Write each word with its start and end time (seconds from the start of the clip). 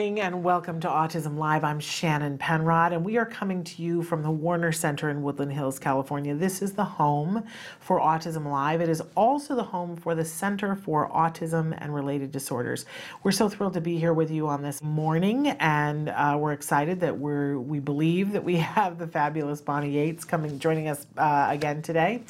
Morning 0.00 0.20
and 0.20 0.42
welcome 0.42 0.80
to 0.80 0.88
Autism 0.88 1.36
Live. 1.36 1.62
I'm 1.62 1.78
Shannon 1.78 2.38
Penrod, 2.38 2.94
and 2.94 3.04
we 3.04 3.18
are 3.18 3.26
coming 3.26 3.62
to 3.64 3.82
you 3.82 4.02
from 4.02 4.22
the 4.22 4.30
Warner 4.30 4.72
Center 4.72 5.10
in 5.10 5.22
Woodland 5.22 5.52
Hills, 5.52 5.78
California. 5.78 6.34
This 6.34 6.62
is 6.62 6.72
the 6.72 6.84
home 6.84 7.44
for 7.80 8.00
Autism 8.00 8.50
Live. 8.50 8.80
It 8.80 8.88
is 8.88 9.02
also 9.14 9.54
the 9.54 9.62
home 9.62 9.96
for 9.96 10.14
the 10.14 10.24
Center 10.24 10.74
for 10.74 11.10
Autism 11.10 11.76
and 11.76 11.94
Related 11.94 12.32
Disorders. 12.32 12.86
We're 13.22 13.32
so 13.32 13.50
thrilled 13.50 13.74
to 13.74 13.82
be 13.82 13.98
here 13.98 14.14
with 14.14 14.30
you 14.30 14.48
on 14.48 14.62
this 14.62 14.82
morning, 14.82 15.48
and 15.48 16.08
uh, 16.08 16.34
we're 16.40 16.52
excited 16.52 16.98
that 17.00 17.18
we're 17.18 17.58
we 17.58 17.78
believe 17.78 18.32
that 18.32 18.42
we 18.42 18.56
have 18.78 18.96
the 18.96 19.06
fabulous 19.06 19.60
Bonnie 19.60 19.90
Yates 19.90 20.24
coming 20.24 20.58
joining 20.58 20.88
us 20.88 21.06
uh, 21.18 21.48
again 21.50 21.82
today, 21.82 22.22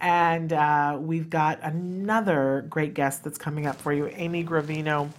and 0.00 0.54
uh, 0.54 0.96
we've 0.98 1.28
got 1.28 1.58
another 1.62 2.64
great 2.70 2.94
guest 2.94 3.22
that's 3.22 3.36
coming 3.36 3.66
up 3.66 3.78
for 3.78 3.92
you, 3.92 4.06
Amy 4.14 4.42
Gravino 4.42 5.10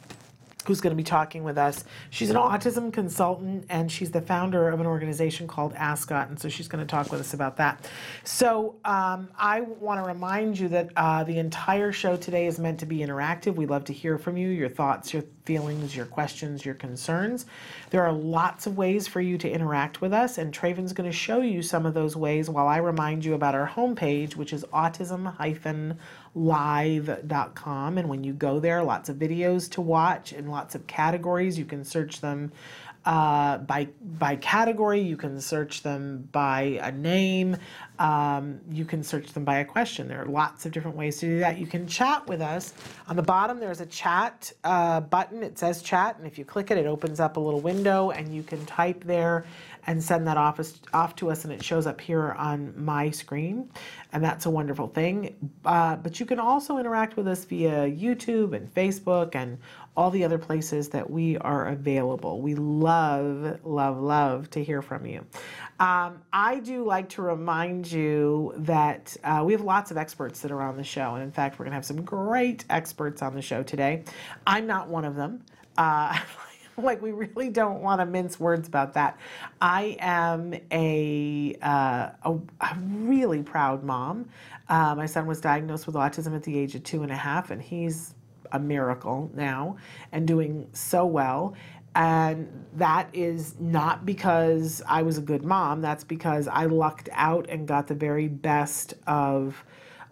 who's 0.69 0.81
going 0.81 0.95
to 0.95 0.97
be 0.97 1.03
talking 1.03 1.43
with 1.43 1.57
us. 1.57 1.83
She's 2.11 2.29
an 2.29 2.35
autism 2.35 2.93
consultant 2.93 3.65
and 3.69 3.91
she's 3.91 4.11
the 4.11 4.21
founder 4.21 4.69
of 4.69 4.79
an 4.79 4.85
organization 4.85 5.47
called 5.47 5.73
Ascot, 5.73 6.29
and 6.29 6.39
so 6.39 6.47
she's 6.47 6.67
going 6.67 6.85
to 6.85 6.89
talk 6.89 7.11
with 7.11 7.19
us 7.19 7.33
about 7.33 7.57
that. 7.57 7.89
So 8.23 8.75
um, 8.85 9.29
I 9.35 9.61
want 9.61 9.99
to 9.99 10.07
remind 10.07 10.59
you 10.59 10.67
that 10.67 10.91
uh, 10.95 11.23
the 11.23 11.39
entire 11.39 11.91
show 11.91 12.17
today 12.17 12.45
is 12.45 12.59
meant 12.59 12.79
to 12.81 12.85
be 12.85 12.99
interactive. 12.99 13.55
We 13.55 13.65
love 13.65 13.83
to 13.85 13.93
hear 13.93 14.19
from 14.19 14.37
you, 14.37 14.49
your 14.49 14.69
thoughts, 14.69 15.11
your 15.11 15.23
feelings, 15.43 15.95
your 15.95 16.05
questions, 16.05 16.63
your 16.63 16.75
concerns. 16.75 17.47
There 17.89 18.05
are 18.05 18.13
lots 18.13 18.67
of 18.67 18.77
ways 18.77 19.07
for 19.07 19.21
you 19.21 19.35
to 19.39 19.49
interact 19.49 20.01
with 20.01 20.13
us, 20.13 20.37
and 20.37 20.53
Traven's 20.53 20.93
going 20.93 21.09
to 21.09 21.17
show 21.17 21.41
you 21.41 21.63
some 21.63 21.87
of 21.87 21.95
those 21.95 22.15
ways 22.15 22.47
while 22.51 22.67
I 22.67 22.77
remind 22.77 23.25
you 23.25 23.33
about 23.33 23.55
our 23.55 23.67
homepage, 23.67 24.35
which 24.35 24.53
is 24.53 24.63
autism 24.65 25.35
live.com. 26.35 27.97
And 27.97 28.09
when 28.09 28.23
you 28.23 28.33
go 28.33 28.59
there, 28.59 28.83
lots 28.83 29.09
of 29.09 29.17
videos 29.17 29.69
to 29.71 29.81
watch 29.81 30.31
and 30.31 30.49
lots 30.49 30.75
of 30.75 30.87
categories. 30.87 31.57
You 31.57 31.65
can 31.65 31.83
search 31.83 32.21
them 32.21 32.51
uh, 33.05 33.57
by 33.59 33.87
by 34.01 34.35
category. 34.35 35.01
You 35.01 35.17
can 35.17 35.39
search 35.39 35.83
them 35.83 36.27
by 36.31 36.79
a 36.81 36.91
name. 36.91 37.57
Um, 37.97 38.59
you 38.69 38.85
can 38.85 39.03
search 39.03 39.31
them 39.33 39.45
by 39.45 39.59
a 39.59 39.65
question. 39.65 40.07
There 40.07 40.21
are 40.21 40.25
lots 40.25 40.65
of 40.65 40.71
different 40.71 40.97
ways 40.97 41.17
to 41.19 41.25
do 41.25 41.39
that. 41.39 41.57
You 41.57 41.67
can 41.67 41.87
chat 41.87 42.27
with 42.27 42.41
us. 42.41 42.73
On 43.07 43.15
the 43.15 43.23
bottom, 43.23 43.59
there's 43.59 43.81
a 43.81 43.85
chat 43.85 44.51
uh, 44.63 44.99
button. 45.01 45.43
It 45.43 45.57
says 45.57 45.81
chat, 45.81 46.17
and 46.17 46.27
if 46.27 46.37
you 46.37 46.45
click 46.45 46.71
it, 46.71 46.77
it 46.77 46.85
opens 46.85 47.19
up 47.19 47.37
a 47.37 47.39
little 47.39 47.61
window, 47.61 48.11
and 48.11 48.33
you 48.33 48.43
can 48.43 48.65
type 48.65 49.03
there 49.03 49.45
and 49.89 50.03
send 50.03 50.27
that 50.27 50.37
off, 50.37 50.59
off 50.93 51.15
to 51.15 51.31
us, 51.31 51.45
and 51.45 51.51
it 51.51 51.63
shows 51.63 51.87
up 51.87 51.99
here 51.99 52.33
on 52.33 52.71
my 52.77 53.09
screen. 53.09 53.67
And 54.13 54.23
that's 54.23 54.45
a 54.45 54.49
wonderful 54.49 54.87
thing. 54.87 55.51
Uh, 55.65 55.95
but 55.95 56.19
you 56.19 56.27
can 56.27 56.39
also 56.39 56.77
interact 56.77 57.17
with 57.17 57.27
us 57.27 57.43
via 57.43 57.89
YouTube 57.89 58.55
and 58.55 58.71
Facebook 58.71 59.33
and 59.33 59.57
all 59.97 60.11
the 60.11 60.23
other 60.23 60.37
places 60.37 60.89
that 60.89 61.09
we 61.09 61.39
are 61.39 61.69
available. 61.69 62.39
We 62.39 62.53
love, 62.53 63.61
love, 63.63 63.97
love 63.97 64.51
to 64.51 64.63
hear 64.63 64.83
from 64.83 65.07
you. 65.07 65.25
Um, 65.79 66.21
I 66.31 66.59
do 66.63 66.85
like 66.85 67.09
to 67.09 67.23
remind 67.23 67.91
you 67.91 68.53
that 68.57 69.17
uh, 69.23 69.41
we 69.43 69.53
have 69.53 69.63
lots 69.63 69.89
of 69.89 69.97
experts 69.97 70.41
that 70.41 70.51
are 70.51 70.61
on 70.61 70.77
the 70.77 70.83
show. 70.83 71.15
And 71.15 71.23
in 71.23 71.31
fact, 71.31 71.57
we're 71.57 71.65
going 71.65 71.71
to 71.71 71.77
have 71.77 71.85
some 71.85 72.03
great 72.03 72.63
experts 72.69 73.23
on 73.23 73.33
the 73.33 73.41
show 73.41 73.63
today. 73.63 74.03
I'm 74.45 74.67
not 74.67 74.87
one 74.87 75.03
of 75.03 75.15
them. 75.15 75.43
Uh, 75.79 76.15
like 76.83 77.01
we 77.01 77.11
really 77.11 77.49
don't 77.49 77.81
want 77.81 78.01
to 78.01 78.05
mince 78.05 78.39
words 78.39 78.67
about 78.67 78.93
that. 78.93 79.17
I 79.61 79.97
am 79.99 80.53
a, 80.71 81.55
uh, 81.61 82.09
a, 82.23 82.37
a, 82.61 82.77
really 82.79 83.43
proud 83.43 83.83
mom. 83.83 84.29
Uh, 84.67 84.95
my 84.95 85.05
son 85.05 85.25
was 85.25 85.41
diagnosed 85.41 85.85
with 85.85 85.95
autism 85.95 86.35
at 86.35 86.43
the 86.43 86.57
age 86.57 86.75
of 86.75 86.83
two 86.83 87.03
and 87.03 87.11
a 87.11 87.15
half, 87.15 87.51
and 87.51 87.61
he's 87.61 88.15
a 88.51 88.59
miracle 88.59 89.29
now 89.33 89.77
and 90.11 90.27
doing 90.27 90.67
so 90.73 91.05
well. 91.05 91.55
And 91.95 92.65
that 92.75 93.09
is 93.13 93.55
not 93.59 94.05
because 94.05 94.81
I 94.87 95.01
was 95.01 95.17
a 95.17 95.21
good 95.21 95.43
mom, 95.43 95.81
that's 95.81 96.03
because 96.03 96.47
I 96.47 96.65
lucked 96.65 97.09
out 97.13 97.49
and 97.49 97.67
got 97.67 97.87
the 97.87 97.95
very 97.95 98.27
best 98.27 98.93
of 99.07 99.63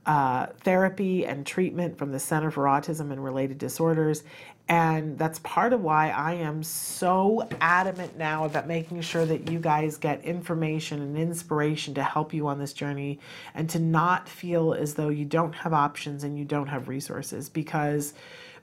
uh, 0.07 0.47
therapy 0.61 1.25
and 1.25 1.45
treatment 1.45 1.97
from 1.97 2.11
the 2.11 2.19
Center 2.19 2.49
for 2.49 2.63
Autism 2.63 3.11
and 3.11 3.23
Related 3.23 3.57
Disorders. 3.57 4.23
And 4.69 5.17
that's 5.17 5.39
part 5.39 5.71
of 5.71 5.81
why 5.81 6.09
I 6.09 6.33
am 6.33 6.61
so 6.61 7.47
adamant 7.61 8.17
now 8.17 8.43
about 8.43 8.67
making 8.67 8.99
sure 9.01 9.25
that 9.25 9.49
you 9.49 9.59
guys 9.59 9.95
get 9.97 10.25
information 10.25 11.01
and 11.01 11.17
inspiration 11.17 11.93
to 11.93 12.03
help 12.03 12.33
you 12.33 12.47
on 12.47 12.59
this 12.59 12.73
journey 12.73 13.19
and 13.55 13.69
to 13.69 13.79
not 13.79 14.27
feel 14.27 14.73
as 14.73 14.95
though 14.95 15.07
you 15.07 15.23
don't 15.23 15.53
have 15.53 15.73
options 15.73 16.25
and 16.25 16.37
you 16.37 16.43
don't 16.43 16.67
have 16.67 16.89
resources 16.89 17.47
because 17.47 18.13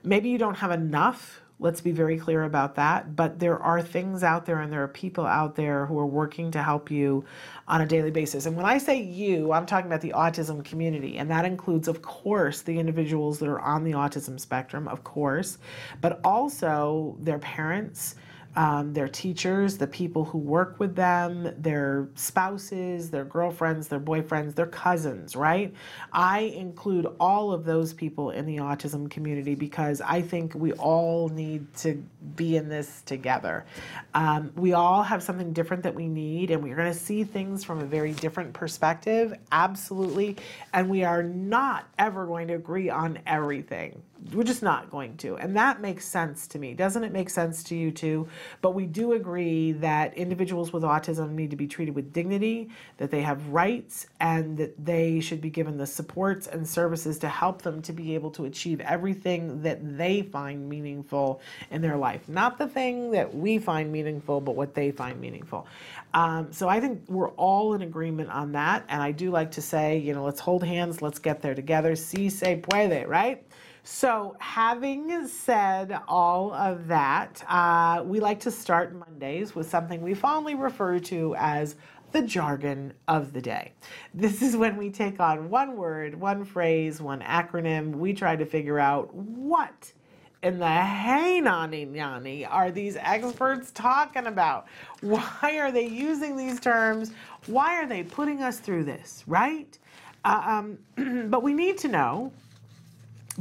maybe 0.03 0.29
you 0.29 0.37
don't 0.37 0.57
have 0.57 0.71
enough 0.71 1.41
Let's 1.57 1.79
be 1.79 1.91
very 1.91 2.17
clear 2.17 2.43
about 2.43 2.75
that. 2.75 3.15
But 3.15 3.39
there 3.39 3.57
are 3.61 3.81
things 3.81 4.23
out 4.23 4.45
there 4.45 4.59
and 4.59 4.71
there 4.71 4.83
are 4.83 4.89
people 4.89 5.25
out 5.25 5.55
there 5.55 5.85
who 5.85 5.97
are 5.97 6.05
working 6.05 6.51
to 6.51 6.61
help 6.61 6.91
you 6.91 7.23
on 7.67 7.81
a 7.81 7.85
daily 7.85 8.11
basis. 8.11 8.45
And 8.45 8.57
when 8.57 8.65
I 8.65 8.77
say 8.77 9.01
you, 9.01 9.53
I'm 9.53 9.65
talking 9.65 9.87
about 9.87 10.01
the 10.01 10.13
autism 10.15 10.63
community. 10.65 11.17
And 11.17 11.31
that 11.31 11.45
includes, 11.45 11.87
of 11.87 12.01
course, 12.01 12.61
the 12.61 12.77
individuals 12.77 13.39
that 13.39 13.47
are 13.47 13.61
on 13.61 13.85
the 13.85 13.93
autism 13.93 14.39
spectrum, 14.39 14.87
of 14.87 15.03
course, 15.03 15.57
but 16.01 16.19
also 16.25 17.15
their 17.19 17.39
parents 17.39 18.15
um, 18.55 18.93
their 18.93 19.07
teachers, 19.07 19.77
the 19.77 19.87
people 19.87 20.23
who 20.25 20.37
work 20.37 20.79
with 20.79 20.95
them, 20.95 21.53
their 21.57 22.07
spouses, 22.15 23.09
their 23.09 23.25
girlfriends, 23.25 23.87
their 23.87 23.99
boyfriends, 23.99 24.55
their 24.55 24.67
cousins, 24.67 25.35
right? 25.35 25.73
I 26.13 26.39
include 26.39 27.07
all 27.19 27.51
of 27.51 27.65
those 27.65 27.93
people 27.93 28.31
in 28.31 28.45
the 28.45 28.57
autism 28.57 29.09
community 29.09 29.55
because 29.55 30.01
I 30.01 30.21
think 30.21 30.55
we 30.55 30.71
all 30.73 31.29
need 31.29 31.73
to 31.77 32.01
be 32.35 32.55
in 32.55 32.69
this 32.69 33.01
together. 33.05 33.65
Um, 34.13 34.51
we 34.55 34.73
all 34.73 35.03
have 35.03 35.21
something 35.21 35.51
different 35.51 35.83
that 35.83 35.93
we 35.93 36.07
need, 36.07 36.51
and 36.51 36.63
we're 36.63 36.75
going 36.75 36.91
to 36.91 36.97
see 36.97 37.23
things 37.23 37.63
from 37.63 37.79
a 37.79 37.85
very 37.85 38.13
different 38.13 38.53
perspective, 38.53 39.33
absolutely. 39.51 40.37
And 40.73 40.89
we 40.89 41.03
are 41.03 41.23
not 41.23 41.87
ever 41.97 42.25
going 42.25 42.47
to 42.47 42.53
agree 42.55 42.89
on 42.89 43.19
everything 43.25 44.01
we're 44.33 44.43
just 44.43 44.63
not 44.63 44.89
going 44.89 45.17
to. 45.17 45.37
And 45.37 45.55
that 45.55 45.81
makes 45.81 46.05
sense 46.05 46.47
to 46.47 46.59
me. 46.59 46.73
Doesn't 46.73 47.03
it 47.03 47.11
make 47.11 47.29
sense 47.29 47.63
to 47.65 47.75
you 47.75 47.91
too? 47.91 48.27
But 48.61 48.71
we 48.73 48.85
do 48.85 49.13
agree 49.13 49.73
that 49.73 50.13
individuals 50.15 50.73
with 50.73 50.83
autism 50.83 51.31
need 51.31 51.51
to 51.51 51.55
be 51.55 51.67
treated 51.67 51.95
with 51.95 52.13
dignity, 52.13 52.69
that 52.97 53.11
they 53.11 53.21
have 53.21 53.47
rights, 53.49 54.07
and 54.19 54.57
that 54.57 54.83
they 54.83 55.19
should 55.19 55.41
be 55.41 55.49
given 55.49 55.77
the 55.77 55.85
supports 55.85 56.47
and 56.47 56.67
services 56.67 57.19
to 57.19 57.27
help 57.27 57.61
them 57.61 57.81
to 57.83 57.93
be 57.93 58.15
able 58.15 58.31
to 58.31 58.45
achieve 58.45 58.81
everything 58.81 59.61
that 59.61 59.97
they 59.97 60.21
find 60.21 60.67
meaningful 60.67 61.41
in 61.71 61.81
their 61.81 61.97
life. 61.97 62.27
Not 62.27 62.57
the 62.57 62.67
thing 62.67 63.11
that 63.11 63.33
we 63.33 63.59
find 63.59 63.91
meaningful, 63.91 64.41
but 64.41 64.55
what 64.55 64.73
they 64.73 64.91
find 64.91 65.19
meaningful. 65.19 65.67
Um, 66.13 66.51
so 66.51 66.69
I 66.69 66.79
think 66.79 67.03
we're 67.07 67.31
all 67.31 67.73
in 67.73 67.81
agreement 67.81 68.29
on 68.29 68.53
that. 68.53 68.85
And 68.87 69.01
I 69.01 69.11
do 69.11 69.31
like 69.31 69.51
to 69.51 69.61
say, 69.61 69.97
you 69.97 70.13
know, 70.13 70.23
let's 70.23 70.39
hold 70.39 70.63
hands, 70.63 71.01
let's 71.01 71.19
get 71.19 71.41
there 71.41 71.53
together. 71.53 71.95
Si 71.95 72.29
se 72.29 72.61
puede, 72.61 73.07
right? 73.07 73.43
So, 73.87 74.35
having 74.39 75.27
said 75.27 75.95
all 76.07 76.51
of 76.55 76.87
that, 76.87 77.43
uh, 77.47 78.01
we 78.03 78.19
like 78.19 78.39
to 78.39 78.49
start 78.49 78.95
Mondays 78.95 79.53
with 79.53 79.69
something 79.69 80.01
we 80.01 80.15
fondly 80.15 80.55
refer 80.55 80.97
to 81.01 81.35
as 81.37 81.75
the 82.11 82.23
jargon 82.23 82.93
of 83.07 83.31
the 83.31 83.41
day. 83.41 83.73
This 84.11 84.41
is 84.41 84.57
when 84.57 84.75
we 84.75 84.89
take 84.89 85.19
on 85.19 85.51
one 85.51 85.77
word, 85.77 86.19
one 86.19 86.43
phrase, 86.45 86.99
one 86.99 87.21
acronym. 87.21 87.91
We 87.91 88.11
try 88.11 88.35
to 88.35 88.43
figure 88.43 88.79
out 88.79 89.13
what 89.13 89.93
in 90.41 90.57
the 90.57 90.67
hey 90.67 91.39
nani 91.39 91.85
nani 91.85 92.43
are 92.43 92.71
these 92.71 92.97
experts 92.99 93.69
talking 93.71 94.25
about? 94.25 94.65
Why 95.01 95.59
are 95.59 95.71
they 95.71 95.85
using 95.85 96.35
these 96.35 96.59
terms? 96.59 97.11
Why 97.45 97.75
are 97.75 97.85
they 97.85 98.01
putting 98.01 98.41
us 98.41 98.57
through 98.57 98.85
this, 98.85 99.23
right? 99.27 99.77
Uh, 100.23 100.63
um, 100.97 101.27
but 101.29 101.43
we 101.43 101.53
need 101.53 101.77
to 101.77 101.87
know 101.87 102.33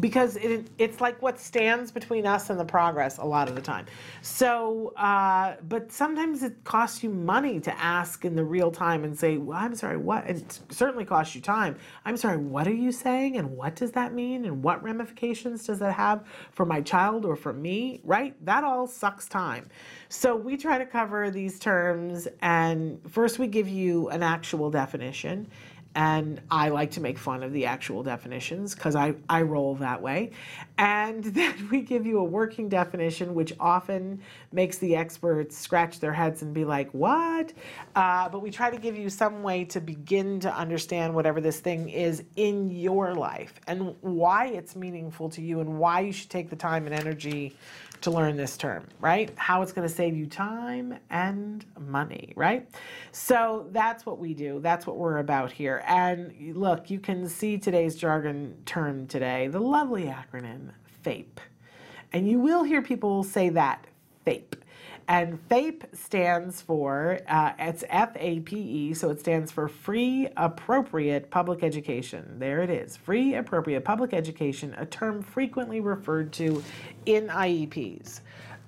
because 0.00 0.36
it, 0.36 0.68
it's 0.78 1.00
like 1.00 1.20
what 1.22 1.38
stands 1.38 1.92
between 1.92 2.26
us 2.26 2.50
and 2.50 2.58
the 2.58 2.64
progress 2.64 3.18
a 3.18 3.24
lot 3.24 3.48
of 3.48 3.54
the 3.54 3.60
time. 3.60 3.86
So, 4.22 4.92
uh, 4.96 5.54
but 5.68 5.92
sometimes 5.92 6.42
it 6.42 6.64
costs 6.64 7.02
you 7.04 7.10
money 7.10 7.60
to 7.60 7.78
ask 7.80 8.24
in 8.24 8.34
the 8.34 8.44
real 8.44 8.72
time 8.72 9.04
and 9.04 9.16
say, 9.16 9.36
well, 9.36 9.58
I'm 9.58 9.74
sorry, 9.76 9.96
what? 9.96 10.28
It 10.28 10.58
certainly 10.70 11.04
costs 11.04 11.34
you 11.34 11.40
time. 11.40 11.76
I'm 12.04 12.16
sorry, 12.16 12.38
what 12.38 12.66
are 12.66 12.74
you 12.74 12.90
saying? 12.90 13.36
And 13.36 13.56
what 13.56 13.76
does 13.76 13.92
that 13.92 14.12
mean? 14.12 14.44
And 14.46 14.62
what 14.64 14.82
ramifications 14.82 15.64
does 15.66 15.78
that 15.78 15.92
have 15.92 16.24
for 16.50 16.66
my 16.66 16.80
child 16.80 17.24
or 17.24 17.36
for 17.36 17.52
me? 17.52 18.00
Right? 18.02 18.34
That 18.44 18.64
all 18.64 18.88
sucks 18.88 19.28
time. 19.28 19.68
So 20.08 20.34
we 20.34 20.56
try 20.56 20.78
to 20.78 20.86
cover 20.86 21.30
these 21.30 21.58
terms 21.58 22.26
and 22.40 23.00
first 23.08 23.38
we 23.38 23.46
give 23.46 23.68
you 23.68 24.08
an 24.08 24.22
actual 24.22 24.70
definition 24.70 25.48
and 25.94 26.40
I 26.50 26.70
like 26.70 26.90
to 26.92 27.00
make 27.00 27.18
fun 27.18 27.42
of 27.42 27.52
the 27.52 27.66
actual 27.66 28.02
definitions 28.02 28.74
because 28.74 28.96
I, 28.96 29.14
I 29.28 29.42
roll 29.42 29.76
that 29.76 30.02
way. 30.02 30.32
And 30.76 31.22
then 31.34 31.68
we 31.70 31.82
give 31.82 32.06
you 32.06 32.18
a 32.18 32.24
working 32.24 32.68
definition, 32.68 33.34
which 33.34 33.52
often 33.60 34.20
makes 34.52 34.78
the 34.78 34.96
experts 34.96 35.56
scratch 35.56 36.00
their 36.00 36.12
heads 36.12 36.42
and 36.42 36.52
be 36.52 36.64
like, 36.64 36.90
what? 36.90 37.52
Uh, 37.94 38.28
but 38.28 38.40
we 38.40 38.50
try 38.50 38.70
to 38.70 38.78
give 38.78 38.96
you 38.96 39.08
some 39.08 39.42
way 39.42 39.64
to 39.66 39.80
begin 39.80 40.40
to 40.40 40.54
understand 40.54 41.14
whatever 41.14 41.40
this 41.40 41.60
thing 41.60 41.88
is 41.88 42.24
in 42.36 42.70
your 42.70 43.14
life 43.14 43.60
and 43.66 43.94
why 44.00 44.46
it's 44.46 44.74
meaningful 44.74 45.28
to 45.28 45.40
you 45.40 45.60
and 45.60 45.78
why 45.78 46.00
you 46.00 46.12
should 46.12 46.30
take 46.30 46.50
the 46.50 46.56
time 46.56 46.86
and 46.86 46.94
energy 46.94 47.56
to 48.04 48.10
learn 48.10 48.36
this 48.36 48.56
term, 48.56 48.86
right? 49.00 49.32
How 49.36 49.62
it's 49.62 49.72
going 49.72 49.88
to 49.88 49.94
save 49.94 50.16
you 50.16 50.26
time 50.26 50.98
and 51.10 51.64
money, 51.78 52.32
right? 52.36 52.68
So 53.12 53.66
that's 53.72 54.06
what 54.06 54.18
we 54.18 54.34
do. 54.34 54.60
That's 54.60 54.86
what 54.86 54.96
we're 54.96 55.18
about 55.18 55.50
here. 55.50 55.82
And 55.86 56.56
look, 56.56 56.90
you 56.90 57.00
can 57.00 57.28
see 57.28 57.58
today's 57.58 57.96
jargon 57.96 58.56
term 58.66 59.06
today, 59.06 59.48
the 59.48 59.60
lovely 59.60 60.04
acronym 60.04 60.70
FAPE. 61.02 61.38
And 62.12 62.28
you 62.28 62.38
will 62.38 62.62
hear 62.62 62.82
people 62.82 63.24
say 63.24 63.48
that, 63.50 63.86
FAPE. 64.26 64.56
And 65.06 65.38
FAPE 65.50 65.84
stands 65.94 66.62
for, 66.62 67.20
uh, 67.28 67.52
it's 67.58 67.84
F 67.90 68.12
A 68.16 68.40
P 68.40 68.56
E, 68.56 68.94
so 68.94 69.10
it 69.10 69.20
stands 69.20 69.52
for 69.52 69.68
Free 69.68 70.28
Appropriate 70.36 71.30
Public 71.30 71.62
Education. 71.62 72.38
There 72.38 72.62
it 72.62 72.70
is, 72.70 72.96
Free 72.96 73.34
Appropriate 73.34 73.84
Public 73.84 74.14
Education, 74.14 74.74
a 74.78 74.86
term 74.86 75.22
frequently 75.22 75.80
referred 75.80 76.32
to 76.34 76.62
in 77.04 77.28
IEPs. 77.28 78.20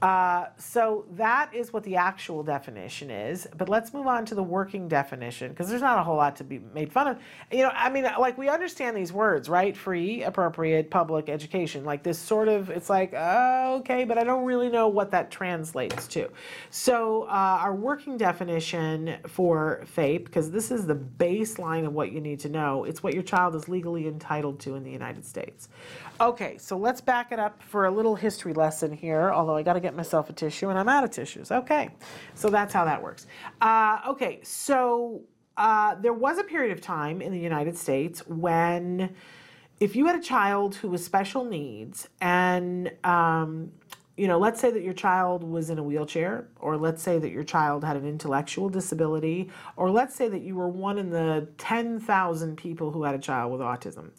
Uh, 0.03 0.47
so 0.59 1.07
that 1.13 1.55
is 1.55 1.73
what 1.73 1.83
the 1.85 1.97
actual 1.97 2.43
definition 2.43 3.11
is. 3.11 3.47
But 3.57 3.69
let's 3.69 3.95
move 3.95 4.07
on 4.07 4.27
to 4.27 4.35
the 4.35 4.43
working 4.43 4.89
definition 4.89 5.51
because 5.51 5.69
there's 5.69 5.81
not 5.81 5.99
a 5.99 6.03
whole 6.03 6.17
lot 6.17 6.37
to 6.37 6.45
be 6.45 6.61
made 6.75 6.93
fun 6.93 7.09
of. 7.09 7.19
You 7.51 7.63
know, 7.63 7.71
I 7.75 7.89
mean, 7.89 8.05
like 8.05 8.37
we 8.37 8.49
understand 8.49 8.97
these 8.97 9.13
words, 9.13 9.49
right? 9.49 9.75
Free, 9.75 10.23
appropriate, 10.23 10.91
public 10.91 11.31
education. 11.31 11.85
Like 11.85 12.03
this 12.03 12.19
sort 12.19 12.49
of, 12.49 12.69
it's 12.69 12.91
like, 12.91 13.15
uh, 13.15 13.77
okay, 13.79 14.05
but 14.05 14.19
I 14.19 14.25
don't 14.25 14.45
really 14.45 14.69
know 14.69 14.89
what 14.89 15.11
that 15.13 15.31
translates 15.31 16.07
to. 16.09 16.29
So 16.71 17.23
uh, 17.23 17.59
our 17.63 17.75
working 17.75 18.19
definition 18.19 19.17
for 19.27 19.83
FAPE, 19.97 20.27
because 20.27 20.51
this 20.51 20.71
is 20.71 20.87
the 20.87 20.95
baseline 20.97 21.87
of 21.87 21.95
what 21.95 22.13
you 22.13 22.21
need 22.21 22.41
to 22.41 22.51
know, 22.51 22.85
it's 22.85 23.03
what 23.03 23.15
your 23.15 23.23
child 23.23 23.55
is 23.55 23.67
legally 23.67 24.07
entitled 24.07 24.61
to 24.61 24.75
in 24.75 24.85
the 24.85 24.91
United 24.91 25.25
States. 25.25 25.69
Okay, 26.19 26.57
so 26.57 26.79
let's 26.79 27.03
back 27.03 27.31
it 27.31 27.39
up 27.39 27.63
for 27.63 27.85
a 27.85 27.91
little 27.91 28.17
history 28.17 28.55
lesson 28.55 28.91
here, 28.91 29.31
although 29.31 29.55
I 29.55 29.63
got 29.63 29.75
to 29.75 29.81
get 29.81 29.95
myself 29.95 30.31
a 30.31 30.33
tissue 30.33 30.71
and 30.71 30.79
I'm 30.79 30.89
out 30.89 31.05
of 31.05 31.11
tissues. 31.11 31.53
Okay, 31.53 31.91
so 32.35 32.49
that's 32.49 32.73
how 32.73 32.87
that 32.87 33.03
works. 33.03 33.27
Uh, 33.61 34.01
okay, 34.09 34.41
so 34.43 35.21
uh, 35.59 35.95
there 35.97 36.15
was 36.15 36.39
a 36.39 36.45
period 36.45 36.73
of 36.73 36.81
time 36.81 37.21
in 37.21 37.33
the 37.33 37.39
United 37.39 37.77
States 37.77 38.27
when 38.27 39.15
if 39.79 39.95
you 39.95 40.07
had 40.07 40.17
a 40.17 40.23
child 40.23 40.77
who 40.77 40.89
was 40.89 41.05
special 41.05 41.45
needs 41.45 42.09
and 42.23 42.91
um, 43.05 43.73
you 44.17 44.27
know, 44.27 44.39
let's 44.39 44.59
say 44.59 44.71
that 44.71 44.83
your 44.83 44.95
child 44.95 45.45
was 45.45 45.69
in 45.69 45.79
a 45.79 45.83
wheelchair, 45.83 46.49
or 46.59 46.79
let's 46.79 47.03
say 47.03 47.19
that 47.19 47.31
your 47.31 47.45
child 47.45 47.85
had 47.85 47.97
an 47.97 48.07
intellectual 48.07 48.71
disability, 48.71 49.51
or 49.77 49.91
let's 49.91 50.15
say 50.15 50.27
that 50.29 50.41
you 50.41 50.55
were 50.55 50.69
one 50.69 50.97
in 50.97 51.11
the 51.11 51.47
10,000 51.59 52.57
people 52.57 52.91
who 52.91 53.03
had 53.03 53.15
a 53.15 53.19
child 53.19 53.53
with 53.53 53.61
autism. 53.61 54.13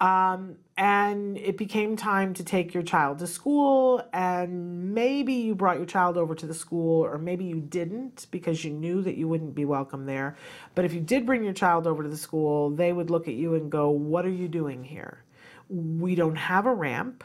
Um, 0.00 0.56
and 0.76 1.38
it 1.38 1.56
became 1.56 1.96
time 1.96 2.34
to 2.34 2.44
take 2.44 2.74
your 2.74 2.82
child 2.82 3.18
to 3.20 3.26
school, 3.26 4.02
and 4.12 4.92
maybe 4.92 5.34
you 5.34 5.54
brought 5.54 5.76
your 5.76 5.86
child 5.86 6.16
over 6.16 6.34
to 6.34 6.46
the 6.46 6.54
school, 6.54 7.04
or 7.04 7.16
maybe 7.16 7.44
you 7.44 7.60
didn't 7.60 8.26
because 8.30 8.64
you 8.64 8.72
knew 8.72 9.00
that 9.02 9.16
you 9.16 9.28
wouldn't 9.28 9.54
be 9.54 9.64
welcome 9.64 10.06
there. 10.06 10.36
But 10.74 10.84
if 10.84 10.92
you 10.92 11.00
did 11.00 11.26
bring 11.26 11.44
your 11.44 11.52
child 11.52 11.86
over 11.86 12.02
to 12.02 12.08
the 12.08 12.16
school, 12.16 12.70
they 12.70 12.92
would 12.92 13.10
look 13.10 13.28
at 13.28 13.34
you 13.34 13.54
and 13.54 13.70
go, 13.70 13.90
What 13.90 14.26
are 14.26 14.30
you 14.30 14.48
doing 14.48 14.82
here? 14.82 15.22
We 15.68 16.14
don't 16.14 16.36
have 16.36 16.66
a 16.66 16.74
ramp 16.74 17.24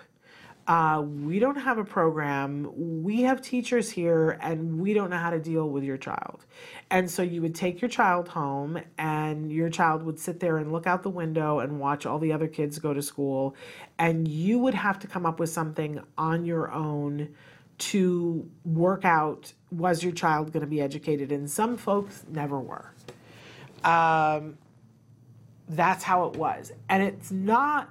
uh, 0.69 1.01
we 1.01 1.39
don't 1.39 1.55
have 1.55 1.79
a 1.79 1.83
program. 1.83 2.71
We 3.01 3.23
have 3.23 3.41
teachers 3.41 3.89
here, 3.89 4.37
and 4.39 4.79
we 4.79 4.93
don't 4.93 5.09
know 5.09 5.17
how 5.17 5.31
to 5.31 5.39
deal 5.39 5.67
with 5.67 5.83
your 5.83 5.97
child. 5.97 6.45
And 6.91 7.09
so 7.09 7.23
you 7.23 7.41
would 7.41 7.55
take 7.55 7.81
your 7.81 7.89
child 7.89 8.27
home, 8.27 8.79
and 8.99 9.51
your 9.51 9.71
child 9.71 10.03
would 10.03 10.19
sit 10.19 10.39
there 10.39 10.59
and 10.59 10.71
look 10.71 10.85
out 10.85 11.01
the 11.01 11.09
window 11.09 11.57
and 11.57 11.79
watch 11.79 12.05
all 12.05 12.19
the 12.19 12.31
other 12.31 12.47
kids 12.47 12.77
go 12.77 12.93
to 12.93 13.01
school. 13.01 13.55
And 13.97 14.27
you 14.27 14.59
would 14.59 14.75
have 14.75 14.99
to 14.99 15.07
come 15.07 15.25
up 15.25 15.39
with 15.39 15.49
something 15.49 16.03
on 16.19 16.45
your 16.45 16.71
own 16.71 17.29
to 17.79 18.47
work 18.63 19.05
out 19.05 19.51
was 19.71 20.03
your 20.03 20.11
child 20.11 20.53
going 20.53 20.61
to 20.61 20.67
be 20.67 20.81
educated? 20.81 21.31
And 21.31 21.49
some 21.49 21.77
folks 21.77 22.23
never 22.29 22.59
were. 22.59 22.93
Um, 23.83 24.59
that's 25.67 26.03
how 26.03 26.27
it 26.27 26.35
was. 26.35 26.71
And 26.89 27.01
it's 27.01 27.31
not 27.31 27.89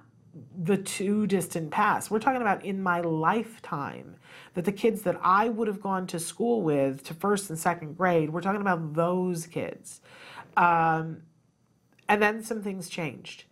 the 0.56 0.76
too 0.76 1.26
distant 1.26 1.70
past. 1.70 2.11
We're 2.11 2.19
talking 2.19 2.40
about 2.43 2.64
in 2.64 2.82
my 2.82 3.00
lifetime 3.00 4.17
that 4.55 4.64
the 4.64 4.73
kids 4.73 5.02
that 5.02 5.19
I 5.23 5.49
would 5.49 5.69
have 5.69 5.81
gone 5.81 6.06
to 6.08 6.19
school 6.19 6.62
with 6.62 7.05
to 7.05 7.14
first 7.14 7.50
and 7.50 7.58
second 7.58 7.96
grade, 7.96 8.31
we're 8.31 8.40
talking 8.40 8.61
about 8.61 8.94
those 8.94 9.46
kids. 9.46 10.00
Um, 10.56 11.23
and 12.09 12.23
then 12.23 12.42
some 12.42 12.62
things 12.62 12.88
changed. 12.88 13.45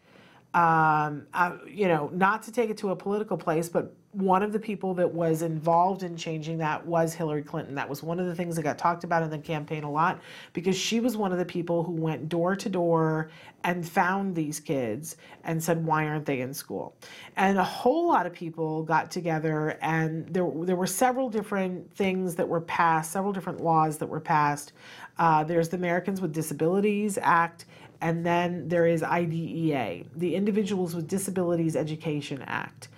Um, 0.54 1.26
uh, 1.34 1.58
you 1.68 1.86
know, 1.86 2.10
not 2.12 2.42
to 2.44 2.52
take 2.52 2.70
it 2.70 2.78
to 2.78 2.90
a 2.90 2.96
political 2.96 3.36
place, 3.36 3.68
but 3.68 3.94
one 4.16 4.42
of 4.42 4.50
the 4.50 4.58
people 4.58 4.94
that 4.94 5.12
was 5.12 5.42
involved 5.42 6.02
in 6.02 6.16
changing 6.16 6.56
that 6.58 6.86
was 6.86 7.12
Hillary 7.12 7.42
Clinton. 7.42 7.74
That 7.74 7.88
was 7.88 8.02
one 8.02 8.18
of 8.18 8.24
the 8.26 8.34
things 8.34 8.56
that 8.56 8.62
got 8.62 8.78
talked 8.78 9.04
about 9.04 9.22
in 9.22 9.28
the 9.28 9.38
campaign 9.38 9.84
a 9.84 9.90
lot 9.90 10.22
because 10.54 10.74
she 10.74 11.00
was 11.00 11.18
one 11.18 11.32
of 11.32 11.38
the 11.38 11.44
people 11.44 11.82
who 11.82 11.92
went 11.92 12.30
door 12.30 12.56
to 12.56 12.68
door 12.70 13.30
and 13.62 13.86
found 13.86 14.34
these 14.34 14.58
kids 14.58 15.16
and 15.44 15.62
said, 15.62 15.84
"Why 15.84 16.06
aren't 16.06 16.24
they 16.24 16.40
in 16.40 16.54
school?" 16.54 16.94
And 17.36 17.58
a 17.58 17.64
whole 17.64 18.08
lot 18.08 18.24
of 18.24 18.32
people 18.32 18.84
got 18.84 19.10
together, 19.10 19.76
and 19.82 20.26
there 20.28 20.50
there 20.62 20.76
were 20.76 20.86
several 20.86 21.28
different 21.28 21.94
things 21.94 22.36
that 22.36 22.48
were 22.48 22.62
passed, 22.62 23.12
several 23.12 23.34
different 23.34 23.62
laws 23.62 23.98
that 23.98 24.06
were 24.06 24.20
passed. 24.20 24.72
Uh, 25.18 25.44
there's 25.44 25.68
the 25.68 25.76
Americans 25.76 26.22
with 26.22 26.32
Disabilities 26.32 27.18
Act. 27.20 27.66
And 28.02 28.26
then 28.26 28.68
there 28.68 28.86
is 28.86 29.02
IDEA, 29.02 30.04
the 30.16 30.34
Individuals 30.34 30.94
with 30.94 31.08
Disabilities 31.08 31.74
Education 31.74 32.42
Act. 32.46 32.88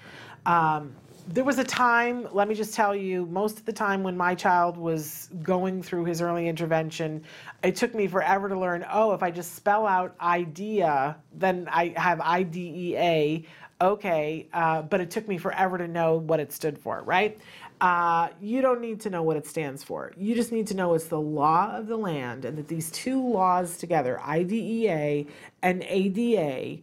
Um, 0.44 0.92
there 1.28 1.44
was 1.44 1.58
a 1.58 1.64
time, 1.64 2.26
let 2.32 2.48
me 2.48 2.54
just 2.54 2.74
tell 2.74 2.96
you, 2.96 3.26
most 3.26 3.58
of 3.58 3.66
the 3.66 3.72
time 3.72 4.02
when 4.02 4.16
my 4.16 4.34
child 4.34 4.78
was 4.78 5.28
going 5.42 5.82
through 5.82 6.06
his 6.06 6.22
early 6.22 6.48
intervention, 6.48 7.22
it 7.62 7.76
took 7.76 7.94
me 7.94 8.06
forever 8.06 8.48
to 8.48 8.58
learn 8.58 8.84
oh, 8.90 9.12
if 9.12 9.22
I 9.22 9.30
just 9.30 9.54
spell 9.54 9.86
out 9.86 10.14
IDEA, 10.20 11.16
then 11.34 11.68
I 11.70 11.92
have 11.96 12.20
IDEA. 12.20 13.42
Okay, 13.80 14.48
uh, 14.52 14.82
but 14.82 15.00
it 15.00 15.10
took 15.10 15.28
me 15.28 15.38
forever 15.38 15.78
to 15.78 15.86
know 15.86 16.16
what 16.16 16.40
it 16.40 16.52
stood 16.52 16.78
for, 16.78 17.02
right? 17.02 17.38
Uh, 17.80 18.28
you 18.40 18.60
don't 18.60 18.80
need 18.80 19.00
to 19.02 19.10
know 19.10 19.22
what 19.22 19.36
it 19.36 19.46
stands 19.46 19.84
for. 19.84 20.12
You 20.16 20.34
just 20.34 20.50
need 20.50 20.66
to 20.68 20.74
know 20.74 20.94
it's 20.94 21.06
the 21.06 21.20
law 21.20 21.76
of 21.76 21.86
the 21.86 21.96
land 21.96 22.44
and 22.44 22.58
that 22.58 22.66
these 22.66 22.90
two 22.90 23.22
laws 23.22 23.76
together, 23.76 24.20
IDEA 24.20 25.26
and 25.62 25.84
ADA, 25.84 26.80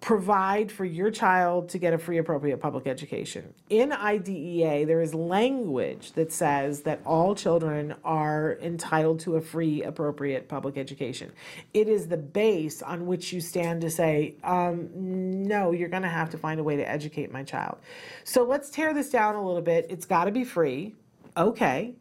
provide 0.00 0.70
for 0.70 0.84
your 0.84 1.10
child 1.10 1.68
to 1.70 1.78
get 1.78 1.92
a 1.92 1.98
free 1.98 2.18
appropriate 2.18 2.58
public 2.58 2.86
education. 2.86 3.52
In 3.68 3.92
IDEA, 3.92 4.86
there 4.86 5.00
is 5.00 5.12
language 5.12 6.12
that 6.12 6.32
says 6.32 6.82
that 6.82 7.00
all 7.04 7.34
children 7.34 7.94
are 8.04 8.58
entitled 8.62 9.20
to 9.20 9.36
a 9.36 9.40
free 9.40 9.82
appropriate 9.82 10.48
public 10.48 10.78
education. 10.78 11.32
It 11.74 11.88
is 11.88 12.06
the 12.06 12.16
base 12.16 12.80
on 12.80 13.06
which 13.06 13.32
you 13.32 13.40
stand 13.40 13.80
to 13.80 13.90
say, 13.90 14.36
um, 14.44 14.88
no, 14.94 15.72
you're 15.72 15.88
going 15.88 16.04
to 16.04 16.08
have 16.08 16.30
to 16.30 16.38
find 16.38 16.60
a 16.60 16.64
way 16.64 16.76
to 16.76 16.88
educate 16.88 17.32
my 17.32 17.42
child. 17.42 17.78
So 18.22 18.44
let's 18.44 18.70
tear 18.70 18.94
this 18.94 19.10
down 19.10 19.34
a 19.34 19.44
little 19.44 19.62
bit. 19.62 19.86
It's 19.90 20.06
got 20.06 20.24
to 20.26 20.30
be 20.30 20.44
free. 20.44 20.94
Okay. 21.36 21.94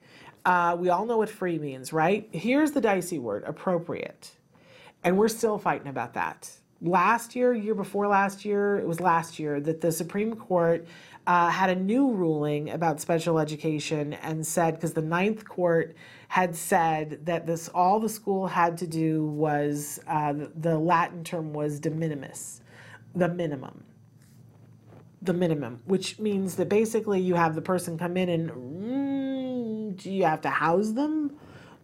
Uh, 0.46 0.78
we 0.80 0.90
all 0.90 1.06
know 1.06 1.18
what 1.18 1.30
free 1.30 1.58
means, 1.58 1.92
right? 1.92 2.30
Here's 2.32 2.72
the 2.72 2.82
dicey 2.82 3.18
word 3.18 3.44
appropriate. 3.44 4.32
And 5.04 5.18
we're 5.18 5.28
still 5.28 5.58
fighting 5.58 5.88
about 5.88 6.14
that 6.14 6.52
last 6.82 7.36
year, 7.36 7.54
year 7.54 7.76
before 7.76 8.08
last 8.08 8.46
year, 8.46 8.78
it 8.78 8.88
was 8.88 9.00
last 9.00 9.40
year 9.40 9.60
that 9.62 9.82
the 9.82 9.92
Supreme 9.92 10.36
Court 10.36 10.86
uh, 11.26 11.50
had 11.50 11.70
a 11.70 11.76
new 11.76 12.12
ruling 12.12 12.70
about 12.70 13.02
special 13.02 13.40
education 13.40 14.14
and 14.14 14.46
said 14.46 14.76
because 14.76 14.94
the 14.94 15.02
ninth 15.02 15.46
court 15.46 15.96
had 16.30 16.56
said 16.56 17.26
that 17.26 17.46
this 17.46 17.68
all 17.70 18.00
the 18.00 18.10
school 18.10 18.48
had 18.48 18.78
to 18.78 18.88
do 18.88 19.26
was 19.26 20.00
uh, 20.08 20.34
the 20.56 20.78
Latin 20.78 21.24
term 21.24 21.54
was 21.54 21.80
de 21.80 21.90
minimis, 21.90 22.62
the 23.16 23.28
minimum 23.28 23.84
the 25.22 25.34
minimum, 25.34 25.82
which 25.86 26.20
means 26.20 26.56
that 26.56 26.70
basically 26.70 27.20
you 27.20 27.36
have 27.36 27.56
the 27.56 27.62
person 27.62 27.98
come 27.98 28.18
in 28.18 28.30
and 28.30 28.52
mm, 28.52 30.02
do 30.02 30.12
you 30.12 30.24
have 30.24 30.42
to 30.42 30.50
house 30.50 30.92
them? 30.92 31.36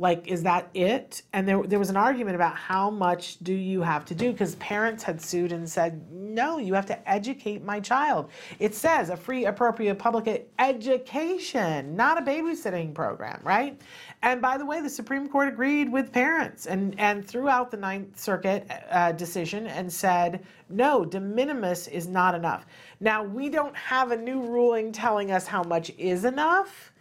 Like, 0.03 0.27
is 0.27 0.43
that 0.43 0.67
it? 0.74 1.22
And 1.31 1.48
there, 1.48 1.63
there 1.63 1.79
was 1.79 1.89
an 1.89 1.95
argument 1.95 2.36
about 2.36 2.57
how 2.57 2.89
much 2.89 3.39
do 3.39 3.53
you 3.53 3.81
have 3.81 4.03
to 4.03 4.13
do 4.13 4.33
because 4.33 4.55
parents 4.55 5.01
had 5.01 5.22
sued 5.22 5.53
and 5.53 5.67
said, 5.67 6.12
no, 6.12 6.57
you 6.57 6.74
have 6.74 6.86
to 6.88 7.10
educate 7.10 7.63
my 7.63 7.79
child. 7.79 8.29
It 8.60 8.75
says 8.75 9.10
a 9.10 9.15
free, 9.15 9.45
appropriate 9.45 9.95
public 9.95 10.50
education, 10.60 11.95
not 11.95 12.17
a 12.17 12.22
babysitting 12.22 12.93
program, 12.93 13.39
right? 13.45 13.79
And 14.24 14.41
by 14.41 14.57
the 14.57 14.65
way, 14.65 14.81
the 14.81 14.89
Supreme 14.89 15.29
Court 15.29 15.48
agreed 15.48 15.89
with 15.89 16.12
parents 16.12 16.65
and, 16.65 17.00
and 17.00 17.25
threw 17.25 17.48
out 17.48 17.72
the 17.72 17.77
Ninth 17.77 18.19
Circuit 18.19 18.69
uh, 18.91 19.13
decision 19.13 19.67
and 19.67 19.89
said, 19.89 20.45
no, 20.67 21.05
de 21.05 21.22
minimis 21.22 21.88
is 21.88 22.07
not 22.07 22.36
enough. 22.36 22.65
Now, 23.00 23.24
we 23.24 23.48
don't 23.48 23.75
have 23.77 24.12
a 24.12 24.17
new 24.17 24.41
ruling 24.41 24.91
telling 24.91 25.31
us 25.31 25.48
how 25.48 25.63
much 25.63 25.91
is 25.98 26.25
enough. 26.25 26.93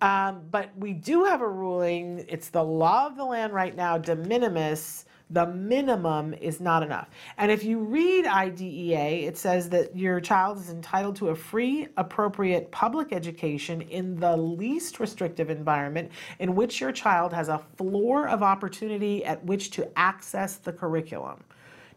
Um, 0.00 0.42
but 0.50 0.70
we 0.76 0.92
do 0.92 1.24
have 1.24 1.40
a 1.40 1.48
ruling, 1.48 2.24
it's 2.28 2.50
the 2.50 2.62
law 2.62 3.06
of 3.06 3.16
the 3.16 3.24
land 3.24 3.52
right 3.52 3.74
now, 3.74 3.96
de 3.96 4.14
minimis, 4.14 5.06
the 5.30 5.46
minimum 5.46 6.34
is 6.34 6.60
not 6.60 6.82
enough. 6.82 7.08
And 7.36 7.50
if 7.50 7.64
you 7.64 7.80
read 7.80 8.26
IDEA, 8.26 9.26
it 9.26 9.36
says 9.36 9.68
that 9.70 9.96
your 9.96 10.20
child 10.20 10.58
is 10.58 10.70
entitled 10.70 11.16
to 11.16 11.30
a 11.30 11.34
free, 11.34 11.88
appropriate 11.96 12.70
public 12.70 13.12
education 13.12 13.80
in 13.80 14.20
the 14.20 14.36
least 14.36 15.00
restrictive 15.00 15.50
environment 15.50 16.12
in 16.38 16.54
which 16.54 16.80
your 16.80 16.92
child 16.92 17.32
has 17.32 17.48
a 17.48 17.58
floor 17.76 18.28
of 18.28 18.42
opportunity 18.42 19.24
at 19.24 19.44
which 19.44 19.70
to 19.70 19.98
access 19.98 20.56
the 20.56 20.72
curriculum. 20.72 21.42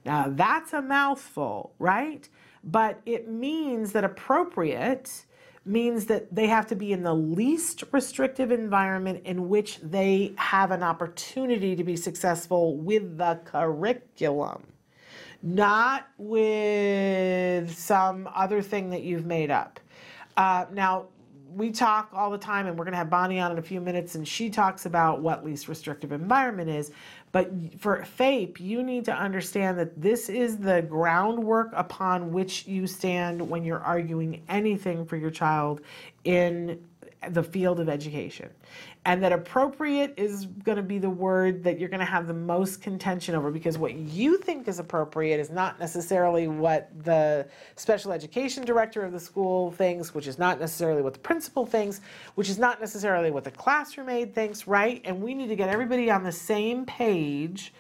Now, 0.06 0.30
that's 0.30 0.74
a 0.74 0.82
mouthful, 0.82 1.74
right? 1.78 2.28
But 2.64 3.00
it 3.06 3.30
means 3.30 3.92
that 3.92 4.04
appropriate 4.04 5.26
means 5.70 6.06
that 6.06 6.34
they 6.34 6.48
have 6.48 6.68
to 6.68 6.76
be 6.76 6.92
in 6.92 7.04
the 7.04 7.14
least 7.14 7.84
restrictive 7.92 8.52
environment 8.52 9.22
in 9.26 9.48
which 9.48 9.80
they 9.82 10.34
have 10.38 10.72
an 10.72 10.84
opportunity 10.84 11.76
to 11.76 11.84
be 11.84 11.96
successful 11.96 12.76
with 12.76 13.18
the 13.18 13.40
curriculum, 13.46 14.64
not 15.44 16.08
with 16.18 17.78
some 17.78 18.28
other 18.34 18.62
thing 18.62 18.90
that 18.90 19.04
you've 19.04 19.26
made 19.26 19.52
up. 19.52 19.80
Uh, 20.36 20.66
now, 20.72 21.08
we 21.54 21.72
talk 21.72 22.10
all 22.14 22.30
the 22.30 22.38
time, 22.38 22.68
and 22.68 22.78
we're 22.78 22.86
going 22.86 22.94
to 22.94 22.98
have 22.98 23.10
Bonnie 23.10 23.40
on 23.40 23.52
in 23.52 23.58
a 23.58 23.62
few 23.62 23.82
minutes, 23.82 24.16
and 24.16 24.28
she 24.28 24.50
talks 24.50 24.86
about 24.86 25.22
what 25.22 25.44
least 25.44 25.68
restrictive 25.68 26.12
environment 26.12 26.70
is. 26.70 26.92
But 27.32 27.52
for 27.80 28.04
FAPE, 28.04 28.60
you 28.60 28.82
need 28.82 29.06
to 29.06 29.14
understand 29.14 29.78
that 29.78 30.02
this 30.02 30.30
is 30.30 30.58
the 30.58 30.82
groundwork 30.82 31.72
upon 31.74 32.32
which 32.32 32.68
you 32.68 32.88
stand 32.88 33.48
when 33.48 33.64
you're 33.64 33.82
arguing 33.82 34.42
anything 34.50 35.06
for 35.06 35.16
your 35.16 35.30
child 35.30 35.82
in 36.24 36.84
the 37.30 37.44
field 37.44 37.80
of 37.80 37.90
education. 37.90 38.50
And 39.06 39.24
that 39.24 39.32
appropriate 39.32 40.14
is 40.18 40.46
going 40.46 40.76
to 40.76 40.84
be 40.84 41.00
the 41.00 41.10
word 41.10 41.64
that 41.64 41.80
you're 41.80 41.90
going 41.90 42.02
to 42.02 42.06
have 42.06 42.28
the 42.28 42.34
most 42.34 42.82
contention 42.82 43.34
over 43.34 43.50
because 43.50 43.78
what 43.78 43.96
you 43.96 44.38
think 44.38 44.68
is 44.68 44.78
appropriate 44.78 45.40
is 45.40 45.50
not 45.50 45.80
necessarily 45.80 46.50
what 46.50 46.92
the 47.06 47.48
special 47.78 48.12
education 48.12 48.66
director 48.66 49.04
of 49.04 49.14
the 49.14 49.20
school 49.20 49.72
thinks, 49.72 50.14
which 50.14 50.28
is 50.28 50.38
not 50.38 50.60
necessarily 50.60 51.02
what 51.02 51.14
the 51.14 51.20
principal 51.20 51.66
thinks, 51.66 52.02
which 52.36 52.50
is 52.50 52.60
not 52.60 52.82
necessarily 52.82 53.32
what 53.32 53.46
the 53.46 53.52
classroom 53.52 54.10
aide 54.10 54.36
thinks, 54.36 54.68
right? 54.68 55.02
And 55.06 55.22
we 55.22 55.34
need 55.34 55.48
to 55.48 55.56
get 55.56 55.70
everybody 55.70 56.12
on 56.12 56.24
the 56.24 56.32
same 56.32 56.86
page 56.86 57.74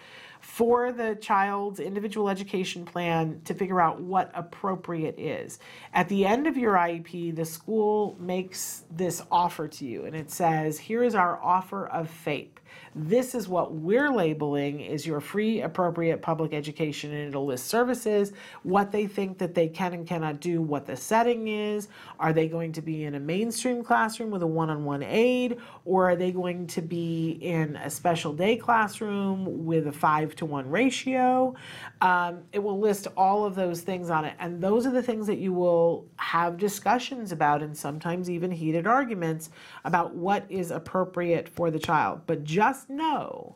for 0.60 0.92
the 0.92 1.16
child's 1.22 1.80
individual 1.80 2.28
education 2.28 2.84
plan 2.84 3.39
to 3.46 3.54
figure 3.54 3.80
out 3.80 4.01
what 4.01 4.30
appropriate 4.34 5.18
is. 5.18 5.58
At 5.94 6.10
the 6.10 6.25
end 6.25 6.48
of 6.48 6.58
your 6.58 6.74
IEP, 6.74 7.34
the 7.34 7.46
school 7.46 8.18
makes 8.20 8.84
this 8.92 9.24
offer 9.32 9.70
to 9.70 9.86
you 9.86 10.04
and 10.04 10.13
it 10.13 10.30
says, 10.30 10.78
here 10.78 11.01
is 11.01 11.16
our 11.16 11.42
offer 11.42 11.88
of 11.88 12.10
FAPE. 12.10 12.60
This 13.01 13.34
is 13.34 13.48
what 13.48 13.74
we're 13.74 14.12
labeling 14.12 14.82
is 14.82 15.08
your 15.08 15.22
free, 15.22 15.62
appropriate 15.62 16.22
public 16.22 16.53
education, 16.53 17.13
and 17.13 17.29
it'll 17.29 17.46
list 17.46 17.68
services, 17.68 18.34
what 18.63 18.91
they 18.91 19.08
think 19.08 19.38
that 19.38 19.56
they 19.56 19.70
can 19.70 19.94
and 19.94 20.06
cannot 20.06 20.41
do, 20.41 20.62
what 20.62 20.86
the 20.86 20.98
setting 20.98 21.48
is. 21.48 21.88
Are 22.20 22.34
they 22.34 22.50
going 22.50 22.74
to 22.74 22.82
be 22.82 23.06
in 23.06 23.15
a 23.15 23.20
mainstream 23.20 23.86
classroom 23.86 24.32
with 24.32 24.41
a 24.41 24.48
one 24.48 24.70
on 24.70 24.84
one 24.84 25.01
aide, 25.01 25.60
or 25.86 26.10
are 26.10 26.18
they 26.18 26.34
going 26.34 26.68
to 26.68 26.82
be 26.82 27.39
in 27.41 27.77
a 27.77 27.89
special 27.89 28.34
day 28.34 28.58
classroom 28.58 29.65
with 29.65 29.88
a 29.88 29.94
five 29.94 30.36
to 30.36 30.46
one 30.46 30.70
ratio? 30.70 31.56
Um, 32.01 32.39
it 32.51 32.60
will 32.60 32.79
list 32.79 33.08
all 33.15 33.46
of 33.46 33.56
those 33.56 33.79
things 33.79 34.10
on 34.10 34.25
it, 34.25 34.34
and 34.39 34.62
those 34.62 34.86
are 34.86 34.91
the 34.91 35.03
things 35.03 35.25
that 35.27 35.38
you 35.38 35.53
will 35.53 36.06
have 36.18 36.58
discussions 36.58 37.32
about, 37.32 37.62
and 37.63 37.77
sometimes 37.77 38.29
even 38.29 38.51
heated 38.51 38.88
arguments 38.88 39.51
about 39.86 40.13
what 40.15 40.46
is 40.50 40.72
appropriate 40.72 41.48
for 41.48 41.72
the 41.72 41.79
child. 41.79 42.24
But 42.27 42.44
just 42.44 42.88
know 42.89 43.55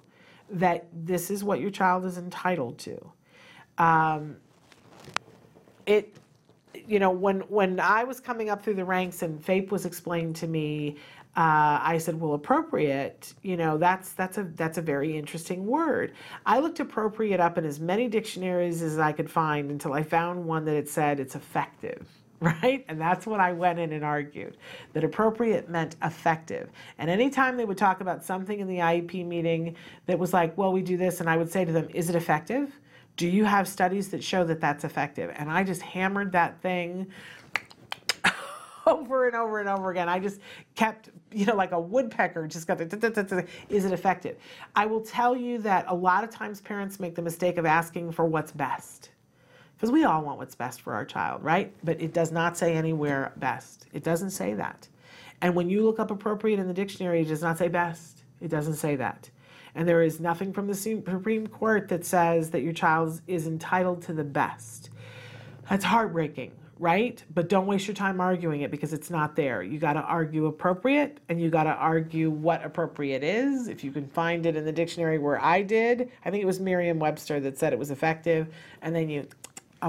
that 0.50 0.88
this 0.94 1.32
is 1.32 1.44
what 1.44 1.60
your 1.60 1.72
child 1.72 2.06
is 2.06 2.18
entitled 2.18 2.78
to. 2.80 3.12
Um, 3.78 4.38
it, 5.86 6.16
you 6.88 7.00
know, 7.00 7.12
when 7.12 7.42
when 7.42 7.80
I 7.80 8.04
was 8.04 8.20
coming 8.20 8.50
up 8.50 8.64
through 8.64 8.76
the 8.76 8.86
ranks 8.86 9.22
and 9.22 9.44
FAPE 9.44 9.72
was 9.72 9.86
explained 9.86 10.36
to 10.38 10.48
me, 10.48 10.98
uh, 11.36 11.80
I 11.82 11.98
said, 11.98 12.20
"Well, 12.20 12.34
appropriate, 12.34 13.34
you 13.42 13.58
know, 13.58 13.78
that's 13.78 14.14
that's 14.14 14.38
a 14.38 14.44
that's 14.56 14.78
a 14.78 14.82
very 14.82 15.18
interesting 15.18 15.66
word." 15.66 16.14
I 16.46 16.60
looked 16.60 16.80
appropriate 16.80 17.40
up 17.40 17.58
in 17.58 17.66
as 17.66 17.80
many 17.80 18.08
dictionaries 18.08 18.82
as 18.82 19.00
I 19.00 19.12
could 19.12 19.30
find 19.30 19.72
until 19.72 19.94
I 19.94 20.04
found 20.04 20.46
one 20.46 20.66
that 20.66 20.76
it 20.76 20.90
said 20.90 21.20
it's 21.20 21.36
effective 21.36 22.08
right? 22.62 22.84
And 22.90 23.00
that's 23.00 23.26
what 23.26 23.40
I 23.40 23.54
went 23.54 23.80
in 23.80 23.94
and 23.94 24.04
argued 24.04 24.58
that 24.92 25.06
appropriate 25.06 25.70
meant 25.70 25.96
effective. 26.04 26.70
And 26.98 27.10
anytime 27.10 27.56
they 27.56 27.64
would 27.64 27.78
talk 27.78 28.02
about 28.02 28.22
something 28.26 28.60
in 28.60 28.68
the 28.68 28.80
IEP 28.80 29.26
meeting 29.26 29.78
that 30.08 30.20
was 30.20 30.34
like, 30.34 30.58
well, 30.58 30.74
we 30.74 30.82
do 30.82 30.98
this, 30.98 31.22
and 31.22 31.30
I 31.30 31.38
would 31.38 31.50
say 31.50 31.64
to 31.64 31.72
them, 31.72 31.88
is 31.94 32.10
it 32.10 32.18
effective? 32.18 32.78
Do 33.16 33.30
you 33.30 33.46
have 33.46 33.66
studies 33.66 34.10
that 34.10 34.22
show 34.22 34.44
that 34.44 34.60
that's 34.60 34.84
effective? 34.84 35.34
And 35.38 35.50
I 35.50 35.64
just 35.64 35.82
hammered 35.82 36.34
that 36.34 36.62
thing 36.62 37.08
over 38.86 39.28
and 39.28 39.38
over 39.38 39.62
and 39.62 39.70
over 39.70 39.92
again. 39.92 40.10
I 40.10 40.20
just 40.20 40.42
kept, 40.76 41.12
you 41.32 41.46
know, 41.46 41.56
like 41.56 41.72
a 41.72 41.80
woodpecker, 41.80 42.46
just 42.48 42.68
got 42.68 42.78
the, 42.78 43.48
is 43.70 43.86
it 43.86 43.94
effective? 43.94 44.36
I 44.76 44.86
will 44.86 45.02
tell 45.02 45.34
you 45.34 45.60
that 45.60 45.86
a 45.88 45.96
lot 45.96 46.26
of 46.26 46.30
times 46.30 46.60
parents 46.60 47.00
make 47.00 47.16
the 47.16 47.22
mistake 47.22 47.58
of 47.58 47.66
asking 47.66 48.12
for 48.12 48.26
what's 48.26 48.52
best 48.52 49.12
because 49.84 49.92
we 49.92 50.06
all 50.06 50.22
want 50.22 50.38
what's 50.38 50.56
best 50.56 50.80
for 50.80 50.94
our 50.94 51.04
child, 51.04 51.44
right? 51.44 51.76
But 51.84 52.02
it 52.02 52.14
does 52.14 52.32
not 52.32 52.56
say 52.56 52.74
anywhere 52.74 53.34
best. 53.36 53.86
It 53.92 54.02
doesn't 54.02 54.30
say 54.30 54.54
that. 54.54 54.88
And 55.42 55.56
when 55.56 55.70
you 55.70 55.84
look 55.84 56.00
up 56.00 56.10
appropriate 56.10 56.58
in 56.58 56.70
the 56.70 56.74
dictionary, 56.74 57.24
it 57.24 57.28
does 57.28 57.42
not 57.42 57.58
say 57.58 57.68
best. 57.68 58.24
It 58.40 58.48
doesn't 58.48 58.76
say 58.76 58.96
that. 58.96 59.30
And 59.76 59.86
there 59.86 60.02
is 60.02 60.22
nothing 60.22 60.54
from 60.54 60.68
the 60.68 60.74
Supreme 60.74 61.48
Court 61.48 61.90
that 61.90 62.06
says 62.06 62.52
that 62.52 62.62
your 62.62 62.72
child 62.72 63.20
is 63.28 63.46
entitled 63.46 64.04
to 64.04 64.14
the 64.14 64.24
best. 64.24 64.90
That's 65.70 65.84
heartbreaking, 65.84 66.54
right? 66.80 67.22
But 67.34 67.50
don't 67.50 67.68
waste 67.68 67.86
your 67.86 67.96
time 67.96 68.22
arguing 68.22 68.62
it 68.62 68.72
because 68.72 68.94
it's 68.94 69.10
not 69.10 69.36
there. 69.36 69.64
You 69.64 69.80
got 69.80 69.94
to 69.94 70.02
argue 70.04 70.46
appropriate 70.46 71.20
and 71.28 71.42
you 71.42 71.50
got 71.50 71.66
to 71.66 71.72
argue 71.72 72.30
what 72.30 72.64
appropriate 72.64 73.22
is. 73.22 73.68
If 73.68 73.84
you 73.84 73.92
can 73.92 74.08
find 74.08 74.46
it 74.46 74.56
in 74.56 74.64
the 74.64 74.72
dictionary 74.72 75.18
where 75.18 75.44
I 75.44 75.62
did, 75.62 76.10
I 76.24 76.32
think 76.32 76.42
it 76.42 76.48
was 76.48 76.62
Merriam 76.62 77.00
Webster 77.00 77.42
that 77.42 77.58
said 77.58 77.74
it 77.74 77.80
was 77.80 77.92
effective. 77.92 78.48
And 78.82 78.96
then 78.96 79.10
you 79.10 79.28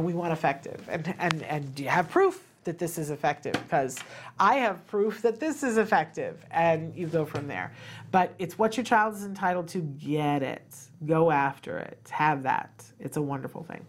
we 0.00 0.14
want 0.14 0.32
effective. 0.32 0.86
And, 0.88 1.14
and, 1.18 1.42
and 1.42 1.74
do 1.74 1.82
you 1.82 1.88
have 1.88 2.08
proof 2.08 2.44
that 2.64 2.78
this 2.78 2.98
is 2.98 3.10
effective? 3.10 3.52
Because 3.52 3.98
I 4.38 4.56
have 4.56 4.86
proof 4.86 5.22
that 5.22 5.38
this 5.38 5.62
is 5.62 5.76
effective. 5.76 6.44
And 6.50 6.94
you 6.96 7.06
go 7.06 7.24
from 7.24 7.46
there. 7.46 7.72
But 8.10 8.34
it's 8.38 8.58
what 8.58 8.76
your 8.76 8.84
child 8.84 9.14
is 9.14 9.24
entitled 9.24 9.68
to. 9.68 9.78
Get 9.80 10.42
it. 10.42 10.76
Go 11.06 11.30
after 11.30 11.78
it. 11.78 12.08
Have 12.10 12.42
that. 12.44 12.84
It's 13.00 13.16
a 13.16 13.22
wonderful 13.22 13.62
thing. 13.64 13.84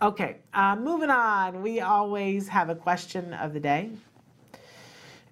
Okay, 0.00 0.36
uh, 0.54 0.76
moving 0.76 1.10
on. 1.10 1.62
We 1.62 1.80
always 1.80 2.46
have 2.48 2.70
a 2.70 2.74
question 2.74 3.34
of 3.34 3.52
the 3.52 3.60
day. 3.60 3.90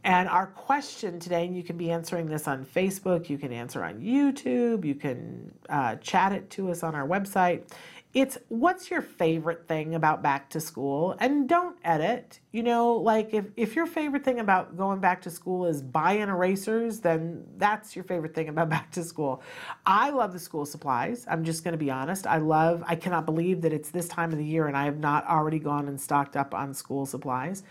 And 0.05 0.29
our 0.29 0.47
question 0.47 1.19
today, 1.19 1.45
and 1.45 1.57
you 1.57 1.63
can 1.63 1.77
be 1.77 1.91
answering 1.91 2.27
this 2.27 2.49
on 2.49 2.65
Facebook, 2.65 3.29
you 3.29 3.37
can 3.37 3.53
answer 3.53 3.83
on 3.85 4.01
YouTube, 4.01 4.85
you 4.85 4.95
can 4.95 5.53
uh, 5.69 5.97
chat 5.97 6.33
it 6.33 6.49
to 6.51 6.71
us 6.71 6.83
on 6.83 6.95
our 6.95 7.07
website, 7.07 7.63
it's 8.21 8.37
what's 8.49 8.91
your 8.91 9.01
favorite 9.01 9.69
thing 9.69 9.95
about 9.95 10.23
back 10.23 10.51
to 10.51 10.61
school? 10.61 11.17
And 11.21 11.49
don't 11.49 11.77
edit 11.85 12.41
you 12.51 12.65
know 12.65 12.95
like 12.95 13.33
if, 13.33 13.45
if 13.57 13.77
your 13.77 13.87
favorite 13.87 14.25
thing 14.25 14.41
about 14.41 14.77
going 14.77 14.99
back 14.99 15.23
to 15.23 15.31
school 15.31 15.67
is 15.67 15.83
buying 15.83 16.29
erasers 16.29 16.99
then 17.01 17.45
that's 17.59 17.95
your 17.95 18.05
favorite 18.05 18.35
thing 18.35 18.49
about 18.49 18.69
back 18.77 18.91
to 18.93 19.05
school. 19.05 19.41
I 19.87 20.11
love 20.11 20.33
the 20.33 20.41
school 20.41 20.67
supplies 20.67 21.27
i'm 21.29 21.45
just 21.45 21.63
going 21.63 21.73
to 21.73 21.79
be 21.79 21.91
honest. 21.91 22.27
I 22.27 22.39
love 22.39 22.83
i 22.87 22.97
cannot 22.97 23.25
believe 23.25 23.61
that 23.63 23.73
it's 23.73 23.91
this 23.91 24.09
time 24.09 24.33
of 24.33 24.39
the 24.39 24.45
year 24.45 24.67
and 24.67 24.77
i 24.77 24.85
have 24.85 24.99
not 24.99 25.25
already 25.27 25.61
gone 25.61 25.87
and 25.87 26.01
stocked 26.01 26.37
up 26.37 26.55
on 26.55 26.75
school 26.75 27.07
supplies. 27.07 27.63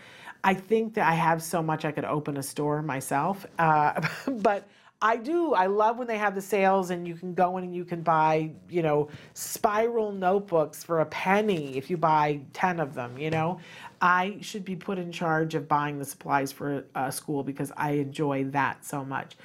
I 0.43 0.53
think 0.53 0.93
that 0.93 1.05
I 1.05 1.13
have 1.15 1.43
so 1.43 1.61
much 1.61 1.83
I 1.83 1.91
could 1.91 2.05
open 2.05 2.37
a 2.37 2.43
store 2.43 2.81
myself. 2.81 3.45
Uh, 3.59 3.99
but 4.31 4.67
I 5.01 5.17
do. 5.17 5.53
I 5.53 5.67
love 5.67 5.99
when 5.99 6.07
they 6.07 6.17
have 6.17 6.33
the 6.33 6.41
sales 6.41 6.89
and 6.89 7.07
you 7.07 7.15
can 7.15 7.35
go 7.35 7.57
in 7.57 7.63
and 7.63 7.75
you 7.75 7.85
can 7.85 8.01
buy, 8.01 8.51
you 8.67 8.81
know, 8.81 9.09
spiral 9.35 10.11
notebooks 10.11 10.83
for 10.83 11.01
a 11.01 11.05
penny 11.05 11.77
if 11.77 11.89
you 11.89 11.97
buy 11.97 12.41
10 12.53 12.79
of 12.79 12.95
them, 12.95 13.17
you 13.17 13.29
know. 13.29 13.59
I 14.01 14.37
should 14.41 14.65
be 14.65 14.75
put 14.75 14.97
in 14.97 15.11
charge 15.11 15.53
of 15.53 15.67
buying 15.67 15.99
the 15.99 16.05
supplies 16.05 16.51
for 16.51 16.85
a 16.95 17.11
school 17.11 17.43
because 17.43 17.71
I 17.77 17.91
enjoy 17.91 18.45
that 18.45 18.83
so 18.83 19.05
much. 19.05 19.35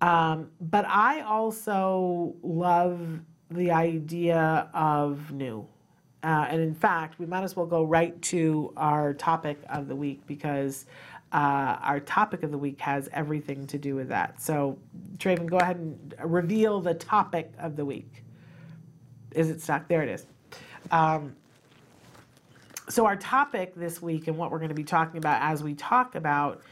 Um, 0.00 0.50
but 0.60 0.84
I 0.86 1.20
also 1.20 2.34
love 2.42 3.20
the 3.50 3.70
idea 3.70 4.68
of 4.74 5.32
new. 5.32 5.66
Uh, 6.22 6.46
and 6.50 6.60
in 6.60 6.74
fact, 6.74 7.20
we 7.20 7.26
might 7.26 7.44
as 7.44 7.54
well 7.54 7.66
go 7.66 7.84
right 7.84 8.20
to 8.20 8.72
our 8.76 9.14
topic 9.14 9.58
of 9.68 9.86
the 9.86 9.94
week 9.94 10.26
because 10.26 10.86
uh, 11.32 11.76
our 11.82 12.00
topic 12.00 12.42
of 12.42 12.50
the 12.50 12.58
week 12.58 12.80
has 12.80 13.08
everything 13.12 13.66
to 13.66 13.78
do 13.78 13.94
with 13.94 14.08
that. 14.08 14.40
So, 14.40 14.78
Traven, 15.18 15.46
go 15.46 15.58
ahead 15.58 15.76
and 15.76 16.14
reveal 16.24 16.80
the 16.80 16.94
topic 16.94 17.52
of 17.58 17.76
the 17.76 17.84
week. 17.84 18.22
Is 19.32 19.50
it 19.50 19.60
stuck? 19.60 19.88
There 19.88 20.02
it 20.02 20.08
is. 20.08 20.26
Um, 20.90 21.34
so, 22.88 23.06
our 23.06 23.16
topic 23.16 23.74
this 23.74 24.00
week 24.00 24.28
and 24.28 24.38
what 24.38 24.50
we're 24.50 24.58
going 24.58 24.68
to 24.68 24.74
be 24.74 24.84
talking 24.84 25.18
about 25.18 25.42
as 25.42 25.62
we 25.62 25.74
talk 25.74 26.14
about 26.14 26.62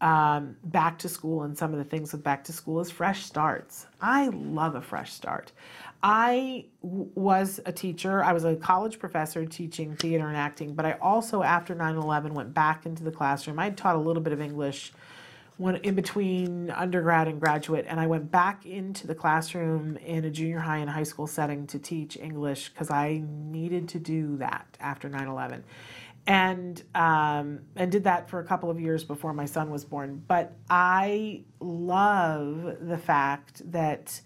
um, 0.00 0.56
back 0.64 0.98
to 0.98 1.08
school 1.08 1.42
and 1.42 1.56
some 1.56 1.72
of 1.72 1.78
the 1.78 1.84
things 1.84 2.12
with 2.12 2.22
back 2.22 2.44
to 2.44 2.52
school 2.52 2.80
is 2.80 2.90
fresh 2.90 3.24
starts. 3.24 3.86
I 4.00 4.28
love 4.28 4.74
a 4.74 4.82
fresh 4.82 5.12
start. 5.12 5.52
I 6.06 6.66
w- 6.82 7.08
was 7.14 7.60
a 7.64 7.72
teacher. 7.72 8.22
I 8.22 8.34
was 8.34 8.44
a 8.44 8.56
college 8.56 8.98
professor 8.98 9.46
teaching 9.46 9.96
theater 9.96 10.28
and 10.28 10.36
acting, 10.36 10.74
but 10.74 10.84
I 10.84 10.92
also, 11.00 11.42
after 11.42 11.74
9 11.74 11.96
11, 11.96 12.34
went 12.34 12.52
back 12.52 12.84
into 12.84 13.02
the 13.02 13.10
classroom. 13.10 13.58
I 13.58 13.70
taught 13.70 13.96
a 13.96 13.98
little 13.98 14.22
bit 14.22 14.34
of 14.34 14.40
English 14.40 14.92
when 15.56 15.76
in 15.76 15.94
between 15.94 16.70
undergrad 16.70 17.26
and 17.26 17.40
graduate, 17.40 17.86
and 17.88 17.98
I 17.98 18.06
went 18.06 18.30
back 18.30 18.66
into 18.66 19.06
the 19.06 19.14
classroom 19.14 19.96
in 19.96 20.26
a 20.26 20.30
junior 20.30 20.58
high 20.58 20.78
and 20.78 20.90
high 20.90 21.04
school 21.04 21.26
setting 21.26 21.66
to 21.68 21.78
teach 21.78 22.18
English 22.18 22.68
because 22.68 22.90
I 22.90 23.22
needed 23.26 23.88
to 23.90 23.98
do 23.98 24.36
that 24.38 24.76
after 24.80 25.08
9 25.08 25.26
11 25.26 25.64
and 26.26 26.82
um, 26.94 27.60
and 27.76 27.90
did 27.90 28.04
that 28.04 28.28
for 28.28 28.40
a 28.40 28.44
couple 28.44 28.68
of 28.68 28.78
years 28.78 29.04
before 29.04 29.32
my 29.32 29.46
son 29.46 29.70
was 29.70 29.86
born. 29.86 30.22
But 30.26 30.52
I 30.68 31.44
love 31.60 32.76
the 32.80 32.98
fact 32.98 33.62
that 33.72 34.20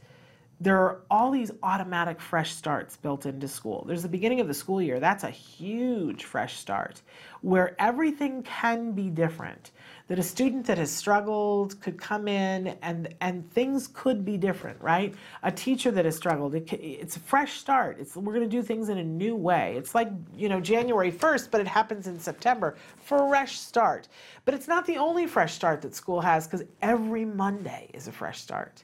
there 0.60 0.76
are 0.76 1.02
all 1.08 1.30
these 1.30 1.52
automatic 1.62 2.20
fresh 2.20 2.52
starts 2.52 2.96
built 2.96 3.26
into 3.26 3.46
school. 3.46 3.84
There's 3.86 4.02
the 4.02 4.08
beginning 4.08 4.40
of 4.40 4.48
the 4.48 4.54
school 4.54 4.82
year. 4.82 4.98
That's 4.98 5.22
a 5.22 5.30
huge 5.30 6.24
fresh 6.24 6.56
start 6.56 7.00
where 7.42 7.76
everything 7.80 8.42
can 8.42 8.90
be 8.90 9.08
different. 9.08 9.70
That 10.08 10.18
a 10.18 10.22
student 10.22 10.66
that 10.66 10.78
has 10.78 10.90
struggled 10.90 11.80
could 11.80 12.00
come 12.00 12.26
in 12.26 12.78
and 12.82 13.14
and 13.20 13.48
things 13.52 13.88
could 13.92 14.24
be 14.24 14.36
different, 14.36 14.80
right? 14.80 15.14
A 15.44 15.52
teacher 15.52 15.92
that 15.92 16.04
has 16.04 16.16
struggled, 16.16 16.54
it, 16.56 16.72
it's 16.72 17.16
a 17.16 17.20
fresh 17.20 17.58
start. 17.58 17.98
It's 18.00 18.16
we're 18.16 18.32
going 18.32 18.48
to 18.48 18.56
do 18.56 18.62
things 18.62 18.88
in 18.88 18.98
a 18.98 19.04
new 19.04 19.36
way. 19.36 19.74
It's 19.76 19.94
like, 19.94 20.10
you 20.36 20.48
know, 20.48 20.60
January 20.60 21.12
1st, 21.12 21.50
but 21.52 21.60
it 21.60 21.68
happens 21.68 22.08
in 22.08 22.18
September. 22.18 22.76
Fresh 23.04 23.60
start. 23.60 24.08
But 24.44 24.54
it's 24.54 24.66
not 24.66 24.86
the 24.86 24.96
only 24.96 25.26
fresh 25.26 25.54
start 25.54 25.82
that 25.82 25.94
school 25.94 26.20
has 26.20 26.48
cuz 26.48 26.64
every 26.82 27.24
Monday 27.24 27.90
is 27.92 28.08
a 28.08 28.12
fresh 28.12 28.40
start. 28.40 28.82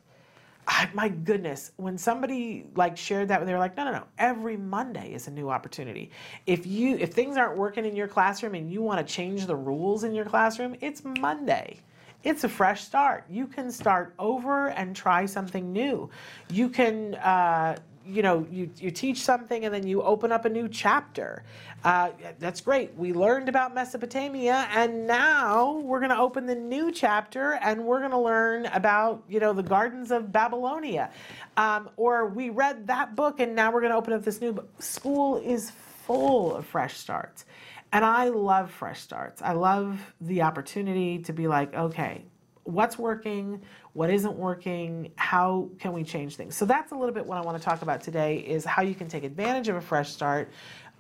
I, 0.67 0.89
my 0.95 1.09
goodness, 1.09 1.73
when 1.77 1.99
somebody 1.99 2.67
like 2.75 2.97
shared 2.97 3.29
that, 3.29 3.45
they 3.45 3.53
were 3.53 3.59
like, 3.59 3.77
no, 3.77 3.85
no, 3.85 3.93
no. 3.93 4.05
Every 4.19 4.57
Monday 4.57 5.13
is 5.13 5.29
a 5.29 5.31
new 5.31 5.51
opportunity. 5.51 6.11
If 6.47 6.67
you 6.67 6.97
if 6.97 7.13
things 7.13 7.37
aren't 7.37 7.59
working 7.59 7.85
in 7.85 7.95
your 7.95 8.09
classroom 8.09 8.55
and 8.55 8.71
you 8.71 8.83
want 8.83 9.07
to 9.07 9.13
change 9.13 9.47
the 9.47 9.57
rules 9.57 10.05
in 10.05 10.15
your 10.15 10.25
classroom, 10.25 10.77
it's 10.81 11.03
Monday. 11.05 11.81
It's 12.23 12.45
a 12.45 12.49
fresh 12.49 12.83
start. 12.83 13.27
You 13.29 13.47
can 13.47 13.71
start 13.71 14.15
over 14.19 14.71
and 14.71 14.97
try 14.97 15.27
something 15.27 15.73
new. 15.73 16.09
You 16.51 16.71
can 16.71 17.17
uh, 17.17 17.77
you 18.07 18.23
know, 18.23 18.47
you, 18.51 18.71
you 18.79 18.91
teach 18.91 19.23
something 19.23 19.65
and 19.65 19.75
then 19.75 19.87
you 19.87 20.03
open 20.03 20.33
up 20.33 20.45
a 20.45 20.49
new 20.49 20.69
chapter. 20.69 21.45
Uh, 21.83 22.11
that's 22.39 22.61
great. 22.61 22.95
We 22.97 23.13
learned 23.13 23.49
about 23.49 23.75
Mesopotamia 23.75 24.69
and 24.73 25.07
now 25.07 25.79
we're 25.79 26.01
going 26.01 26.11
to 26.11 26.19
open 26.19 26.47
the 26.47 26.55
new 26.55 26.93
chapter 26.93 27.53
and 27.55 27.85
we're 27.85 28.01
going 28.01 28.11
to 28.11 28.19
learn 28.19 28.67
about, 28.67 29.23
you 29.29 29.41
know, 29.41 29.53
the 29.53 29.63
gardens 29.63 30.11
of 30.11 30.33
Babylonia. 30.33 31.11
Um, 31.57 31.91
or 31.97 32.29
we 32.29 32.51
read 32.51 32.87
that 32.89 33.17
book 33.17 33.41
and 33.41 33.55
now 33.55 33.73
we're 33.73 33.81
going 33.81 33.93
to 33.93 33.99
open 33.99 34.13
up 34.13 34.25
this 34.25 34.41
new 34.41 34.53
book. 34.53 34.83
School 34.83 35.37
is 35.39 35.71
full 36.07 36.57
of 36.57 36.67
fresh 36.67 36.97
starts. 36.97 37.45
And 37.93 38.05
I 38.05 38.29
love 38.31 38.71
fresh 38.73 39.01
starts. 39.01 39.41
I 39.41 39.53
love 39.53 40.01
the 40.21 40.43
opportunity 40.43 41.21
to 41.21 41.33
be 41.33 41.47
like, 41.47 41.75
okay, 41.75 42.25
what's 42.65 42.99
working, 42.99 43.63
what 43.93 44.11
isn't 44.11 44.37
working, 44.37 45.13
how 45.17 45.69
can 45.79 45.93
we 45.93 46.03
change 46.03 46.37
things. 46.37 46.57
So 46.57 46.65
that's 46.65 46.93
a 46.93 46.95
little 46.95 47.15
bit 47.15 47.25
what 47.25 47.39
I 47.39 47.43
want 47.43 47.59
to 47.59 47.63
talk 47.63 47.83
about 47.83 48.01
today 48.01 48.39
is 48.39 48.65
how 48.65 48.83
you 48.83 48.95
can 48.95 49.09
take 49.09 49.25
advantage 49.25 49.69
of 49.69 49.77
a 49.77 49.81
fresh 49.81 50.11
start 50.11 50.51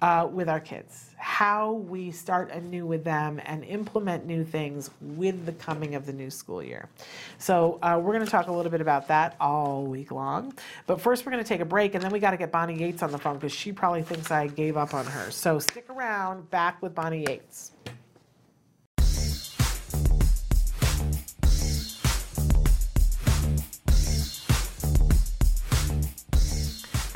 uh, 0.02 0.28
with 0.30 0.48
our 0.48 0.60
kids, 0.60 1.10
how 1.16 1.72
we 1.72 2.10
start 2.10 2.50
anew 2.50 2.84
with 2.84 3.04
them 3.04 3.40
and 3.46 3.64
implement 3.64 4.26
new 4.26 4.44
things 4.44 4.90
with 5.00 5.46
the 5.46 5.52
coming 5.52 5.94
of 5.94 6.04
the 6.04 6.12
new 6.12 6.28
school 6.28 6.62
year. 6.62 6.90
So 7.38 7.78
uh, 7.80 7.98
we're 8.02 8.12
going 8.12 8.24
to 8.24 8.30
talk 8.30 8.48
a 8.48 8.52
little 8.52 8.70
bit 8.70 8.82
about 8.82 9.08
that 9.08 9.34
all 9.40 9.84
week 9.86 10.10
long. 10.10 10.52
But 10.86 11.00
first, 11.00 11.24
we're 11.24 11.32
going 11.32 11.42
to 11.42 11.48
take 11.48 11.60
a 11.60 11.64
break, 11.64 11.94
and 11.94 12.04
then 12.04 12.10
we 12.10 12.18
got 12.18 12.32
to 12.32 12.36
get 12.36 12.52
Bonnie 12.52 12.78
Yates 12.78 13.02
on 13.02 13.12
the 13.12 13.18
phone 13.18 13.36
because 13.36 13.52
she 13.52 13.72
probably 13.72 14.02
thinks 14.02 14.30
I 14.30 14.48
gave 14.48 14.76
up 14.76 14.92
on 14.92 15.06
her. 15.06 15.30
So 15.30 15.58
stick 15.58 15.88
around. 15.88 16.50
Back 16.50 16.82
with 16.82 16.94
Bonnie 16.94 17.24
Yates. 17.26 17.72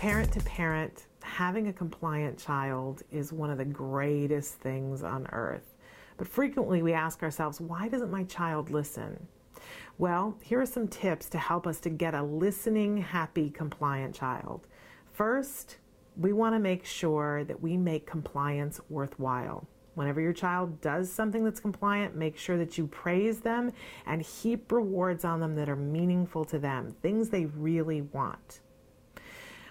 Parent 0.09 0.33
to 0.33 0.41
parent, 0.41 1.07
having 1.23 1.69
a 1.69 1.73
compliant 1.73 2.39
child 2.39 3.03
is 3.13 3.31
one 3.31 3.51
of 3.51 3.59
the 3.59 3.65
greatest 3.67 4.55
things 4.55 5.03
on 5.03 5.27
earth. 5.33 5.75
But 6.17 6.27
frequently 6.27 6.83
we 6.83 6.95
ask 6.95 7.23
ourselves, 7.23 7.61
why 7.61 7.89
doesn't 7.89 8.11
my 8.11 8.25
child 8.25 8.71
listen? 8.71 9.29
Well, 9.99 10.39
here 10.41 10.63
are 10.63 10.67
some 10.67 10.89
tips 10.89 11.29
to 11.29 11.39
help 11.39 11.67
us 11.67 11.79
to 11.81 11.91
get 11.91 12.15
a 12.15 12.23
listening, 12.23 12.97
happy, 12.97 13.51
compliant 13.51 14.15
child. 14.15 14.67
First, 15.13 15.77
we 16.17 16.33
want 16.33 16.55
to 16.55 16.59
make 16.59 16.87
sure 16.87 17.45
that 17.45 17.61
we 17.61 17.77
make 17.77 18.07
compliance 18.07 18.81
worthwhile. 18.89 19.69
Whenever 19.93 20.23
your 20.23 20.33
child 20.33 20.81
does 20.81 21.13
something 21.13 21.45
that's 21.45 21.61
compliant, 21.61 22.17
make 22.17 22.39
sure 22.39 22.57
that 22.57 22.79
you 22.79 22.87
praise 22.87 23.41
them 23.41 23.73
and 24.07 24.23
heap 24.23 24.73
rewards 24.73 25.27
on 25.27 25.39
them 25.39 25.55
that 25.57 25.69
are 25.69 25.77
meaningful 25.77 26.47
to 26.47 26.59
them, 26.59 26.97
things 27.03 27.29
they 27.29 27.45
really 27.45 28.01
want. 28.01 28.61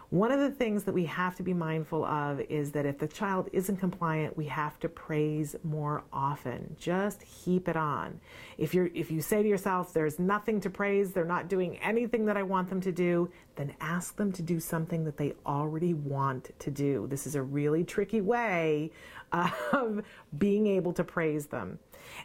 One 0.10 0.32
of 0.32 0.40
the 0.40 0.52
things 0.52 0.86
that 0.86 0.94
we 0.94 1.04
have 1.04 1.36
to 1.36 1.44
be 1.44 1.54
mindful 1.54 2.06
of 2.06 2.40
is 2.40 2.72
that 2.72 2.86
if 2.86 2.98
the 2.98 3.10
child 3.10 3.50
isn't 3.52 3.76
compliant, 3.76 4.38
we 4.38 4.46
have 4.46 4.80
to 4.80 4.88
praise 4.88 5.54
more 5.66 6.06
often. 6.14 6.78
Just 6.80 7.22
heap 7.24 7.68
it 7.68 7.76
on. 7.76 8.22
If 8.58 8.74
you 8.74 8.90
if 8.96 9.12
you 9.12 9.20
say 9.20 9.44
to 9.44 9.50
yourself 9.50 9.92
there's 9.92 10.18
nothing 10.18 10.62
to 10.62 10.70
praise, 10.70 11.12
they're 11.12 11.26
not 11.26 11.50
doing 11.50 11.78
anything 11.80 12.26
that 12.28 12.38
I 12.38 12.44
want 12.44 12.70
them 12.70 12.80
to 12.82 12.92
do, 12.94 13.30
then 13.58 13.76
ask 13.82 14.16
them 14.16 14.32
to 14.32 14.42
do 14.42 14.62
something 14.62 15.04
that 15.04 15.18
they 15.18 15.34
already 15.46 15.94
want 15.94 16.58
to 16.58 16.72
do. 16.72 17.08
This 17.10 17.28
is 17.28 17.36
a 17.36 17.42
really 17.42 17.84
tricky 17.84 18.22
way 18.22 18.92
of 19.34 20.06
being 20.38 20.68
able 20.68 20.94
to 20.94 21.04
praise 21.04 21.48
them. 21.48 21.80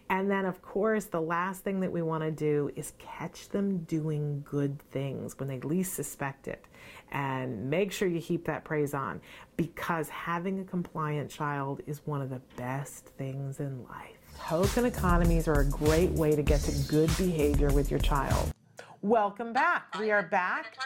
And 0.08 0.30
then, 0.30 0.44
of 0.44 0.62
course, 0.62 1.06
the 1.06 1.20
last 1.20 1.64
thing 1.64 1.80
that 1.80 1.90
we 1.90 2.02
want 2.02 2.22
to 2.22 2.30
do 2.30 2.70
is 2.76 2.92
catch 2.98 3.48
them 3.48 3.78
doing 3.78 4.44
good 4.48 4.78
things 4.92 5.36
when 5.40 5.48
they 5.48 5.58
least 5.60 5.94
suspect 5.94 6.46
it 6.46 6.64
and 7.12 7.70
make 7.70 7.92
sure 7.92 8.08
you 8.08 8.18
heap 8.18 8.44
that 8.46 8.64
praise 8.64 8.94
on 8.94 9.20
because 9.56 10.08
having 10.08 10.60
a 10.60 10.64
compliant 10.64 11.30
child 11.30 11.80
is 11.86 12.00
one 12.06 12.20
of 12.20 12.30
the 12.30 12.40
best 12.56 13.06
things 13.06 13.60
in 13.60 13.84
life. 13.84 14.16
Token 14.40 14.86
economies 14.86 15.46
are 15.46 15.60
a 15.60 15.68
great 15.68 16.10
way 16.10 16.34
to 16.34 16.42
get 16.42 16.60
to 16.62 16.72
good 16.88 17.10
behavior 17.16 17.70
with 17.72 17.90
your 17.90 18.00
child. 18.00 18.50
Welcome 19.02 19.52
back. 19.52 19.98
We 19.98 20.10
are 20.10 20.22
back. 20.22 20.76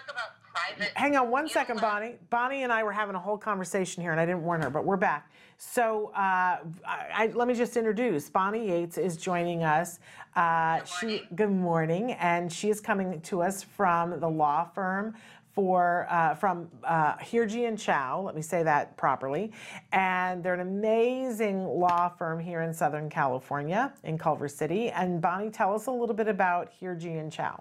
Hang 0.95 1.17
on 1.17 1.31
one 1.31 1.49
second, 1.49 1.81
Bonnie. 1.81 2.17
Bonnie 2.31 2.63
and 2.63 2.73
I 2.73 2.83
were 2.83 2.93
having 2.93 3.15
a 3.15 3.19
whole 3.19 3.39
conversation 3.39 4.03
here, 4.03 4.11
and 4.11 4.21
I 4.21 4.27
didn't 4.27 4.43
warn 4.43 4.63
her, 4.63 4.71
but 4.71 4.85
we're 4.85 4.97
back. 4.97 5.31
So 5.59 6.13
uh, 6.15 6.59
I, 6.87 7.31
let 7.35 7.49
me 7.49 7.55
just 7.55 7.77
introduce. 7.77 8.29
Bonnie 8.29 8.69
Yates 8.69 8.99
is 8.99 9.17
joining 9.17 9.65
us. 9.65 10.01
Uh, 10.35 10.79
good 10.79 10.89
she 10.89 11.23
good 11.35 11.51
morning, 11.51 12.13
and 12.13 12.53
she 12.53 12.69
is 12.69 12.81
coming 12.81 13.21
to 13.23 13.43
us 13.43 13.63
from 13.63 14.21
the 14.21 14.29
law 14.29 14.65
firm 14.75 15.15
for 15.57 16.07
uh, 16.11 16.35
from 16.35 16.69
uh, 16.85 17.17
Hirji 17.17 17.67
and 17.67 17.79
Chau. 17.79 18.21
Let 18.21 18.37
me 18.37 18.43
say 18.43 18.63
that 18.63 18.97
properly. 18.99 19.51
And 19.91 20.45
they're 20.45 20.55
an 20.55 20.61
amazing 20.61 21.65
law 21.65 22.11
firm 22.11 22.39
here 22.39 22.61
in 22.61 22.75
Southern 22.75 23.09
California, 23.09 23.93
in 24.05 24.19
Culver 24.19 24.49
City. 24.49 24.91
And 24.91 25.21
Bonnie, 25.21 25.51
tell 25.51 25.75
us 25.75 25.87
a 25.87 25.91
little 25.91 26.15
bit 26.15 26.29
about 26.29 26.71
Hirji 26.79 27.19
and 27.19 27.33
Chau. 27.33 27.59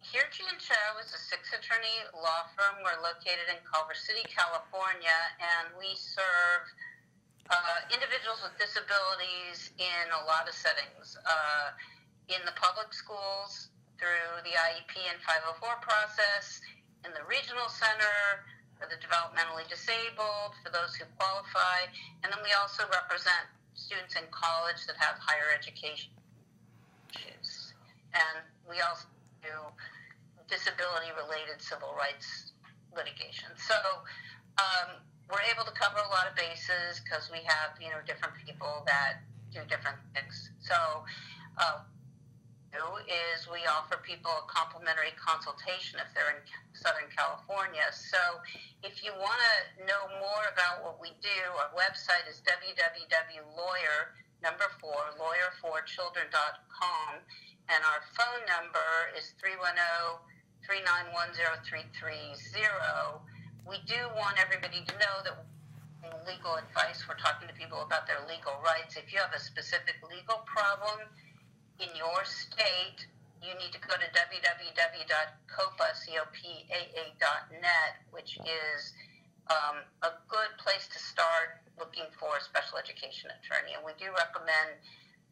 Hirji 0.00 0.44
and 0.48 0.58
Chau 0.58 0.88
is 1.04 1.12
a 1.12 1.18
six-attorney 1.18 2.08
law 2.16 2.48
firm. 2.56 2.80
We're 2.80 3.00
located 3.04 3.52
in 3.52 3.60
Culver 3.68 3.94
City, 3.94 4.24
California, 4.24 5.20
and 5.40 5.68
we 5.78 5.92
serve 5.96 6.64
uh, 7.50 7.92
individuals 7.92 8.40
with 8.40 8.56
disabilities 8.56 9.70
in 9.76 10.06
a 10.16 10.24
lot 10.24 10.48
of 10.48 10.54
settings. 10.54 11.16
Uh, 11.28 11.76
in 12.28 12.40
the 12.48 12.56
public 12.56 12.88
schools, 12.94 13.68
through 13.98 14.42
the 14.42 14.54
IEP 14.54 14.94
and 15.08 15.18
504 15.22 15.80
process, 15.80 16.60
in 17.04 17.12
the 17.12 17.24
regional 17.28 17.68
center, 17.68 18.44
for 18.80 18.90
the 18.90 18.98
developmentally 18.98 19.66
disabled, 19.70 20.56
for 20.64 20.70
those 20.72 20.96
who 20.98 21.06
qualify, 21.16 21.86
and 22.22 22.32
then 22.32 22.40
we 22.42 22.50
also 22.58 22.82
represent 22.90 23.46
students 23.74 24.14
in 24.16 24.24
college 24.30 24.86
that 24.86 24.96
have 24.98 25.18
higher 25.18 25.54
education 25.54 26.10
issues. 27.14 27.74
And 28.14 28.42
we 28.66 28.80
also 28.80 29.06
do 29.42 29.54
disability 30.48 31.10
related 31.14 31.62
civil 31.62 31.94
rights 31.94 32.52
litigation. 32.94 33.50
So 33.58 33.74
um, 34.58 35.02
we're 35.30 35.44
able 35.50 35.64
to 35.64 35.74
cover 35.74 35.98
a 35.98 36.10
lot 36.10 36.30
of 36.30 36.34
bases 36.36 37.02
because 37.02 37.30
we 37.30 37.42
have, 37.46 37.74
you 37.80 37.90
know, 37.90 38.02
different 38.06 38.34
people 38.38 38.84
that 38.86 39.22
do 39.50 39.60
different 39.66 39.98
things. 40.14 40.50
So 40.60 40.76
uh, 41.58 41.82
is 43.06 43.46
we 43.46 43.62
offer 43.70 44.02
people 44.02 44.30
a 44.34 44.46
complimentary 44.50 45.14
consultation 45.14 46.02
if 46.02 46.10
they're 46.10 46.34
in 46.34 46.42
Southern 46.74 47.06
California. 47.14 47.86
So 47.94 48.18
if 48.82 49.04
you 49.06 49.14
want 49.14 49.38
to 49.38 49.86
know 49.86 50.10
more 50.18 50.50
about 50.50 50.82
what 50.82 50.98
we 50.98 51.14
do, 51.22 51.38
our 51.54 51.70
website 51.72 52.26
is 52.26 52.42
www.lawyer, 52.42 53.98
number 54.42 54.66
four, 54.82 55.14
lawyer4children.com, 55.14 57.10
and 57.70 57.80
our 57.86 58.02
phone 58.18 58.42
number 58.50 59.14
is 59.14 59.38
310 59.38 59.78
391 60.66 61.36
0330. 61.36 62.34
We 63.64 63.80
do 63.86 63.96
want 64.18 64.36
everybody 64.36 64.82
to 64.84 64.94
know 64.98 65.16
that 65.24 65.46
legal 66.28 66.56
advice, 66.56 67.04
we're 67.08 67.20
talking 67.20 67.48
to 67.48 67.54
people 67.54 67.80
about 67.80 68.06
their 68.08 68.20
legal 68.28 68.56
rights. 68.64 68.96
If 68.96 69.12
you 69.12 69.20
have 69.20 69.32
a 69.32 69.40
specific 69.40 70.00
legal 70.04 70.44
problem, 70.44 71.08
in 71.80 71.90
your 71.96 72.24
state, 72.24 73.06
you 73.42 73.52
need 73.60 73.72
to 73.72 73.80
go 73.82 73.94
to 73.94 74.08
www.copa.net, 74.16 75.14
which 78.10 78.38
is 78.40 78.94
um, 79.50 79.84
a 80.02 80.12
good 80.28 80.48
place 80.56 80.88
to 80.88 80.98
start 80.98 81.60
looking 81.78 82.08
for 82.16 82.36
a 82.38 82.42
special 82.42 82.78
education 82.78 83.28
attorney. 83.42 83.74
And 83.76 83.84
we 83.84 83.92
do 84.00 84.08
recommend 84.14 84.80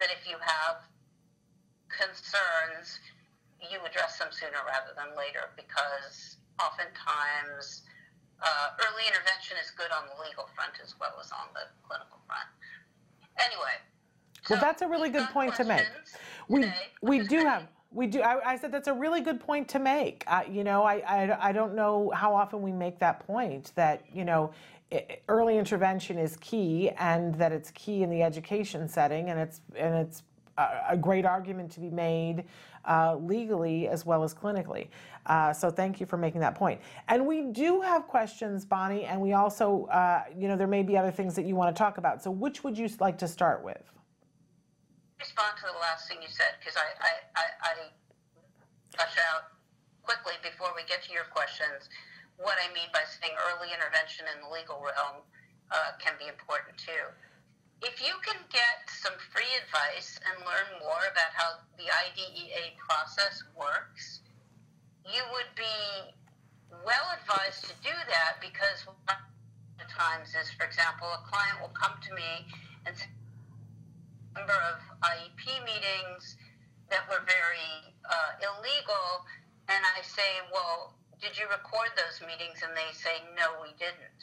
that 0.01 0.11
if 0.13 0.29
you 0.29 0.37
have 0.43 0.85
concerns, 1.89 3.01
you 3.63 3.79
address 3.87 4.19
them 4.19 4.29
sooner 4.35 4.59
rather 4.67 4.93
than 4.99 5.15
later 5.15 5.55
because 5.55 6.37
oftentimes 6.59 7.87
uh, 8.43 8.75
early 8.83 9.07
intervention 9.07 9.55
is 9.63 9.71
good 9.79 9.95
on 9.95 10.11
the 10.11 10.17
legal 10.19 10.51
front 10.59 10.75
as 10.83 10.99
well 10.99 11.15
as 11.23 11.31
on 11.31 11.47
the 11.55 11.65
clinical 11.87 12.19
front. 12.27 12.51
Anyway, 13.39 13.79
well, 14.51 14.61
that's 14.61 14.83
a 14.83 14.89
really 14.89 15.11
good 15.11 15.29
point 15.29 15.55
to 15.57 15.65
make. 15.65 15.87
We 16.49 16.73
we 17.01 17.21
do 17.27 17.39
have 17.39 17.67
we 17.93 18.07
do. 18.07 18.23
I, 18.23 18.53
I, 18.53 18.59
said 18.59 18.73
that's 18.73 18.89
a 18.89 18.95
really 18.95 19.21
good 19.21 19.39
point 19.39 19.69
to 19.69 19.79
make. 19.79 20.25
Uh, 20.27 20.43
you 20.51 20.65
know, 20.65 20.83
I, 20.83 21.03
I 21.07 21.49
I 21.49 21.53
don't 21.53 21.75
know 21.75 22.11
how 22.15 22.35
often 22.35 22.63
we 22.63 22.73
make 22.73 22.99
that 23.01 23.27
point 23.27 23.73
that 23.75 24.05
you 24.13 24.25
know 24.25 24.53
early 25.29 25.59
intervention 25.59 26.19
is 26.19 26.37
key 26.37 26.91
and 26.99 27.35
that 27.37 27.53
it's 27.53 27.71
key 27.73 28.03
in 28.03 28.11
the 28.11 28.23
education 28.23 28.89
setting 28.89 29.31
and 29.31 29.39
it's 29.39 29.61
and 29.77 29.95
it's 29.95 30.23
a, 30.59 30.97
great 30.97 31.25
argument 31.25 31.71
to 31.73 31.81
be 31.81 31.91
made 31.91 32.45
uh, 32.85 33.17
legally 33.17 33.89
as 33.89 34.05
well 34.05 34.23
as 34.23 34.35
clinically. 34.35 34.89
Uh, 35.27 35.53
so 35.53 35.71
thank 35.71 35.99
you 35.99 36.07
for 36.07 36.17
making 36.17 36.41
that 36.41 36.55
point. 36.55 36.81
And 37.09 37.27
we 37.27 37.43
do 37.43 37.81
have 37.81 38.07
questions, 38.07 38.65
Bonnie, 38.65 39.05
and 39.05 39.21
we 39.21 39.33
also, 39.33 39.87
uh, 39.87 40.25
you 40.37 40.49
know, 40.49 40.57
there 40.57 40.67
may 40.67 40.83
be 40.83 40.97
other 40.97 41.11
things 41.11 41.35
that 41.37 41.47
you 41.47 41.57
want 41.57 41.75
to 41.75 41.79
talk 41.79 41.97
about. 41.97 42.23
So 42.23 42.31
which 42.31 42.65
would 42.65 42.77
you 42.77 42.89
like 43.01 43.17
to 43.19 43.29
start 43.29 43.65
with? 43.65 43.83
Respond 45.23 45.55
to 45.63 45.71
the 45.71 45.79
last 45.79 46.11
thing 46.11 46.19
you 46.19 46.27
said 46.27 46.59
because 46.59 46.75
I, 46.75 46.89
I, 46.99 47.13
I, 47.39 47.47
I 47.63 49.07
out 49.31 49.55
quickly 50.03 50.35
before 50.43 50.75
we 50.75 50.83
get 50.91 51.07
to 51.07 51.15
your 51.15 51.31
questions 51.31 51.87
what 52.43 52.59
I 52.59 52.67
mean 52.75 52.91
by 52.91 53.07
saying 53.07 53.39
early 53.55 53.71
intervention 53.71 54.27
in 54.35 54.43
the 54.43 54.51
legal 54.51 54.83
realm 54.83 55.23
uh, 55.71 55.95
can 56.03 56.19
be 56.19 56.27
important 56.27 56.75
too. 56.75 57.07
If 57.87 58.03
you 58.03 58.19
can 58.27 58.39
get 58.51 58.83
some 58.91 59.15
free 59.31 59.49
advice 59.63 60.19
and 60.27 60.43
learn 60.43 60.83
more 60.83 61.07
about 61.07 61.31
how 61.39 61.63
the 61.79 61.87
IDEA 61.87 62.75
process 62.83 63.47
works, 63.55 64.27
you 65.07 65.23
would 65.35 65.51
be 65.55 66.11
well 66.83 67.07
advised 67.15 67.71
to 67.71 67.75
do 67.83 67.95
that 68.11 68.43
because 68.43 68.91
times 69.93 70.35
is, 70.35 70.51
for 70.57 70.65
example, 70.65 71.07
a 71.07 71.23
client 71.29 71.61
will 71.61 71.75
come 71.77 71.93
to 72.01 72.15
me 72.15 72.49
and 72.87 72.97
say, 72.97 73.07
number 74.35 74.57
of 74.73 74.81
IEP 75.05 75.45
meetings 75.65 76.37
that 76.91 77.05
were 77.09 77.25
very 77.25 77.73
uh, 78.09 78.33
illegal, 78.41 79.25
and 79.69 79.81
I 79.97 80.01
say, 80.05 80.45
well, 80.53 80.97
did 81.21 81.39
you 81.39 81.47
record 81.49 81.93
those 81.97 82.21
meetings? 82.27 82.61
And 82.65 82.75
they 82.75 82.91
say, 82.93 83.23
no, 83.39 83.63
we 83.63 83.73
didn't. 83.79 84.21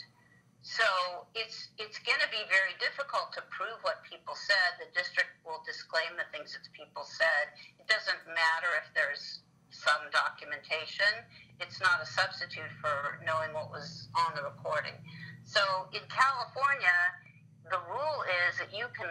So 0.62 0.84
it's 1.39 1.72
it's 1.80 1.98
going 2.04 2.19
to 2.19 2.28
be 2.28 2.43
very 2.52 2.76
difficult 2.84 3.32
to 3.39 3.41
prove 3.48 3.80
what 3.88 4.04
people 4.04 4.36
said. 4.36 4.76
The 4.76 4.91
district 4.91 5.39
will 5.48 5.63
disclaim 5.63 6.19
the 6.19 6.28
things 6.36 6.52
that 6.52 6.67
people 6.76 7.08
said. 7.08 7.56
It 7.80 7.88
doesn't 7.88 8.28
matter 8.28 8.69
if 8.84 8.91
there's 8.91 9.39
some 9.72 10.12
documentation. 10.12 11.10
It's 11.63 11.80
not 11.80 12.04
a 12.04 12.08
substitute 12.08 12.69
for 12.84 13.24
knowing 13.24 13.56
what 13.56 13.72
was 13.72 14.12
on 14.19 14.36
the 14.36 14.43
recording. 14.43 15.00
So 15.48 15.63
in 15.95 16.04
California, 16.12 16.98
the 17.72 17.80
rule 17.88 18.19
is 18.52 18.60
that 18.60 18.76
you 18.76 18.91
can 18.91 19.08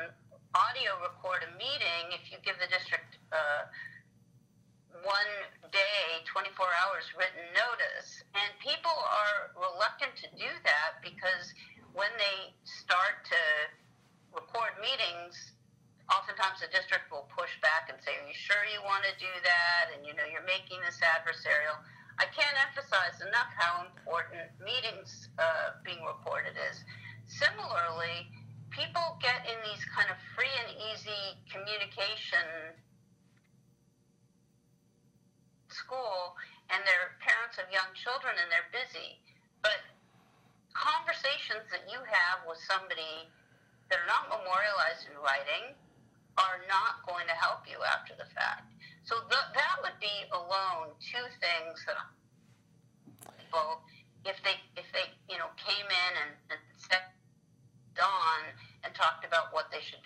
audio 0.57 0.97
record 1.05 1.45
a 1.45 1.53
meeting 1.61 2.17
if 2.17 2.33
you 2.33 2.39
give 2.41 2.57
the 2.57 2.71
district 2.73 3.21
uh, 3.33 3.69
one 5.05 5.33
day, 5.71 6.25
24 6.27 6.49
hours 6.65 7.05
written 7.15 7.45
notice. 7.55 8.25
And 8.35 8.49
people 8.59 8.95
are 8.95 9.53
reluctant 9.55 10.17
to 10.25 10.29
do 10.35 10.49
that 10.65 10.99
because 11.05 11.53
when 11.93 12.11
they 12.17 12.53
start 12.65 13.23
to 13.29 13.43
record 14.33 14.75
meetings, 14.81 15.55
oftentimes 16.09 16.65
the 16.65 16.71
district 16.73 17.13
will 17.13 17.29
push 17.31 17.53
back 17.61 17.93
and 17.93 18.01
say, 18.01 18.17
Are 18.17 18.27
you 18.27 18.35
sure 18.35 18.65
you 18.73 18.81
want 18.83 19.05
to 19.05 19.15
do 19.21 19.31
that? 19.45 19.93
And 19.93 20.03
you 20.09 20.17
know, 20.17 20.25
you're 20.27 20.47
making 20.49 20.81
this 20.83 20.99
adversarial. 21.05 21.77
I 22.19 22.27
can't 22.35 22.57
emphasize 22.67 23.23
enough 23.23 23.51
how 23.55 23.87
important 23.87 24.51
meetings 24.59 25.31
uh, 25.39 25.79
being 25.87 26.03
recorded 26.03 26.59
is. 26.59 26.83
Similarly, 27.31 28.27
people 28.79 29.19
get 29.19 29.43
in 29.51 29.59
these 29.67 29.83
kind 29.91 30.07
of 30.07 30.15
free 30.39 30.55
and 30.63 30.71
easy 30.95 31.35
communication 31.51 32.47
school 35.67 36.39
and 36.71 36.79
they're 36.87 37.19
parents 37.19 37.59
of 37.59 37.67
young 37.75 37.91
children 37.99 38.39
and 38.39 38.47
they're 38.55 38.71
busy. 38.71 39.19
But 39.67 39.83
conversations 40.79 41.67
that 41.75 41.91
you 41.91 41.99
have 41.99 42.47
with 42.47 42.63
somebody 42.71 43.27
that 43.91 43.99
are 43.99 44.07
not 44.07 44.31
memorialized 44.31 45.11
in 45.11 45.17
writing 45.19 45.75
are 46.39 46.63
not 46.71 47.03
going 47.03 47.27
to 47.27 47.35
help 47.35 47.67
you 47.67 47.83
after 47.83 48.15
the 48.15 48.31
fact. 48.31 48.71
So 49.03 49.19
th- 49.27 49.51
that 49.59 49.77
would 49.83 49.99
be 49.99 50.13
alone 50.31 50.95
two 51.03 51.27
things 51.43 51.83
that 51.91 51.99
people, 53.43 53.83
if 54.23 54.39
they 54.47 54.55
if 54.55 54.55
they 54.55 54.58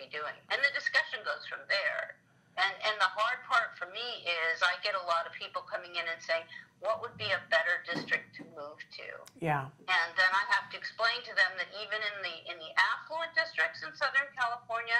be 0.02 0.10
doing. 0.10 0.34
And 0.50 0.58
the 0.58 0.72
discussion 0.74 1.22
goes 1.22 1.46
from 1.46 1.62
there. 1.70 2.18
And, 2.58 2.74
and 2.84 2.94
the 3.00 3.08
hard 3.08 3.40
part 3.48 3.72
for 3.80 3.88
me 3.94 4.26
is 4.26 4.60
I 4.60 4.76
get 4.84 4.92
a 4.92 5.04
lot 5.08 5.24
of 5.24 5.32
people 5.32 5.64
coming 5.64 5.96
in 5.96 6.04
and 6.04 6.20
saying, 6.20 6.44
what 6.84 7.00
would 7.00 7.14
be 7.16 7.30
a 7.30 7.40
better 7.48 7.80
district 7.86 8.34
to 8.36 8.44
move 8.52 8.82
to? 8.98 9.08
Yeah. 9.38 9.70
And 9.86 10.08
then 10.18 10.32
I 10.34 10.44
have 10.52 10.68
to 10.74 10.76
explain 10.76 11.22
to 11.24 11.32
them 11.38 11.54
that 11.56 11.70
even 11.78 11.96
in 11.96 12.16
the 12.20 12.36
in 12.50 12.56
the 12.58 12.72
affluent 12.74 13.32
districts 13.38 13.86
in 13.86 13.94
Southern 13.94 14.28
California, 14.34 14.98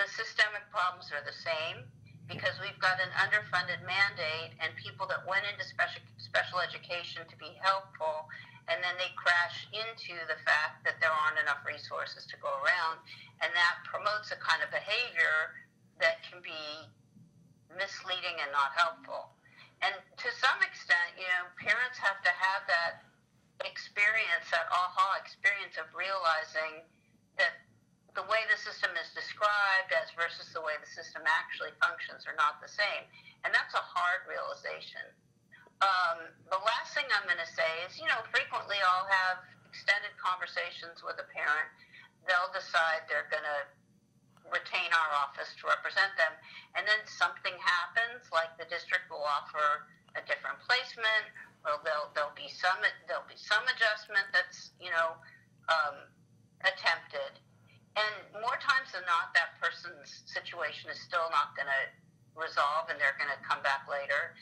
the 0.00 0.08
systemic 0.08 0.64
problems 0.72 1.12
are 1.12 1.22
the 1.22 1.36
same 1.36 1.84
because 2.26 2.56
we've 2.64 2.80
got 2.80 2.96
an 2.98 3.12
underfunded 3.20 3.84
mandate 3.84 4.56
and 4.58 4.72
people 4.80 5.04
that 5.06 5.22
went 5.28 5.44
into 5.44 5.62
special 5.68 6.02
special 6.16 6.58
education 6.64 7.22
to 7.28 7.36
be 7.36 7.52
helpful 7.60 8.26
and 8.70 8.78
then 8.82 8.94
they 8.98 9.10
crash 9.18 9.66
into 9.74 10.14
the 10.30 10.38
fact 10.46 10.86
that 10.86 11.00
there 11.02 11.10
aren't 11.10 11.38
enough 11.42 11.62
resources 11.66 12.26
to 12.30 12.36
go 12.38 12.50
around, 12.62 13.02
and 13.42 13.50
that 13.54 13.82
promotes 13.82 14.30
a 14.30 14.38
kind 14.38 14.62
of 14.62 14.70
behavior 14.70 15.58
that 15.98 16.22
can 16.22 16.38
be 16.42 16.86
misleading 17.74 18.38
and 18.38 18.50
not 18.54 18.74
helpful. 18.76 19.34
And 19.82 19.94
to 19.98 20.28
some 20.38 20.58
extent, 20.62 21.18
you 21.18 21.26
know, 21.26 21.50
parents 21.58 21.98
have 21.98 22.22
to 22.22 22.30
have 22.30 22.62
that 22.70 23.02
experience, 23.66 24.46
that 24.54 24.70
aha 24.70 25.18
experience 25.18 25.74
of 25.78 25.90
realizing 25.90 26.86
that 27.38 27.58
the 28.14 28.22
way 28.28 28.44
the 28.46 28.58
system 28.60 28.92
is 29.00 29.08
described 29.16 29.90
as 29.96 30.12
versus 30.14 30.52
the 30.52 30.60
way 30.60 30.76
the 30.78 30.90
system 30.90 31.24
actually 31.24 31.72
functions 31.80 32.28
are 32.28 32.36
not 32.36 32.60
the 32.60 32.68
same. 32.68 33.08
And 33.42 33.50
that's 33.50 33.72
a 33.74 33.82
hard 33.82 34.22
realization. 34.28 35.02
Um, 35.82 36.30
the 36.46 36.62
last 36.62 36.94
thing 36.94 37.04
I'm 37.10 37.26
going 37.26 37.42
to 37.42 37.52
say 37.58 37.70
is, 37.84 37.98
you 37.98 38.06
know, 38.06 38.22
frequently 38.30 38.78
I'll 38.86 39.10
have 39.10 39.42
extended 39.66 40.14
conversations 40.22 41.02
with 41.02 41.18
a 41.18 41.26
parent 41.34 41.66
they'll 42.26 42.52
decide 42.54 43.06
they're 43.10 43.28
going 43.30 43.46
to 43.46 43.60
retain 44.50 44.90
our 44.92 45.10
office 45.22 45.54
to 45.62 45.70
represent 45.70 46.12
them. 46.18 46.34
And 46.76 46.84
then 46.86 47.00
something 47.06 47.54
happens, 47.58 48.26
like 48.30 48.52
the 48.58 48.68
district 48.68 49.08
will 49.10 49.24
offer 49.24 49.88
a 50.18 50.22
different 50.28 50.60
placement, 50.66 51.24
or 51.64 51.78
there'll, 51.86 52.10
there'll 52.12 52.36
be 52.36 52.50
some 52.50 52.76
there'll 53.06 53.26
be 53.30 53.38
some 53.38 53.62
adjustment 53.70 54.26
that's 54.34 54.74
you 54.82 54.90
know 54.90 55.16
um, 55.70 56.10
attempted. 56.66 57.38
And 57.92 58.14
more 58.40 58.56
times 58.56 58.88
than 58.96 59.04
not, 59.04 59.36
that 59.36 59.56
person's 59.60 60.24
situation 60.24 60.88
is 60.88 60.96
still 61.00 61.28
not 61.28 61.52
going 61.54 61.68
to 61.68 61.82
resolve, 62.32 62.88
and 62.88 62.96
they're 62.96 63.16
going 63.20 63.32
to 63.32 63.40
come 63.44 63.60
back 63.60 63.84
later. 63.84 64.32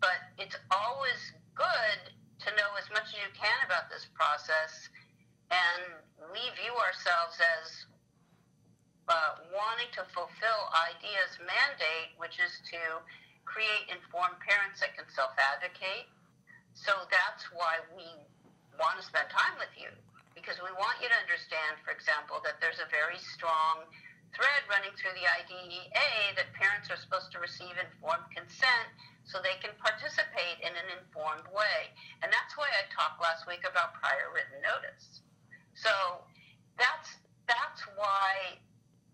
But 0.00 0.18
it's 0.38 0.56
always 0.70 1.20
good 1.54 2.14
to 2.46 2.48
know 2.54 2.70
as 2.78 2.86
much 2.94 3.10
as 3.10 3.18
you 3.18 3.30
can 3.34 3.58
about 3.66 3.90
this 3.90 4.06
process, 4.14 4.88
and 5.50 5.98
we 6.30 6.42
view 6.54 6.74
ourselves 6.78 7.34
as 7.42 7.66
uh, 9.08 9.42
wanting 9.50 9.90
to 9.96 10.04
fulfill 10.14 10.60
IDEA's 10.92 11.40
mandate, 11.42 12.14
which 12.20 12.38
is 12.38 12.52
to 12.70 13.02
create 13.48 13.88
informed 13.88 14.38
parents 14.44 14.84
that 14.84 14.94
can 14.94 15.08
self 15.10 15.32
advocate. 15.34 16.06
So 16.76 16.94
that's 17.10 17.50
why 17.50 17.82
we 17.96 18.06
want 18.78 19.00
to 19.00 19.04
spend 19.04 19.26
time 19.32 19.58
with 19.58 19.72
you 19.74 19.90
because 20.38 20.62
we 20.62 20.70
want 20.78 20.94
you 21.02 21.10
to 21.10 21.18
understand, 21.18 21.82
for 21.82 21.90
example, 21.90 22.38
that 22.46 22.62
there's 22.62 22.78
a 22.78 22.86
very 22.94 23.18
strong 23.18 23.82
thread 24.30 24.62
running 24.70 24.94
through 24.94 25.10
the 25.18 25.26
IDEA 25.26 26.38
that 26.38 26.46
parents 26.54 26.86
are 26.92 27.00
supposed 27.00 27.34
to 27.34 27.42
receive 27.42 27.74
informed 27.74 28.28
consent 28.30 28.86
so 29.28 29.38
they 29.44 29.60
can 29.60 29.76
participate 29.76 30.58
in 30.64 30.72
an 30.72 30.88
informed 30.96 31.44
way. 31.52 31.92
And 32.24 32.32
that's 32.32 32.56
why 32.56 32.66
I 32.72 32.88
talked 32.88 33.20
last 33.20 33.44
week 33.44 33.62
about 33.68 33.92
prior 34.00 34.32
written 34.32 34.64
notice. 34.64 35.20
So 35.76 35.92
that's 36.80 37.20
that's 37.44 37.84
why 37.96 38.56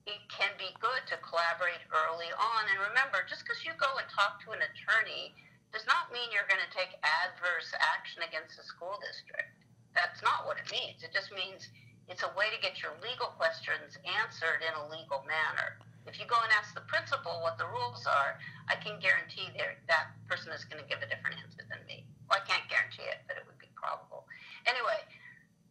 it 0.06 0.22
can 0.30 0.50
be 0.58 0.70
good 0.78 1.02
to 1.10 1.16
collaborate 1.22 1.82
early 1.90 2.30
on. 2.34 2.62
And 2.70 2.78
remember, 2.78 3.26
just 3.26 3.42
because 3.42 3.62
you 3.66 3.74
go 3.78 3.90
and 3.98 4.06
talk 4.10 4.42
to 4.46 4.54
an 4.54 4.62
attorney 4.62 5.34
does 5.74 5.86
not 5.90 6.14
mean 6.14 6.30
you're 6.30 6.46
going 6.46 6.62
to 6.62 6.74
take 6.74 6.94
adverse 7.02 7.74
action 7.82 8.22
against 8.22 8.54
the 8.54 8.64
school 8.66 9.00
district. 9.02 9.50
That's 9.96 10.22
not 10.22 10.46
what 10.46 10.60
it 10.60 10.68
means. 10.70 11.02
It 11.02 11.10
just 11.10 11.34
means 11.34 11.66
it's 12.06 12.22
a 12.22 12.30
way 12.36 12.52
to 12.52 12.58
get 12.60 12.78
your 12.84 12.92
legal 13.00 13.32
questions 13.34 13.96
answered 14.04 14.60
in 14.60 14.74
a 14.76 14.84
legal 14.92 15.24
manner. 15.24 15.80
If 16.04 16.20
you 16.20 16.26
go 16.28 16.36
and 16.44 16.52
ask 16.52 16.76
the 16.76 16.84
principal 16.84 17.40
what 17.40 17.56
the 17.56 17.66
rules 17.66 18.04
are, 18.04 18.36
I 18.68 18.76
can 18.76 19.00
guarantee 19.00 19.48
that 19.56 19.80
that 19.88 20.12
person 20.28 20.52
is 20.52 20.64
going 20.68 20.80
to 20.82 20.88
give 20.88 21.00
a 21.00 21.08
different 21.08 21.40
answer 21.40 21.64
than 21.64 21.80
me. 21.88 22.04
Well, 22.28 22.40
I 22.40 22.44
can't 22.44 22.64
guarantee 22.68 23.08
it, 23.08 23.24
but 23.24 23.40
it 23.40 23.44
would 23.48 23.58
be 23.58 23.72
probable. 23.72 24.28
Anyway, 24.68 25.00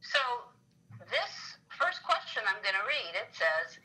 so 0.01 0.19
this 1.09 1.57
first 1.77 2.01
question 2.01 2.41
I'm 2.49 2.61
going 2.65 2.77
to 2.77 2.85
read, 2.85 3.13
it 3.13 3.29
says, 3.33 3.77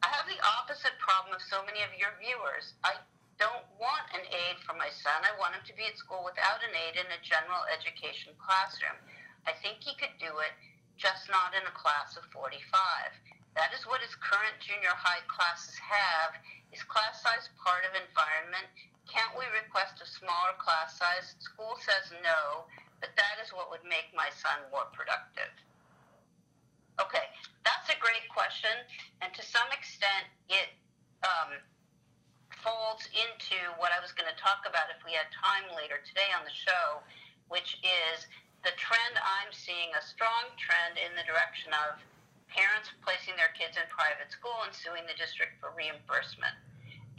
I 0.00 0.08
have 0.08 0.24
the 0.24 0.40
opposite 0.40 0.96
problem 0.96 1.36
of 1.36 1.44
so 1.44 1.60
many 1.68 1.84
of 1.84 1.92
your 1.96 2.16
viewers. 2.16 2.72
I 2.80 2.96
don't 3.36 3.64
want 3.76 4.04
an 4.16 4.24
aide 4.24 4.60
for 4.64 4.76
my 4.76 4.88
son. 4.92 5.24
I 5.24 5.32
want 5.40 5.56
him 5.56 5.64
to 5.68 5.76
be 5.76 5.88
at 5.88 5.96
school 5.96 6.24
without 6.24 6.60
an 6.64 6.72
aide 6.72 7.00
in 7.00 7.08
a 7.08 7.20
general 7.24 7.64
education 7.72 8.32
classroom. 8.40 8.96
I 9.48 9.56
think 9.64 9.80
he 9.80 9.96
could 9.96 10.12
do 10.20 10.32
it, 10.44 10.52
just 10.96 11.28
not 11.32 11.56
in 11.56 11.64
a 11.64 11.72
class 11.72 12.16
of 12.20 12.28
45. 12.32 12.60
That 13.56 13.74
is 13.74 13.82
what 13.86 14.00
his 14.00 14.14
current 14.18 14.56
junior 14.62 14.94
high 14.94 15.22
classes 15.26 15.74
have. 15.78 16.38
Is 16.70 16.82
class 16.86 17.18
size 17.18 17.50
part 17.58 17.82
of 17.82 17.98
environment? 17.98 18.66
Can't 19.10 19.34
we 19.34 19.42
request 19.58 19.98
a 19.98 20.06
smaller 20.06 20.54
class 20.62 20.94
size? 20.94 21.34
School 21.42 21.74
says 21.82 22.14
no, 22.22 22.70
but 23.02 23.10
that 23.18 23.42
is 23.42 23.50
what 23.50 23.66
would 23.74 23.82
make 23.82 24.06
my 24.14 24.30
son 24.30 24.62
more 24.70 24.86
productive. 24.94 25.50
Okay, 27.02 27.26
that's 27.66 27.90
a 27.90 27.98
great 27.98 28.28
question, 28.30 28.70
and 29.24 29.32
to 29.34 29.42
some 29.42 29.66
extent, 29.72 30.28
it 30.52 30.70
um, 31.24 31.58
folds 32.60 33.08
into 33.16 33.56
what 33.80 33.90
I 33.90 33.98
was 33.98 34.12
going 34.12 34.28
to 34.28 34.38
talk 34.38 34.68
about 34.68 34.92
if 34.92 35.00
we 35.02 35.16
had 35.16 35.26
time 35.32 35.64
later 35.74 35.98
today 36.04 36.28
on 36.36 36.44
the 36.44 36.52
show, 36.52 37.00
which 37.48 37.80
is 37.82 38.28
the 38.62 38.76
trend 38.76 39.16
I'm 39.16 39.50
seeing 39.50 39.90
a 39.96 40.02
strong 40.04 40.52
trend 40.60 41.00
in 41.00 41.16
the 41.16 41.24
direction 41.24 41.72
of 41.72 41.98
parents 42.50 42.90
placing 43.02 43.38
their 43.38 43.54
kids 43.56 43.78
in 43.78 43.86
private 43.90 44.30
school 44.30 44.54
and 44.66 44.74
suing 44.74 45.06
the 45.06 45.16
district 45.16 45.58
for 45.62 45.72
reimbursement. 45.74 46.54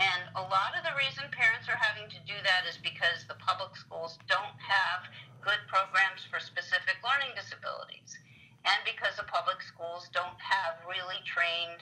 And 0.02 0.22
a 0.34 0.46
lot 0.50 0.74
of 0.74 0.82
the 0.82 0.96
reason 0.98 1.30
parents 1.30 1.70
are 1.70 1.78
having 1.78 2.10
to 2.10 2.20
do 2.26 2.38
that 2.42 2.66
is 2.66 2.80
because 2.82 3.28
the 3.30 3.38
public 3.38 3.78
schools 3.78 4.18
don't 4.26 4.58
have 4.58 5.06
good 5.42 5.62
programs 5.70 6.26
for 6.30 6.42
specific 6.42 6.98
learning 7.06 7.34
disabilities 7.38 8.18
and 8.66 8.80
because 8.86 9.18
the 9.18 9.26
public 9.30 9.62
schools 9.62 10.10
don't 10.14 10.38
have 10.38 10.82
really 10.86 11.18
trained 11.26 11.82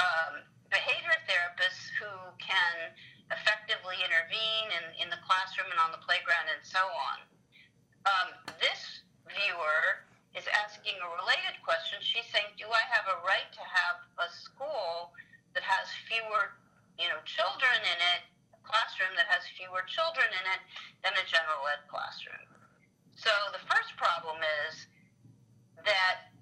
um, 0.00 0.44
behavior 0.72 1.16
therapists 1.28 1.92
who 2.00 2.08
can 2.40 2.92
effectively 3.32 3.96
intervene 4.04 4.68
in, 4.80 4.84
in 5.04 5.08
the 5.08 5.20
classroom 5.24 5.68
and 5.72 5.80
on 5.80 5.92
the 5.92 6.02
playground 6.04 6.48
and 6.52 6.60
so 6.64 6.80
on. 6.80 7.16
Um, 8.04 8.28
this 8.60 9.04
viewer 9.28 10.03
is 10.34 10.46
asking 10.50 10.98
a 10.98 11.08
related 11.14 11.56
question. 11.62 12.02
She's 12.02 12.26
saying, 12.30 12.58
Do 12.58 12.66
I 12.66 12.84
have 12.90 13.06
a 13.06 13.22
right 13.22 13.48
to 13.54 13.64
have 13.64 13.96
a 14.18 14.28
school 14.30 15.14
that 15.54 15.62
has 15.62 15.86
fewer 16.10 16.58
you 16.98 17.10
know, 17.10 17.18
children 17.26 17.78
in 17.82 17.98
it, 18.14 18.22
a 18.54 18.60
classroom 18.66 19.14
that 19.18 19.26
has 19.30 19.46
fewer 19.54 19.82
children 19.86 20.26
in 20.30 20.44
it 20.54 20.62
than 21.02 21.14
a 21.14 21.24
general 21.26 21.62
ed 21.70 21.86
classroom? 21.86 22.50
So 23.14 23.30
the 23.54 23.62
first 23.70 23.94
problem 23.94 24.42
is 24.66 24.90
that 25.86 26.34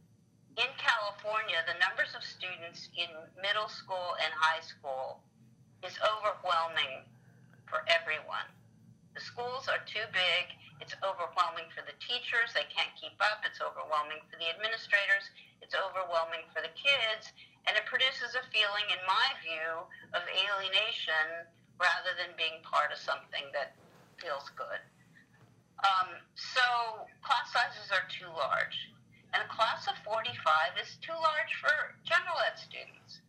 in 0.57 0.69
California, 0.77 1.61
the 1.65 1.77
numbers 1.81 2.13
of 2.17 2.25
students 2.25 2.89
in 2.97 3.09
middle 3.41 3.69
school 3.69 4.17
and 4.21 4.33
high 4.37 4.61
school 4.61 5.21
is 5.81 5.97
overwhelming 6.05 7.09
for 7.69 7.85
everyone. 7.89 8.45
The 9.17 9.21
schools 9.21 9.69
are 9.69 9.81
too 9.89 10.05
big. 10.13 10.53
It's 10.83 10.99
overwhelming 11.07 11.71
for 11.71 11.87
the 11.87 11.95
teachers. 12.03 12.51
They 12.51 12.67
can't 12.67 12.91
keep 12.99 13.15
up. 13.23 13.47
It's 13.47 13.63
overwhelming 13.63 14.19
for 14.27 14.35
the 14.43 14.51
administrators. 14.51 15.31
It's 15.63 15.79
overwhelming 15.79 16.43
for 16.51 16.59
the 16.59 16.75
kids. 16.75 17.31
And 17.71 17.79
it 17.79 17.87
produces 17.87 18.35
a 18.35 18.43
feeling, 18.51 18.91
in 18.91 18.99
my 19.07 19.29
view, 19.47 19.87
of 20.11 20.27
alienation 20.27 21.47
rather 21.79 22.19
than 22.19 22.35
being 22.35 22.59
part 22.67 22.91
of 22.91 22.99
something 22.99 23.47
that 23.55 23.79
feels 24.19 24.51
good. 24.59 24.83
Um, 25.87 26.19
so 26.35 27.07
class 27.23 27.47
sizes 27.55 27.95
are 27.95 28.03
too 28.11 28.31
large 28.35 28.93
and 29.33 29.43
a 29.43 29.49
class 29.49 29.89
of 29.89 29.97
45 30.05 30.35
is 30.81 30.99
too 31.01 31.17
large 31.17 31.53
for 31.61 31.97
general 32.05 32.37
ed 32.45 32.59
students. 32.59 33.25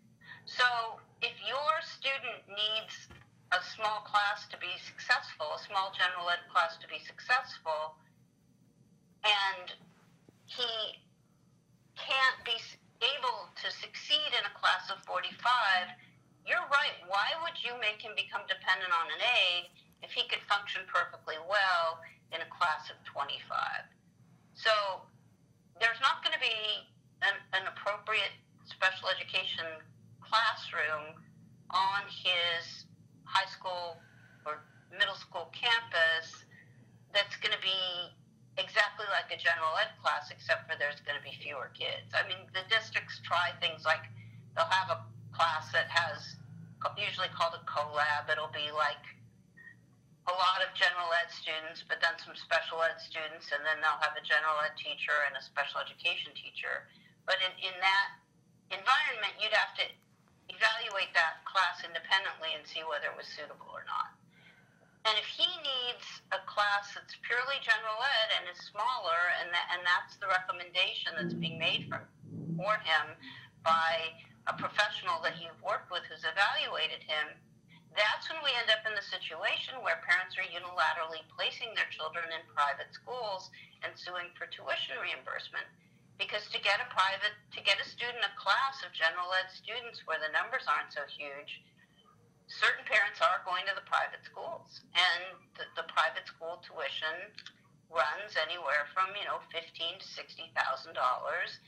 So 0.45 0.99
if 1.23 1.31
your 1.47 1.73
student 1.81 2.43
needs 2.51 3.07
a 3.53 3.61
small 3.77 4.01
class 4.01 4.49
to 4.49 4.57
be 4.57 4.73
successful, 4.81 5.45
a 5.53 5.61
small 5.61 5.93
general 5.93 6.25
ed 6.33 6.41
class 6.49 6.73
to 6.81 6.87
be 6.89 6.97
successful, 7.05 7.93
and 9.21 9.69
he 10.49 10.97
can't 11.93 12.41
be 12.41 12.57
able 13.05 13.53
to 13.61 13.69
succeed 13.69 14.33
in 14.33 14.43
a 14.43 14.53
class 14.57 14.89
of 14.89 14.97
45, 15.05 15.37
you're 16.43 16.65
right. 16.73 16.97
Why 17.07 17.31
would 17.45 17.55
you 17.61 17.77
make 17.79 18.01
him 18.01 18.17
become 18.17 18.43
dependent 18.49 18.91
on 18.91 19.07
an 19.07 19.21
aide 19.21 19.69
if 20.01 20.11
he 20.11 20.27
could 20.27 20.43
function 20.49 20.83
perfectly 20.89 21.39
well 21.47 22.03
in 22.35 22.41
a 22.41 22.49
class 22.51 22.89
of 22.89 22.97
25? 23.07 23.47
So 24.57 24.73
there's 25.79 25.99
not 26.01 26.25
going 26.25 26.35
to 26.35 26.43
be 26.43 26.89
an, 27.23 27.35
an 27.55 27.69
appropriate 27.71 28.33
special 28.67 29.07
education 29.13 29.67
classroom 30.19 31.15
on 31.71 32.03
his 32.07 32.82
high 33.23 33.49
school 33.49 33.97
or 34.45 34.63
middle 34.91 35.15
school 35.15 35.49
campus 35.53 36.45
that's 37.13 37.37
going 37.37 37.53
to 37.53 37.61
be 37.61 38.13
exactly 38.57 39.05
like 39.09 39.29
a 39.33 39.39
general 39.39 39.73
ed 39.81 39.93
class, 40.01 40.29
except 40.29 40.69
for 40.69 40.77
there's 40.77 41.01
going 41.01 41.17
to 41.17 41.25
be 41.25 41.33
fewer 41.41 41.73
kids. 41.73 42.13
I 42.13 42.25
mean, 42.29 42.45
the 42.53 42.65
districts 42.69 43.21
try 43.25 43.53
things 43.57 43.85
like 43.85 44.05
they'll 44.53 44.69
have 44.69 44.89
a 44.93 44.99
class 45.33 45.73
that 45.73 45.89
has 45.89 46.37
usually 46.99 47.31
called 47.33 47.55
a 47.57 47.63
collab. 47.65 48.29
It'll 48.29 48.51
be 48.51 48.69
like 48.75 49.01
a 50.29 50.33
lot 50.35 50.61
of 50.61 50.71
general 50.75 51.09
ed 51.19 51.31
students, 51.31 51.83
but 51.83 51.99
then 52.03 52.15
some 52.21 52.35
special 52.37 52.79
ed 52.83 52.99
students, 53.01 53.49
and 53.51 53.63
then 53.65 53.81
they'll 53.81 53.99
have 54.03 54.15
a 54.15 54.23
general 54.23 54.55
ed 54.61 54.75
teacher 54.77 55.15
and 55.27 55.35
a 55.35 55.43
special 55.43 55.81
education 55.81 56.31
teacher. 56.35 56.87
But 57.25 57.39
in, 57.43 57.51
in 57.59 57.75
that 57.79 58.07
environment, 58.71 59.33
you'd 59.39 59.55
have 59.55 59.73
to 59.79 59.85
evaluate 60.49 61.11
that 61.15 61.43
class 61.47 61.83
independently 61.83 62.51
and 62.55 62.63
see 62.67 62.83
whether 62.83 63.11
it 63.11 63.17
was 63.17 63.27
suitable 63.27 63.71
or 63.71 63.85
not. 63.87 64.15
And 65.03 65.19
if 65.19 65.27
he 65.27 65.47
needs 65.59 66.23
a 66.31 66.39
class 66.47 66.95
that's 66.95 67.19
purely 67.27 67.59
general 67.59 67.99
ed 67.99 68.29
and 68.39 68.43
is 68.47 68.59
smaller, 68.71 69.21
and 69.43 69.51
that, 69.51 69.67
and 69.75 69.83
that's 69.83 70.15
the 70.15 70.31
recommendation 70.31 71.11
that's 71.19 71.35
being 71.35 71.59
made 71.59 71.91
for, 71.91 72.07
for 72.55 72.79
him 72.87 73.11
by 73.67 74.15
a 74.47 74.55
professional 74.55 75.19
that 75.23 75.39
you've 75.43 75.59
worked 75.59 75.91
with 75.91 76.07
who's 76.07 76.23
evaluated 76.23 77.03
him, 77.03 77.35
that's 77.93 78.31
when 78.31 78.39
we 78.41 78.51
end 78.57 78.71
up 78.71 78.87
in 78.87 78.95
the 78.95 79.05
situation 79.05 79.75
where 79.83 80.01
parents 80.07 80.39
are 80.39 80.47
unilaterally 80.49 81.21
placing 81.35 81.75
their 81.75 81.87
children 81.91 82.25
in 82.31 82.41
private 82.55 82.89
schools 82.95 83.51
and 83.83 83.93
suing 83.93 84.31
for 84.39 84.47
tuition 84.49 84.97
reimbursement. 85.03 85.67
Because 86.17 86.45
to 86.53 86.59
get 86.61 86.77
a 86.79 86.87
private, 86.93 87.33
to 87.55 87.61
get 87.65 87.81
a 87.81 87.87
student, 87.87 88.21
a 88.21 88.33
class 88.37 88.81
of 88.85 88.93
general 88.93 89.33
ed 89.33 89.49
students 89.49 90.05
where 90.05 90.21
the 90.21 90.29
numbers 90.29 90.65
aren't 90.69 90.93
so 90.93 91.03
huge, 91.09 91.61
certain 92.47 92.85
parents 92.85 93.17
are 93.23 93.41
going 93.47 93.65
to 93.65 93.73
the 93.73 93.85
private 93.89 94.21
schools, 94.25 94.83
and 94.93 95.37
the, 95.57 95.65
the 95.79 95.85
private 95.89 96.25
school 96.29 96.61
tuition 96.61 97.33
runs 97.89 98.33
anywhere 98.41 98.89
from 98.93 99.13
you 99.17 99.25
know 99.25 99.41
fifteen 99.53 99.97
to 99.97 100.07
sixty 100.07 100.49
thousand 100.53 100.93
dollars, 100.93 101.61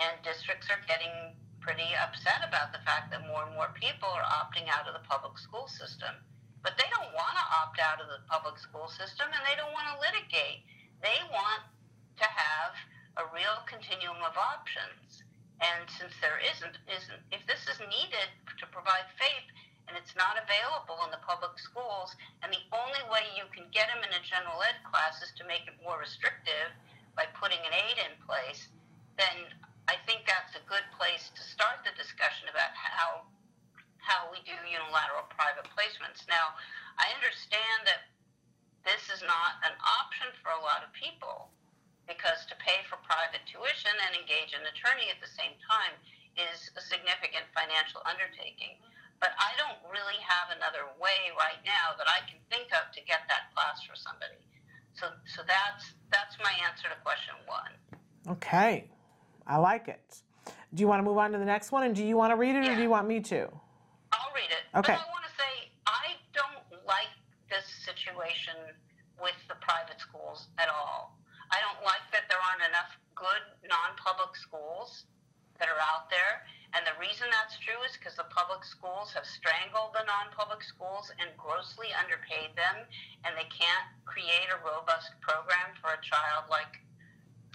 and 0.00 0.16
districts 0.24 0.68
are 0.72 0.80
getting 0.88 1.36
pretty 1.60 1.92
upset 2.00 2.40
about 2.40 2.72
the 2.72 2.80
fact 2.88 3.12
that 3.12 3.20
more 3.28 3.44
and 3.44 3.52
more 3.52 3.68
people 3.76 4.08
are 4.08 4.28
opting 4.40 4.64
out 4.72 4.88
of 4.88 4.96
the 4.96 5.04
public 5.04 5.36
school 5.36 5.68
system. 5.68 6.16
But 6.64 6.76
they 6.76 6.88
don't 6.92 7.12
want 7.16 7.36
to 7.36 7.44
opt 7.56 7.80
out 7.80 8.00
of 8.00 8.08
the 8.08 8.20
public 8.28 8.60
school 8.60 8.88
system, 8.88 9.28
and 9.32 9.42
they 9.48 9.56
don't 9.56 9.72
want 9.72 9.88
to 9.92 9.96
litigate. 10.00 10.64
They 11.00 11.16
want 11.32 11.64
to 12.20 12.28
have 12.28 12.76
a 13.18 13.24
real 13.34 13.62
continuum 13.66 14.20
of 14.22 14.36
options. 14.38 15.24
And 15.60 15.84
since 15.90 16.14
there 16.22 16.40
isn't, 16.40 16.78
isn't 16.88 17.22
if 17.34 17.42
this 17.44 17.66
is 17.68 17.80
needed 17.84 18.30
to 18.58 18.64
provide 18.70 19.10
FAPE, 19.18 19.50
and 19.90 19.98
it's 19.98 20.14
not 20.14 20.38
available 20.38 21.02
in 21.02 21.10
the 21.10 21.20
public 21.26 21.58
schools, 21.58 22.14
and 22.40 22.54
the 22.54 22.62
only 22.70 23.02
way 23.10 23.26
you 23.34 23.42
can 23.50 23.66
get 23.74 23.90
them 23.90 24.06
in 24.06 24.12
a 24.14 24.22
general 24.22 24.62
ed 24.62 24.78
class 24.86 25.18
is 25.18 25.34
to 25.34 25.44
make 25.50 25.66
it 25.66 25.74
more 25.82 25.98
restrictive 25.98 26.70
by 27.18 27.26
putting 27.34 27.58
an 27.66 27.74
aide 27.74 27.98
in 27.98 28.14
place, 28.22 28.70
then 29.18 29.50
I 29.90 29.98
think 30.06 30.24
that's 30.24 30.54
a 30.54 30.62
good 30.70 30.86
place 30.94 31.34
to 31.34 31.42
start 31.42 31.82
the 31.82 31.90
discussion 31.98 32.46
about 32.46 32.70
how 32.72 33.26
how 34.00 34.32
we 34.32 34.40
do 34.48 34.56
unilateral 34.64 35.28
private 35.28 35.68
placements. 35.76 36.24
Now, 36.24 36.56
I 36.96 37.12
understand 37.12 37.84
that 37.84 38.08
this 38.80 39.12
is 39.12 39.20
not 39.20 39.60
an 39.60 39.76
option 39.76 40.32
for 40.40 40.56
a 40.56 40.62
lot 40.64 40.80
of 40.80 40.88
people 40.96 41.52
because 42.10 42.42
to 42.50 42.58
pay 42.58 42.82
for 42.90 42.98
private 43.06 43.46
tuition 43.46 43.94
and 44.10 44.18
engage 44.18 44.50
an 44.52 44.66
attorney 44.66 45.06
at 45.06 45.22
the 45.22 45.30
same 45.30 45.54
time 45.62 45.94
is 46.34 46.74
a 46.74 46.82
significant 46.82 47.46
financial 47.54 48.02
undertaking 48.02 48.74
but 49.20 49.36
I 49.36 49.52
don't 49.60 49.76
really 49.92 50.16
have 50.24 50.56
another 50.56 50.88
way 50.96 51.28
right 51.36 51.60
now 51.62 51.92
that 52.00 52.08
I 52.08 52.24
can 52.24 52.40
think 52.48 52.72
of 52.72 52.88
to 52.96 53.00
get 53.04 53.28
that 53.28 53.52
class 53.54 53.84
for 53.84 53.94
somebody. 53.94 54.40
So, 54.96 55.12
so 55.28 55.44
that's 55.46 55.92
that's 56.10 56.36
my 56.42 56.50
answer 56.66 56.88
to 56.88 56.96
question 57.04 57.36
one. 57.46 57.72
Okay, 58.28 58.88
I 59.46 59.58
like 59.58 59.88
it. 59.88 60.00
Do 60.74 60.80
you 60.80 60.88
want 60.88 61.00
to 61.00 61.04
move 61.04 61.18
on 61.18 61.32
to 61.32 61.38
the 61.38 61.44
next 61.44 61.70
one, 61.70 61.84
and 61.84 61.94
do 61.94 62.02
you 62.02 62.16
want 62.16 62.32
to 62.32 62.36
read 62.36 62.56
it, 62.56 62.66
or 62.66 62.74
do 62.74 62.82
you 62.82 62.90
want 62.90 63.06
me 63.06 63.20
to? 63.20 63.48
I'll 64.12 64.32
read 64.34 64.50
it. 64.50 64.64
Okay. 64.74 64.96
But 64.96 65.04
I 65.04 65.12
want 65.12 65.24
to 65.28 65.34
say 65.36 65.52
I 65.86 66.16
don't 66.32 66.82
like 66.86 67.12
this 67.48 67.68
situation 67.84 68.56
with 69.20 69.36
the 69.48 69.54
private 69.60 70.00
schools 70.00 70.48
at 70.58 70.68
all. 70.68 71.19
I 71.50 71.58
don't 71.62 71.82
like 71.82 72.06
that 72.14 72.30
there 72.30 72.38
aren't 72.38 72.62
enough 72.66 72.94
good 73.18 73.44
non-public 73.66 74.34
schools 74.38 75.04
that 75.58 75.68
are 75.68 75.82
out 75.92 76.08
there. 76.08 76.46
And 76.72 76.86
the 76.86 76.94
reason 77.02 77.26
that's 77.34 77.58
true 77.58 77.78
is 77.82 77.98
because 77.98 78.14
the 78.14 78.30
public 78.30 78.62
schools 78.62 79.10
have 79.18 79.26
strangled 79.26 79.90
the 79.92 80.06
non 80.06 80.30
public 80.30 80.62
schools 80.62 81.10
and 81.18 81.28
grossly 81.34 81.90
underpaid 81.98 82.54
them, 82.54 82.86
and 83.26 83.34
they 83.34 83.50
can't 83.50 83.86
create 84.06 84.48
a 84.54 84.62
robust 84.62 85.10
program 85.18 85.74
for 85.82 85.90
a 85.98 86.00
child 86.00 86.46
like, 86.46 86.78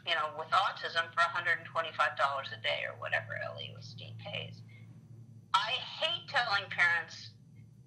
you 0.04 0.14
know, 0.20 0.36
with 0.36 0.52
autism 0.52 1.08
for 1.16 1.24
$125 1.32 1.64
a 1.64 2.60
day 2.60 2.84
or 2.84 3.00
whatever 3.00 3.40
LAUSD 3.40 4.20
pays. 4.20 4.60
I 5.56 5.80
hate 5.80 6.28
telling 6.28 6.68
parents 6.68 7.32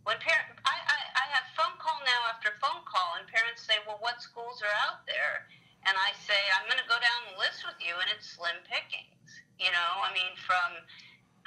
when 0.08 0.16
parent 0.24 0.56
I, 0.64 0.72
I, 0.72 1.00
I 1.12 1.24
have 1.36 1.44
phone 1.52 1.76
call 1.76 2.00
now 2.08 2.32
after 2.32 2.56
phone 2.64 2.80
call 2.88 3.20
and 3.20 3.28
parents 3.28 3.60
say, 3.60 3.76
Well 3.84 4.00
what 4.00 4.24
schools 4.24 4.64
are 4.64 4.72
out 4.88 5.04
there? 5.04 5.44
And 5.88 5.96
I 5.96 6.12
say, 6.20 6.36
I'm 6.60 6.68
gonna 6.68 6.84
go 6.84 7.00
down 7.00 7.20
the 7.32 7.40
list 7.40 7.64
with 7.64 7.80
you 7.80 7.96
and 7.96 8.12
it's 8.12 8.36
slim 8.36 8.60
pickings. 8.68 9.32
You 9.56 9.72
know, 9.72 9.90
I 10.04 10.12
mean 10.12 10.36
from 10.44 10.84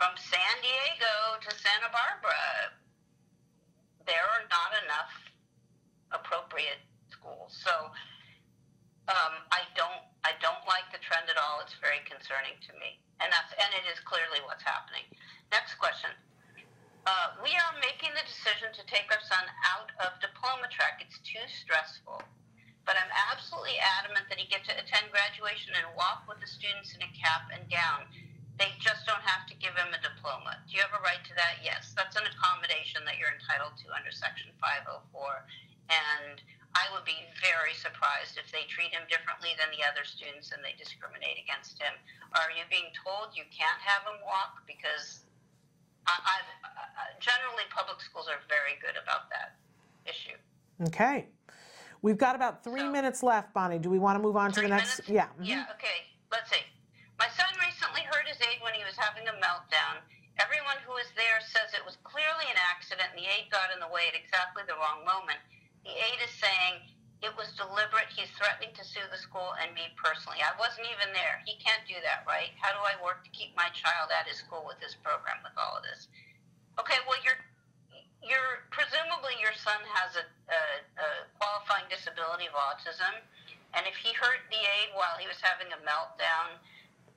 from 0.01 0.17
San 0.17 0.55
Diego 0.65 1.37
to 1.45 1.49
Santa 1.53 1.93
Barbara, 1.93 2.73
there 4.09 4.25
are 4.25 4.45
not 4.49 4.73
enough 4.81 5.13
appropriate 6.09 6.81
schools. 7.13 7.53
So 7.53 7.69
um, 9.13 9.45
I 9.53 9.61
don't 9.77 10.01
I 10.25 10.33
don't 10.41 10.65
like 10.65 10.89
the 10.89 11.01
trend 11.05 11.29
at 11.29 11.37
all. 11.37 11.61
It's 11.61 11.77
very 11.77 12.01
concerning 12.09 12.57
to 12.65 12.71
me, 12.81 12.97
and 13.21 13.29
that's 13.29 13.53
and 13.53 13.69
it 13.77 13.85
is 13.93 14.01
clearly 14.01 14.41
what's 14.49 14.65
happening. 14.65 15.05
Next 15.53 15.77
question. 15.77 16.09
Uh, 17.05 17.37
we 17.41 17.49
are 17.49 17.73
making 17.81 18.13
the 18.13 18.25
decision 18.25 18.69
to 18.77 18.81
take 18.85 19.09
our 19.09 19.21
son 19.25 19.41
out 19.69 19.89
of 20.05 20.17
diploma 20.21 20.69
track. 20.69 21.01
It's 21.01 21.17
too 21.25 21.41
stressful. 21.49 22.21
But 22.85 22.97
I'm 22.97 23.13
absolutely 23.29 23.77
adamant 23.77 24.25
that 24.29 24.41
he 24.41 24.49
get 24.49 24.65
to 24.65 24.73
attend 24.73 25.13
graduation 25.13 25.77
and 25.77 25.85
walk 25.93 26.25
with 26.25 26.41
the 26.41 26.49
students 26.49 26.97
in 26.97 27.01
a 27.05 27.11
cap 27.13 27.49
and 27.53 27.61
gown. 27.69 28.09
They 28.57 28.73
just 28.81 29.05
don't 29.05 29.21
have 29.21 29.45
to 29.49 29.55
give 29.57 29.73
him 29.77 29.93
a 29.93 30.01
diploma. 30.01 30.57
Do 30.65 30.77
you 30.77 30.81
have 30.85 30.93
a 30.93 31.01
right 31.01 31.21
to 31.25 31.33
that? 31.37 31.61
Yes. 31.61 31.93
That's 31.93 32.17
an 32.17 32.25
accommodation 32.25 33.05
that 33.05 33.17
you're 33.21 33.33
entitled 33.33 33.77
to 33.85 33.93
under 33.93 34.09
Section 34.13 34.53
504. 34.61 35.01
And 35.89 36.41
I 36.73 36.87
would 36.95 37.03
be 37.03 37.17
very 37.43 37.75
surprised 37.75 38.39
if 38.39 38.47
they 38.49 38.63
treat 38.71 38.95
him 38.95 39.03
differently 39.11 39.51
than 39.59 39.69
the 39.75 39.83
other 39.83 40.07
students 40.07 40.55
and 40.55 40.63
they 40.63 40.71
discriminate 40.79 41.35
against 41.41 41.75
him. 41.81 41.91
Are 42.33 42.51
you 42.55 42.63
being 42.71 42.95
told 42.95 43.35
you 43.35 43.43
can't 43.51 43.81
have 43.83 44.07
him 44.07 44.23
walk? 44.23 44.63
Because 44.63 45.27
I, 46.07 46.15
I've, 46.15 46.51
uh, 46.63 47.11
generally 47.19 47.67
public 47.69 47.99
schools 47.99 48.31
are 48.31 48.39
very 48.47 48.79
good 48.79 48.95
about 48.95 49.27
that 49.35 49.59
issue. 50.07 50.37
Okay. 50.87 51.27
We've 52.01 52.17
got 52.17 52.33
about 52.35 52.63
three 52.65 52.81
so, 52.81 52.91
minutes 52.91 53.21
left, 53.21 53.53
Bonnie. 53.53 53.77
Do 53.77 53.89
we 53.93 54.01
want 54.01 54.17
to 54.17 54.21
move 54.21 54.35
on 54.35 54.51
to 54.57 54.61
the 54.61 54.67
next? 54.67 55.05
Minutes? 55.05 55.09
Yeah. 55.09 55.29
Mm-hmm. 55.37 55.45
Yeah. 55.45 55.77
Okay. 55.77 56.09
Let's 56.33 56.49
see. 56.49 56.65
My 57.21 57.29
son 57.37 57.53
recently 57.61 58.01
hurt 58.09 58.25
his 58.25 58.41
aide 58.41 58.57
when 58.65 58.73
he 58.73 58.81
was 58.81 58.97
having 58.97 59.29
a 59.29 59.35
meltdown. 59.37 60.01
Everyone 60.41 60.81
who 60.81 60.97
was 60.97 61.05
there 61.13 61.37
says 61.45 61.69
it 61.77 61.85
was 61.85 62.01
clearly 62.01 62.49
an 62.49 62.57
accident 62.57 63.13
and 63.13 63.21
the 63.21 63.29
aide 63.29 63.53
got 63.53 63.69
in 63.69 63.77
the 63.77 63.91
way 63.93 64.09
at 64.09 64.17
exactly 64.17 64.65
the 64.65 64.73
wrong 64.73 65.05
moment. 65.05 65.37
The 65.85 65.93
aide 65.93 66.21
is 66.25 66.33
saying 66.41 66.81
it 67.21 67.29
was 67.37 67.53
deliberate. 67.53 68.09
He's 68.09 68.33
threatening 68.33 68.73
to 68.73 68.81
sue 68.81 69.05
the 69.13 69.21
school 69.21 69.53
and 69.61 69.69
me 69.77 69.93
personally. 69.93 70.41
I 70.41 70.57
wasn't 70.57 70.89
even 70.89 71.13
there. 71.13 71.45
He 71.45 71.61
can't 71.61 71.85
do 71.85 72.01
that, 72.01 72.25
right? 72.25 72.49
How 72.57 72.73
do 72.73 72.81
I 72.81 72.97
work 73.05 73.21
to 73.29 73.31
keep 73.37 73.53
my 73.53 73.69
child 73.77 74.09
at 74.09 74.25
his 74.25 74.41
school 74.41 74.65
with 74.65 74.81
this 74.81 74.97
program, 74.97 75.37
with 75.45 75.53
all 75.53 75.77
of 75.77 75.85
this? 75.85 76.09
Okay, 76.81 76.97
well, 77.05 77.21
you're 77.21 77.37
you're 78.25 78.65
presumably 78.69 79.33
your 79.41 79.53
son 79.53 79.81
has 79.93 80.17
a, 80.17 80.25
a, 80.51 80.63
a, 80.99 81.07
qualifying 81.39 81.87
disability 81.87 82.45
of 82.45 82.55
autism, 82.55 83.23
and 83.73 83.87
if 83.87 83.95
he 83.95 84.11
hurt 84.11 84.43
the 84.51 84.59
aide 84.59 84.91
while 84.93 85.15
he 85.15 85.25
was 85.25 85.39
having 85.39 85.71
a 85.71 85.79
meltdown, 85.87 86.59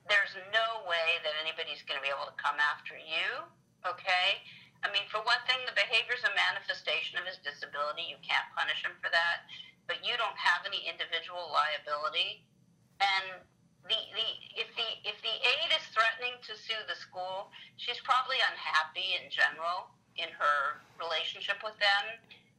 there's 0.07 0.37
no 0.55 0.87
way 0.87 1.19
that 1.27 1.35
anybody's 1.43 1.83
going 1.85 1.99
to 1.99 2.05
be 2.05 2.13
able 2.13 2.29
to 2.31 2.39
come 2.39 2.57
after 2.63 2.95
you, 2.95 3.43
okay? 3.83 4.39
I 4.85 4.93
mean, 4.93 5.09
for 5.09 5.25
one 5.25 5.41
thing, 5.49 5.65
the 5.65 5.75
behavior 5.75 6.15
is 6.15 6.25
a 6.29 6.35
manifestation 6.37 7.17
of 7.17 7.25
his 7.25 7.41
disability. 7.41 8.05
You 8.05 8.21
can't 8.21 8.45
punish 8.53 8.85
him 8.85 8.93
for 9.01 9.09
that, 9.09 9.49
but 9.89 10.05
you 10.05 10.13
don't 10.21 10.37
have 10.37 10.69
any 10.69 10.85
individual 10.85 11.49
liability. 11.49 12.45
And 13.01 13.41
the, 13.89 13.97
the 13.97 14.29
if 14.61 14.69
the 14.77 14.89
if 15.09 15.17
the 15.25 15.35
aide 15.41 15.73
is 15.73 15.85
threatening 15.93 16.37
to 16.49 16.53
sue 16.57 16.79
the 16.85 16.97
school, 17.01 17.49
she's 17.81 18.01
probably 18.05 18.37
unhappy 18.45 19.17
in 19.17 19.33
general 19.33 19.89
in 20.21 20.29
her 20.37 20.85
relationship 21.01 21.59
with 21.65 21.75
them 21.81 22.05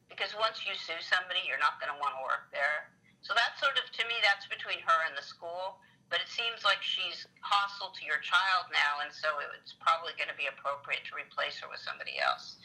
because 0.10 0.34
once 0.38 0.64
you 0.64 0.74
sue 0.78 1.00
somebody, 1.02 1.42
you're 1.46 1.62
not 1.62 1.82
going 1.82 1.92
to 1.92 2.00
want 2.00 2.16
to 2.18 2.22
work 2.24 2.50
there. 2.54 2.92
So 3.26 3.34
that's 3.34 3.58
sort 3.58 3.78
of 3.78 3.90
to 3.90 4.04
me, 4.06 4.18
that's 4.22 4.46
between 4.46 4.80
her 4.86 5.00
and 5.10 5.18
the 5.18 5.26
school 5.26 5.82
but 6.10 6.22
it 6.22 6.30
seems 6.30 6.62
like 6.62 6.82
she's 6.86 7.26
hostile 7.42 7.90
to 7.98 8.04
your 8.06 8.22
child 8.22 8.70
now, 8.70 9.02
and 9.02 9.10
so 9.10 9.42
it's 9.58 9.74
probably 9.82 10.14
going 10.22 10.30
to 10.30 10.38
be 10.38 10.46
appropriate 10.46 11.02
to 11.10 11.18
replace 11.18 11.58
her 11.66 11.68
with 11.70 11.82
somebody 11.82 12.22
else. 12.22 12.62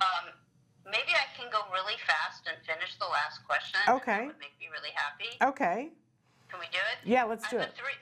Um, 0.00 0.32
maybe 0.88 1.12
I 1.12 1.28
can 1.36 1.52
go 1.52 1.68
really 1.68 2.00
fast 2.08 2.48
and 2.48 2.56
finish 2.64 2.96
the 2.96 3.08
last 3.08 3.44
question. 3.44 3.80
Okay. 3.86 4.24
That 4.24 4.32
would 4.32 4.40
make 4.40 4.56
me 4.56 4.72
really 4.72 4.94
happy. 4.96 5.36
Okay. 5.44 5.92
Can 6.48 6.56
we 6.56 6.68
do 6.72 6.80
it? 6.80 7.04
Yeah, 7.04 7.28
let's 7.28 7.44
do 7.52 7.60
it. 7.60 7.76
Three, 7.76 7.92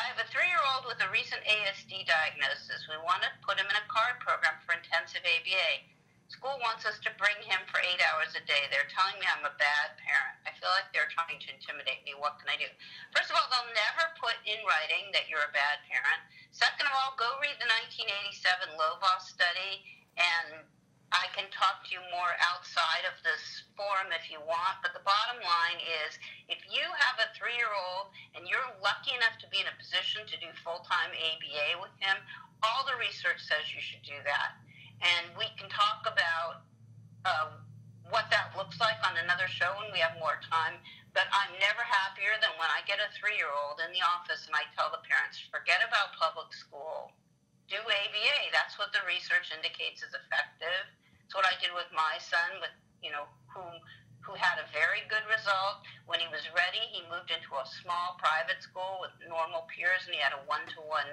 I 0.00 0.08
have 0.08 0.16
a 0.16 0.24
three-year-old 0.32 0.88
with 0.88 1.04
a 1.04 1.08
recent 1.12 1.44
ASD 1.44 2.08
diagnosis. 2.08 2.88
We 2.88 2.96
want 3.04 3.20
to 3.20 3.30
put 3.44 3.60
him 3.60 3.68
in 3.68 3.76
a 3.76 3.84
CARD 3.92 4.24
program 4.24 4.56
for 4.64 4.72
intensive 4.72 5.20
ABA. 5.20 5.84
School 6.30 6.62
wants 6.62 6.86
us 6.86 6.94
to 7.02 7.10
bring 7.18 7.34
him 7.42 7.58
for 7.66 7.82
eight 7.82 7.98
hours 8.06 8.38
a 8.38 8.42
day. 8.46 8.70
They're 8.70 8.86
telling 8.86 9.18
me 9.18 9.26
I'm 9.26 9.42
a 9.42 9.50
bad 9.58 9.98
parent. 9.98 10.38
I 10.46 10.54
feel 10.62 10.70
like 10.70 10.86
they're 10.94 11.10
trying 11.10 11.42
to 11.42 11.48
intimidate 11.50 12.06
me. 12.06 12.14
What 12.14 12.38
can 12.38 12.46
I 12.46 12.54
do? 12.54 12.70
First 13.10 13.34
of 13.34 13.36
all, 13.36 13.50
they'll 13.50 13.74
never 13.74 14.14
put 14.14 14.38
in 14.46 14.62
writing 14.62 15.10
that 15.10 15.26
you're 15.26 15.42
a 15.42 15.50
bad 15.50 15.82
parent. 15.90 16.22
Second 16.54 16.86
of 16.86 16.94
all, 16.94 17.18
go 17.18 17.26
read 17.42 17.58
the 17.58 17.66
1987 17.98 18.78
Lovaas 18.78 19.26
study, 19.26 19.82
and 20.22 20.62
I 21.10 21.26
can 21.34 21.50
talk 21.50 21.82
to 21.82 21.98
you 21.98 22.02
more 22.14 22.38
outside 22.46 23.10
of 23.10 23.18
this 23.26 23.66
forum 23.74 24.14
if 24.14 24.30
you 24.30 24.38
want. 24.38 24.86
But 24.86 24.94
the 24.94 25.02
bottom 25.02 25.42
line 25.42 25.82
is 25.82 26.14
if 26.46 26.62
you 26.70 26.86
have 27.10 27.18
a 27.18 27.34
three 27.34 27.58
year 27.58 27.74
old 27.74 28.14
and 28.38 28.46
you're 28.46 28.70
lucky 28.78 29.18
enough 29.18 29.34
to 29.42 29.50
be 29.50 29.58
in 29.58 29.66
a 29.66 29.74
position 29.82 30.22
to 30.30 30.38
do 30.38 30.54
full 30.62 30.86
time 30.86 31.10
ABA 31.10 31.82
with 31.82 31.94
him, 31.98 32.22
all 32.62 32.86
the 32.86 32.94
research 33.02 33.42
says 33.42 33.74
you 33.74 33.82
should 33.82 34.06
do 34.06 34.14
that 34.22 34.54
and 35.00 35.32
we 35.36 35.48
can 35.56 35.68
talk 35.72 36.04
about 36.04 36.64
uh, 37.24 37.56
what 38.12 38.28
that 38.28 38.52
looks 38.58 38.76
like 38.80 38.98
on 39.06 39.16
another 39.20 39.48
show 39.48 39.70
when 39.80 39.88
we 39.92 40.00
have 40.02 40.16
more 40.20 40.40
time. 40.48 40.76
But 41.10 41.26
I'm 41.34 41.50
never 41.58 41.82
happier 41.82 42.38
than 42.38 42.54
when 42.54 42.70
I 42.70 42.86
get 42.86 43.02
a 43.02 43.10
three 43.18 43.34
year 43.34 43.50
old 43.50 43.82
in 43.82 43.90
the 43.90 44.02
office 44.04 44.46
and 44.46 44.54
I 44.54 44.62
tell 44.78 44.94
the 44.94 45.02
parents, 45.02 45.42
forget 45.50 45.82
about 45.82 46.14
public 46.14 46.54
school. 46.54 47.10
Do 47.66 47.78
ABA. 47.82 48.38
That's 48.54 48.78
what 48.78 48.94
the 48.94 49.02
research 49.06 49.50
indicates 49.54 50.02
is 50.02 50.14
effective. 50.14 50.86
It's 51.26 51.34
what 51.34 51.46
I 51.46 51.54
did 51.62 51.70
with 51.74 51.90
my 51.94 52.18
son, 52.18 52.58
with 52.58 52.74
you 52.98 53.14
know, 53.14 53.30
who 53.50 53.62
who 54.20 54.36
had 54.36 54.60
a 54.60 54.66
very 54.74 55.06
good 55.08 55.24
result. 55.30 55.82
When 56.04 56.20
he 56.20 56.28
was 56.28 56.44
ready, 56.52 56.82
he 56.92 57.06
moved 57.08 57.32
into 57.32 57.50
a 57.56 57.64
small 57.82 58.18
private 58.20 58.60
school 58.60 59.00
with 59.00 59.14
normal 59.24 59.64
peers, 59.70 60.04
and 60.04 60.12
he 60.12 60.20
had 60.20 60.36
a 60.36 60.42
one-to-one 60.44 61.08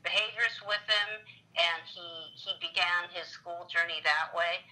behaviorist 0.00 0.64
with 0.64 0.80
him, 0.88 1.20
and 1.58 1.80
he 1.86 2.06
he 2.34 2.52
began 2.62 3.10
his 3.10 3.26
school 3.30 3.66
journey 3.66 3.98
that 4.06 4.30
way. 4.34 4.62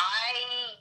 I 0.00 0.80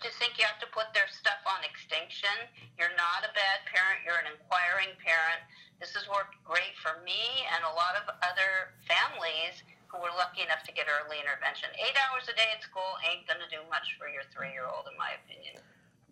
just 0.00 0.20
think 0.20 0.36
you 0.36 0.44
have 0.44 0.60
to 0.60 0.68
put 0.72 0.92
their 0.92 1.08
stuff 1.08 1.40
on 1.48 1.64
extinction. 1.64 2.32
You're 2.76 2.92
not 2.96 3.24
a 3.24 3.32
bad 3.32 3.64
parent, 3.68 4.04
you're 4.04 4.20
an 4.20 4.28
inquiring 4.28 4.92
parent. 5.00 5.40
This 5.80 5.92
has 5.96 6.08
worked 6.08 6.36
great 6.44 6.76
for 6.80 7.00
me 7.04 7.44
and 7.52 7.60
a 7.64 7.72
lot 7.72 7.96
of 8.00 8.08
other 8.24 8.76
families 8.88 9.60
who 9.88 10.00
were 10.00 10.12
lucky 10.16 10.44
enough 10.44 10.64
to 10.64 10.72
get 10.72 10.88
early 10.88 11.20
intervention. 11.20 11.68
Eight 11.76 11.96
hours 12.08 12.28
a 12.28 12.34
day 12.36 12.48
at 12.52 12.64
school 12.64 12.96
ain't 13.04 13.24
going 13.28 13.40
to 13.40 13.50
do 13.52 13.60
much 13.68 13.96
for 14.00 14.08
your 14.08 14.24
three 14.32 14.52
year 14.52 14.68
old, 14.68 14.88
in 14.88 14.96
my 14.96 15.16
opinion. 15.20 15.60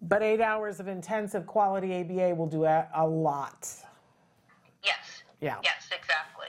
But 0.05 0.21
eight 0.21 0.41
hours 0.41 0.81
of 0.81 0.89
intensive 0.89 1.47
quality 1.49 1.97
ABA 2.01 2.37
will 2.37 2.49
do 2.49 2.65
a, 2.65 2.89
a 2.95 3.07
lot. 3.07 3.69
Yes. 4.85 5.25
Yeah. 5.41 5.57
Yes, 5.65 5.89
exactly. 5.89 6.49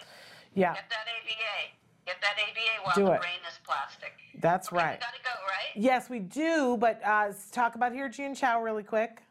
Yeah, 0.55 0.76
Get 0.76 0.88
that 0.91 1.07
ABA. 1.07 1.76
Get 2.06 2.18
that 2.22 2.36
ABA 2.38 2.84
while 2.84 2.95
Do 2.95 3.06
the 3.06 3.14
it. 3.14 3.22
brain 3.22 3.39
is 3.47 3.58
plastic. 3.66 4.14
that's 4.39 4.68
Okay, 4.70 4.78
right. 4.78 4.99
We 4.99 5.06
gotta 5.06 5.24
go, 5.24 5.32
right? 5.47 5.74
Yes, 5.76 6.08
we 6.10 6.20
do, 6.20 6.78
but 6.80 7.01
uh, 7.03 7.26
let's 7.28 7.49
talk 7.49 7.74
about 7.76 7.93
Hirji 7.93 8.20
and 8.26 8.36
Chau 8.38 8.62
really 8.62 8.84
quick. 8.84 9.22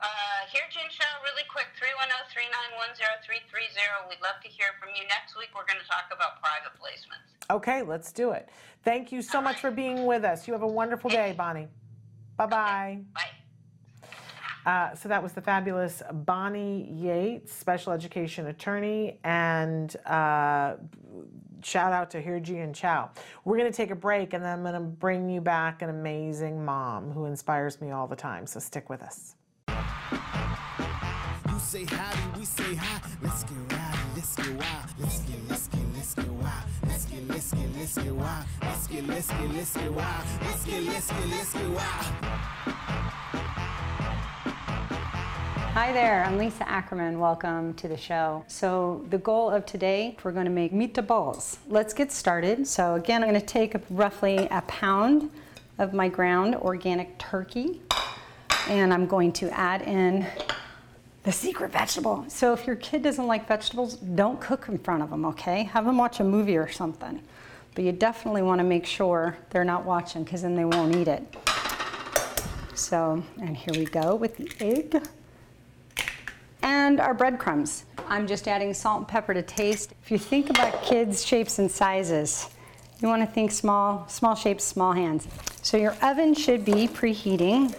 Uh, 0.00 0.06
Hirji 0.50 0.80
and 0.82 0.90
Chau, 0.90 1.04
really 1.22 1.44
quick, 1.50 1.66
310-391-0330. 1.78 4.08
We'd 4.08 4.20
love 4.22 4.40
to 4.42 4.48
hear 4.48 4.68
from 4.80 4.88
you. 4.96 5.02
Next 5.08 5.36
week, 5.38 5.50
we're 5.54 5.66
going 5.66 5.78
to 5.80 5.86
talk 5.88 6.06
about 6.12 6.40
private 6.42 6.72
placements. 6.80 7.28
Okay, 7.54 7.82
let's 7.82 8.10
do 8.10 8.30
it. 8.32 8.48
Thank 8.84 9.12
you 9.12 9.22
so 9.22 9.40
much 9.40 9.60
for 9.60 9.70
being 9.70 10.04
with 10.06 10.24
us. 10.24 10.48
You 10.48 10.54
have 10.54 10.62
a 10.62 10.66
wonderful 10.66 11.08
day, 11.10 11.34
Bonnie. 11.36 11.68
Bye 12.36 12.46
bye. 12.46 12.98
Bye. 13.14 13.30
Uh, 14.64 14.94
so 14.94 15.08
that 15.08 15.20
was 15.22 15.32
the 15.34 15.40
fabulous 15.42 16.02
Bonnie 16.12 16.88
Yates, 16.92 17.52
special 17.52 17.92
education 17.92 18.46
attorney, 18.46 19.18
and 19.24 19.94
uh, 20.06 20.76
shout 21.64 21.92
out 21.92 22.10
to 22.12 22.22
Hirji 22.22 22.62
and 22.62 22.74
Chau. 22.74 23.10
We're 23.44 23.56
going 23.56 23.70
to 23.70 23.76
take 23.76 23.90
a 23.90 23.96
break, 23.96 24.32
and 24.32 24.44
then 24.44 24.52
I'm 24.52 24.62
going 24.62 24.74
to 24.74 24.80
bring 24.80 25.28
you 25.28 25.40
back 25.40 25.82
an 25.82 25.90
amazing 25.90 26.64
mom 26.64 27.10
who 27.10 27.26
inspires 27.26 27.80
me 27.80 27.90
all 27.90 28.06
the 28.06 28.16
time. 28.16 28.46
So 28.46 28.60
stick 28.60 28.90
with 28.90 29.02
us. 29.02 29.34
You 29.68 31.58
say 31.58 31.86
we 32.36 32.44
say 32.44 32.74
hi. 32.74 33.00
Let's 33.22 33.44
get 33.44 33.56
let's 34.14 34.36
get 34.36 34.46
wild. 34.56 34.88
Let's 34.98 35.18
get, 35.20 35.48
let's 35.48 35.68
get, 35.68 35.80
let's 35.94 36.14
get 36.14 36.28
wild. 36.28 36.64
Let's 36.86 37.04
get, 37.06 37.28
let's 37.28 37.52
get, 37.52 37.76
let's 37.76 37.98
get 37.98 38.14
wild. 38.14 38.46
Let's 38.62 38.86
get, 38.86 39.06
let's 39.06 39.28
get, 39.28 39.54
let's 39.54 39.76
get 39.76 39.92
wild. 39.92 40.24
Let's 40.42 40.64
get, 40.64 40.82
let's 40.84 41.10
get, 41.10 41.28
let's 41.28 41.52
get 41.52 41.70
wild. 41.70 42.81
Hi 45.74 45.90
there, 45.90 46.22
I'm 46.22 46.36
Lisa 46.36 46.68
Ackerman. 46.68 47.18
Welcome 47.18 47.72
to 47.74 47.88
the 47.88 47.96
show. 47.96 48.44
So, 48.46 49.06
the 49.08 49.16
goal 49.16 49.48
of 49.48 49.64
today, 49.64 50.18
we're 50.22 50.32
going 50.32 50.44
to 50.44 50.50
make 50.50 50.74
meatballs. 50.74 51.56
Let's 51.66 51.94
get 51.94 52.12
started. 52.12 52.66
So, 52.66 52.96
again, 52.96 53.22
I'm 53.22 53.30
going 53.30 53.40
to 53.40 53.46
take 53.46 53.74
roughly 53.88 54.48
a 54.50 54.60
pound 54.68 55.30
of 55.78 55.94
my 55.94 56.10
ground 56.10 56.56
organic 56.56 57.16
turkey 57.16 57.80
and 58.68 58.92
I'm 58.92 59.06
going 59.06 59.32
to 59.32 59.48
add 59.58 59.80
in 59.80 60.26
the 61.22 61.32
secret 61.32 61.72
vegetable. 61.72 62.26
So, 62.28 62.52
if 62.52 62.66
your 62.66 62.76
kid 62.76 63.02
doesn't 63.02 63.26
like 63.26 63.48
vegetables, 63.48 63.96
don't 63.96 64.38
cook 64.42 64.68
in 64.68 64.76
front 64.76 65.02
of 65.02 65.08
them, 65.08 65.24
okay? 65.24 65.62
Have 65.62 65.86
them 65.86 65.96
watch 65.96 66.20
a 66.20 66.24
movie 66.24 66.58
or 66.58 66.70
something. 66.70 67.22
But 67.74 67.84
you 67.84 67.92
definitely 67.92 68.42
want 68.42 68.58
to 68.58 68.64
make 68.64 68.84
sure 68.84 69.38
they're 69.48 69.64
not 69.64 69.86
watching 69.86 70.22
because 70.22 70.42
then 70.42 70.54
they 70.54 70.66
won't 70.66 70.94
eat 70.94 71.08
it. 71.08 71.34
So, 72.74 73.24
and 73.40 73.56
here 73.56 73.72
we 73.74 73.86
go 73.86 74.14
with 74.14 74.36
the 74.36 74.50
egg 74.60 75.02
and 76.62 77.00
our 77.00 77.14
breadcrumbs. 77.14 77.84
I'm 78.08 78.26
just 78.26 78.48
adding 78.48 78.74
salt 78.74 78.98
and 78.98 79.08
pepper 79.08 79.34
to 79.34 79.42
taste. 79.42 79.92
If 80.02 80.10
you 80.10 80.18
think 80.18 80.50
about 80.50 80.82
kids' 80.82 81.24
shapes 81.24 81.58
and 81.58 81.70
sizes, 81.70 82.48
you 83.00 83.08
want 83.08 83.22
to 83.22 83.26
think 83.26 83.50
small, 83.50 84.06
small 84.08 84.34
shapes, 84.34 84.64
small 84.64 84.92
hands. 84.92 85.26
So 85.62 85.76
your 85.76 85.96
oven 86.02 86.34
should 86.34 86.64
be 86.64 86.88
preheating 86.88 87.76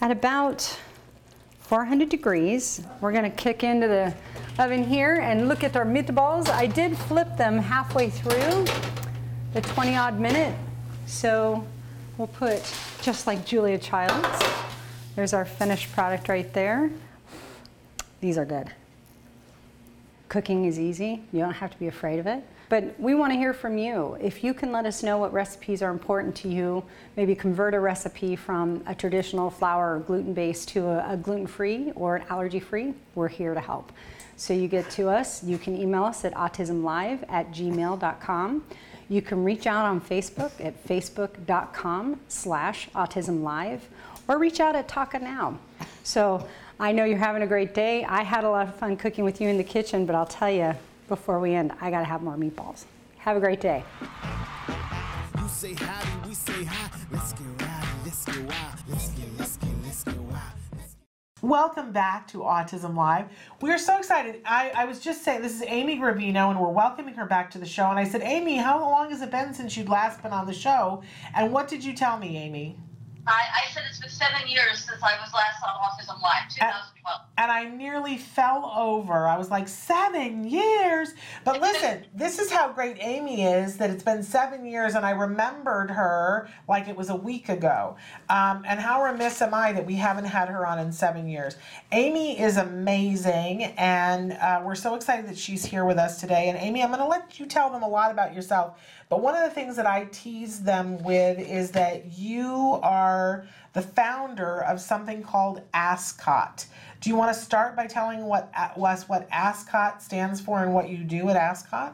at 0.00 0.10
about 0.10 0.78
400 1.60 2.08
degrees. 2.08 2.82
We're 3.00 3.12
going 3.12 3.30
to 3.30 3.36
kick 3.36 3.62
into 3.62 3.86
the 3.86 4.14
oven 4.58 4.82
here 4.84 5.16
and 5.16 5.46
look 5.46 5.62
at 5.62 5.76
our 5.76 5.84
meatballs. 5.84 6.48
I 6.48 6.66
did 6.66 6.96
flip 6.96 7.36
them 7.36 7.58
halfway 7.58 8.10
through 8.10 8.66
the 9.52 9.60
20 9.60 9.96
odd 9.96 10.18
minute. 10.18 10.54
So 11.06 11.64
we'll 12.18 12.28
put 12.28 12.62
just 13.02 13.26
like 13.26 13.44
Julia 13.44 13.78
Childs. 13.78 14.42
There's 15.16 15.32
our 15.32 15.44
finished 15.44 15.92
product 15.92 16.28
right 16.28 16.52
there. 16.52 16.90
These 18.20 18.38
are 18.38 18.44
good. 18.44 18.70
Cooking 20.28 20.64
is 20.64 20.78
easy. 20.78 21.22
You 21.32 21.40
don't 21.40 21.54
have 21.54 21.70
to 21.70 21.78
be 21.78 21.88
afraid 21.88 22.18
of 22.18 22.26
it. 22.26 22.44
But 22.70 22.94
we 23.00 23.16
want 23.16 23.32
to 23.32 23.36
hear 23.36 23.52
from 23.52 23.76
you. 23.78 24.16
If 24.20 24.44
you 24.44 24.54
can 24.54 24.70
let 24.70 24.86
us 24.86 25.02
know 25.02 25.18
what 25.18 25.32
recipes 25.32 25.82
are 25.82 25.90
important 25.90 26.36
to 26.36 26.48
you, 26.48 26.84
maybe 27.16 27.34
convert 27.34 27.74
a 27.74 27.80
recipe 27.80 28.36
from 28.36 28.80
a 28.86 28.94
traditional 28.94 29.50
flour 29.50 29.96
or 29.96 29.98
gluten 29.98 30.34
based 30.34 30.68
to 30.68 30.88
a, 30.88 31.16
gluten 31.16 31.48
free 31.48 31.90
or 31.96 32.14
an 32.14 32.24
allergy 32.30 32.60
free, 32.60 32.94
we're 33.16 33.26
here 33.26 33.54
to 33.54 33.60
help. 33.60 33.90
So 34.36 34.54
you 34.54 34.68
get 34.68 34.88
to 34.90 35.08
us, 35.08 35.42
you 35.42 35.58
can 35.58 35.76
email 35.76 36.04
us 36.04 36.24
at 36.24 36.32
autismlive 36.34 37.24
at 37.28 37.50
gmail.com. 37.50 38.64
You 39.08 39.20
can 39.20 39.42
reach 39.42 39.66
out 39.66 39.84
on 39.84 40.00
Facebook 40.00 40.52
at 40.64 40.86
facebook.com 40.86 42.20
slash 42.28 42.88
autismlive 42.90 43.80
or 44.28 44.38
reach 44.38 44.60
out 44.60 44.76
at 44.76 44.86
TACA 44.86 45.20
Now. 45.20 45.58
So 46.04 46.46
I 46.82 46.92
know 46.92 47.04
you're 47.04 47.18
having 47.18 47.42
a 47.42 47.46
great 47.46 47.74
day. 47.74 48.06
I 48.06 48.22
had 48.22 48.42
a 48.42 48.48
lot 48.48 48.66
of 48.66 48.74
fun 48.74 48.96
cooking 48.96 49.22
with 49.22 49.38
you 49.38 49.50
in 49.50 49.58
the 49.58 49.64
kitchen, 49.64 50.06
but 50.06 50.14
I'll 50.14 50.24
tell 50.24 50.50
you 50.50 50.74
before 51.08 51.38
we 51.38 51.52
end, 51.52 51.72
I 51.78 51.90
got 51.90 51.98
to 51.98 52.06
have 52.06 52.22
more 52.22 52.36
meatballs. 52.38 52.86
Have 53.18 53.36
a 53.36 53.40
great 53.40 53.60
day. 53.60 53.84
You 55.38 55.46
say 55.46 55.74
howdy, 55.74 56.26
we 56.26 56.32
say 56.32 56.64
hi. 56.64 56.98
Let's 57.10 57.34
get 57.34 57.42
rowdy, 57.60 57.88
let's 58.06 58.24
get 58.24 58.36
wild. 58.36 58.78
Let's 58.88 59.10
get, 59.10 59.26
let's 59.38 59.56
get, 59.58 59.68
let's 59.84 60.04
get 60.04 60.16
wild. 60.16 60.40
Welcome 61.42 61.92
back 61.92 62.26
to 62.28 62.38
Autism 62.38 62.96
Live. 62.96 63.26
We 63.60 63.70
are 63.72 63.78
so 63.78 63.98
excited. 63.98 64.40
I, 64.46 64.72
I 64.74 64.86
was 64.86 65.00
just 65.00 65.22
saying, 65.22 65.42
this 65.42 65.56
is 65.56 65.62
Amy 65.66 65.98
Gravino, 65.98 66.48
and 66.48 66.58
we're 66.58 66.70
welcoming 66.70 67.12
her 67.12 67.26
back 67.26 67.50
to 67.50 67.58
the 67.58 67.66
show. 67.66 67.90
And 67.90 67.98
I 67.98 68.04
said, 68.04 68.22
Amy, 68.22 68.56
how 68.56 68.80
long 68.80 69.10
has 69.10 69.20
it 69.20 69.30
been 69.30 69.52
since 69.52 69.76
you'd 69.76 69.90
last 69.90 70.22
been 70.22 70.32
on 70.32 70.46
the 70.46 70.54
show? 70.54 71.02
And 71.34 71.52
what 71.52 71.68
did 71.68 71.84
you 71.84 71.92
tell 71.92 72.16
me, 72.16 72.38
Amy? 72.38 72.78
I, 73.30 73.62
I 73.64 73.72
said 73.72 73.84
it's 73.88 74.00
been 74.00 74.10
seven 74.10 74.48
years 74.48 74.84
since 74.84 75.00
I 75.02 75.12
was 75.20 75.32
last 75.32 75.62
on 75.62 75.70
Autism 75.70 76.20
Live, 76.20 76.48
2012. 76.48 77.20
And 77.38 77.50
I 77.50 77.64
nearly 77.64 78.18
fell 78.18 78.72
over. 78.76 79.28
I 79.28 79.38
was 79.38 79.50
like, 79.50 79.68
seven 79.68 80.48
years? 80.48 81.14
But 81.44 81.60
listen, 81.62 82.06
this 82.12 82.40
is 82.40 82.50
how 82.50 82.72
great 82.72 82.96
Amy 82.98 83.44
is 83.44 83.76
that 83.76 83.88
it's 83.88 84.02
been 84.02 84.24
seven 84.24 84.64
years 84.66 84.94
and 84.96 85.06
I 85.06 85.10
remembered 85.10 85.92
her 85.92 86.48
like 86.68 86.88
it 86.88 86.96
was 86.96 87.08
a 87.08 87.16
week 87.16 87.48
ago. 87.48 87.96
Um, 88.28 88.64
and 88.66 88.80
how 88.80 89.04
remiss 89.04 89.40
am 89.42 89.54
I 89.54 89.72
that 89.72 89.86
we 89.86 89.94
haven't 89.94 90.24
had 90.24 90.48
her 90.48 90.66
on 90.66 90.80
in 90.80 90.92
seven 90.92 91.28
years? 91.28 91.56
Amy 91.92 92.40
is 92.40 92.56
amazing 92.56 93.62
and 93.78 94.32
uh, 94.32 94.60
we're 94.64 94.74
so 94.74 94.96
excited 94.96 95.28
that 95.28 95.38
she's 95.38 95.64
here 95.64 95.84
with 95.84 95.98
us 95.98 96.20
today. 96.20 96.48
And 96.48 96.58
Amy, 96.58 96.82
I'm 96.82 96.88
going 96.90 97.00
to 97.00 97.06
let 97.06 97.38
you 97.38 97.46
tell 97.46 97.70
them 97.70 97.82
a 97.82 97.88
lot 97.88 98.10
about 98.10 98.34
yourself. 98.34 98.76
But 99.10 99.22
one 99.22 99.34
of 99.34 99.42
the 99.42 99.50
things 99.50 99.74
that 99.74 99.86
I 99.86 100.06
tease 100.12 100.62
them 100.62 101.02
with 101.02 101.40
is 101.40 101.72
that 101.72 102.16
you 102.16 102.78
are 102.80 103.44
the 103.72 103.82
founder 103.82 104.62
of 104.62 104.80
something 104.80 105.24
called 105.24 105.62
ASCOT. 105.74 106.66
Do 107.00 107.10
you 107.10 107.16
want 107.16 107.34
to 107.34 107.40
start 107.40 107.74
by 107.74 107.88
telling 107.88 108.24
what 108.24 108.52
uh, 108.56 108.70
us 108.80 109.08
what 109.08 109.28
ASCOT 109.30 110.00
stands 110.00 110.40
for 110.40 110.62
and 110.62 110.72
what 110.72 110.88
you 110.88 111.02
do 111.02 111.28
at 111.28 111.34
ASCOT? 111.34 111.92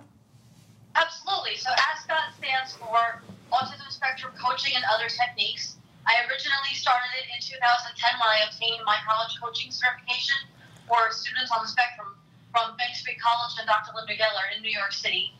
Absolutely. 0.95 1.57
So 1.57 1.71
ASCOT 1.73 2.37
stands 2.37 2.77
for 2.77 3.23
Autism 3.51 3.89
Spectrum 3.89 4.33
Coaching 4.37 4.77
and 4.77 4.85
Other 4.93 5.09
Techniques. 5.09 5.77
I 6.05 6.21
originally 6.29 6.77
started 6.77 7.09
it 7.17 7.33
in 7.33 7.41
2010 7.41 7.57
when 8.21 8.29
I 8.29 8.45
obtained 8.45 8.85
my 8.85 8.99
college 9.09 9.33
coaching 9.41 9.73
certification 9.73 10.37
for 10.87 11.09
students 11.13 11.51
on 11.51 11.65
the 11.65 11.69
spectrum 11.69 12.13
from 12.53 12.77
Bank 12.77 12.95
Street 12.95 13.17
College 13.25 13.57
and 13.57 13.67
Dr. 13.67 13.97
Linda 13.97 14.21
Geller 14.21 14.53
in 14.55 14.61
New 14.61 14.71
York 14.71 14.93
City. 14.93 15.33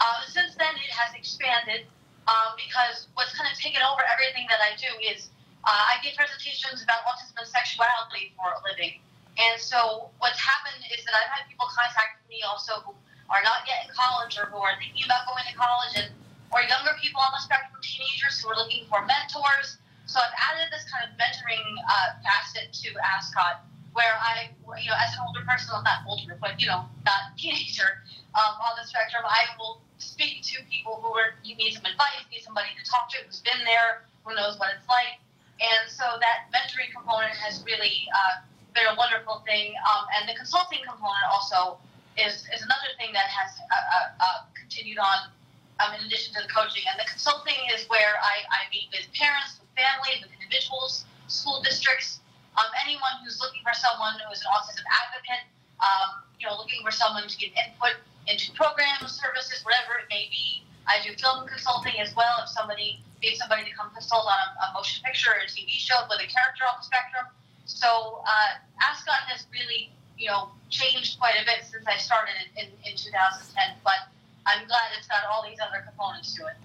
Uh, 0.00 0.20
since 0.28 0.54
then, 0.56 0.74
it 0.76 0.92
has 0.92 1.16
expanded 1.16 1.88
um, 2.28 2.58
because 2.58 3.08
what's 3.14 3.32
kind 3.32 3.48
of 3.48 3.56
taken 3.56 3.80
over 3.80 4.02
everything 4.04 4.44
that 4.50 4.60
I 4.60 4.76
do 4.76 4.90
is 5.00 5.30
uh, 5.64 5.72
I 5.72 5.98
give 6.04 6.14
presentations 6.18 6.82
about 6.82 7.06
autism 7.08 7.38
and 7.40 7.48
sexuality 7.48 8.36
for 8.36 8.52
a 8.52 8.60
living. 8.66 9.00
And 9.36 9.60
so 9.60 10.12
what's 10.18 10.40
happened 10.40 10.80
is 10.92 11.04
that 11.04 11.14
I've 11.16 11.32
had 11.32 11.42
people 11.48 11.68
contact 11.68 12.24
me 12.28 12.40
also 12.44 12.80
who 12.84 12.92
are 13.28 13.42
not 13.44 13.64
yet 13.68 13.88
in 13.88 13.90
college 13.92 14.36
or 14.38 14.48
who 14.48 14.60
are 14.60 14.76
thinking 14.80 15.04
about 15.04 15.28
going 15.28 15.44
to 15.44 15.54
college 15.56 15.94
and 15.96 16.08
or 16.54 16.62
younger 16.62 16.94
people 17.02 17.18
on 17.18 17.34
the 17.34 17.42
spectrum, 17.42 17.74
teenagers 17.82 18.38
who 18.40 18.48
are 18.48 18.56
looking 18.56 18.86
for 18.86 19.02
mentors. 19.02 19.82
So 20.06 20.22
I've 20.22 20.36
added 20.38 20.70
this 20.70 20.86
kind 20.86 21.02
of 21.02 21.18
mentoring 21.18 21.66
uh, 21.84 22.22
facet 22.22 22.70
to 22.70 22.88
ASCOT 22.94 23.66
where 23.92 24.14
I, 24.20 24.52
you 24.78 24.92
know, 24.92 24.98
as 25.00 25.16
an 25.16 25.24
older 25.26 25.42
person, 25.42 25.72
I'm 25.74 25.82
not 25.82 26.06
older, 26.06 26.38
but 26.38 26.60
you 26.60 26.68
know, 26.68 26.84
not 27.02 27.32
teenager, 27.34 28.04
um, 28.36 28.60
on 28.60 28.76
the 28.76 28.84
spectrum, 28.84 29.24
I 29.24 29.48
will 29.56 29.80
speak 29.98 30.42
to 30.42 30.60
people 30.70 31.00
who 31.02 31.12
are 31.16 31.36
you 31.42 31.56
need 31.56 31.72
some 31.72 31.84
advice, 31.84 32.24
need 32.30 32.42
somebody 32.42 32.68
to 32.76 32.84
talk 32.88 33.08
to 33.10 33.18
who's 33.24 33.40
been 33.40 33.64
there, 33.64 34.04
who 34.24 34.34
knows 34.34 34.58
what 34.58 34.70
it's 34.76 34.88
like, 34.88 35.20
and 35.60 35.88
so 35.88 36.04
that 36.20 36.52
mentoring 36.52 36.92
component 36.92 37.32
has 37.32 37.64
really 37.64 38.08
uh, 38.12 38.44
been 38.74 38.86
a 38.92 38.96
wonderful 38.96 39.42
thing, 39.48 39.72
um, 39.88 40.04
and 40.18 40.28
the 40.28 40.36
consulting 40.36 40.80
component 40.84 41.26
also 41.32 41.80
is 42.16 42.44
is 42.52 42.60
another 42.64 42.92
thing 43.00 43.12
that 43.12 43.28
has 43.28 43.56
uh, 43.60 43.74
uh, 43.74 44.24
uh 44.24 44.38
continued 44.56 44.98
on. 44.98 45.32
Um, 45.76 45.92
in 45.92 46.08
addition 46.08 46.32
to 46.32 46.40
the 46.40 46.48
coaching, 46.48 46.88
and 46.88 46.96
the 46.96 47.04
consulting 47.04 47.60
is 47.76 47.84
where 47.92 48.16
I, 48.16 48.48
I 48.48 48.64
meet 48.72 48.88
with 48.96 49.12
parents, 49.12 49.60
with 49.60 49.68
families, 49.76 50.24
with 50.24 50.32
individuals, 50.32 51.04
school 51.28 51.60
districts, 51.60 52.24
um, 52.56 52.72
anyone 52.80 53.20
who's 53.20 53.36
looking 53.44 53.60
for 53.60 53.76
someone 53.76 54.16
who 54.16 54.32
is 54.32 54.40
an 54.40 54.48
autism 54.56 54.84
advocate, 54.88 55.44
um, 55.84 56.24
you 56.40 56.48
know, 56.48 56.56
looking 56.56 56.80
for 56.80 56.88
someone 56.88 57.28
to 57.28 57.36
give 57.36 57.52
input 57.52 58.00
into 58.26 58.52
programs, 58.52 59.14
services, 59.14 59.64
whatever 59.64 60.02
it 60.02 60.06
may 60.10 60.28
be. 60.30 60.62
I 60.86 61.02
do 61.02 61.14
film 61.18 61.46
consulting 61.46 61.98
as 61.98 62.14
well. 62.14 62.42
If 62.42 62.50
somebody 62.50 63.02
needs 63.22 63.38
somebody 63.38 63.64
to 63.64 63.74
come 63.74 63.90
consult 63.90 64.26
on 64.26 64.38
a, 64.38 64.48
a 64.70 64.74
motion 64.74 65.02
picture 65.02 65.30
or 65.30 65.42
a 65.42 65.48
TV 65.50 65.78
show 65.78 65.96
with 66.08 66.20
a 66.22 66.28
character 66.30 66.62
on 66.68 66.78
the 66.78 66.86
spectrum. 66.86 67.26
So 67.66 68.22
uh, 68.22 68.62
Ascot 68.82 69.26
has 69.26 69.46
really, 69.52 69.90
you 70.18 70.28
know, 70.28 70.50
changed 70.70 71.18
quite 71.18 71.34
a 71.34 71.44
bit 71.44 71.66
since 71.66 71.86
I 71.86 71.98
started 71.98 72.34
in, 72.54 72.66
in, 72.66 72.92
in 72.92 72.96
2010. 72.96 73.82
But 73.82 74.10
I'm 74.46 74.66
glad 74.66 74.94
it's 74.98 75.08
got 75.08 75.26
all 75.30 75.42
these 75.42 75.58
other 75.58 75.82
components 75.82 76.34
to 76.36 76.46
it. 76.46 76.56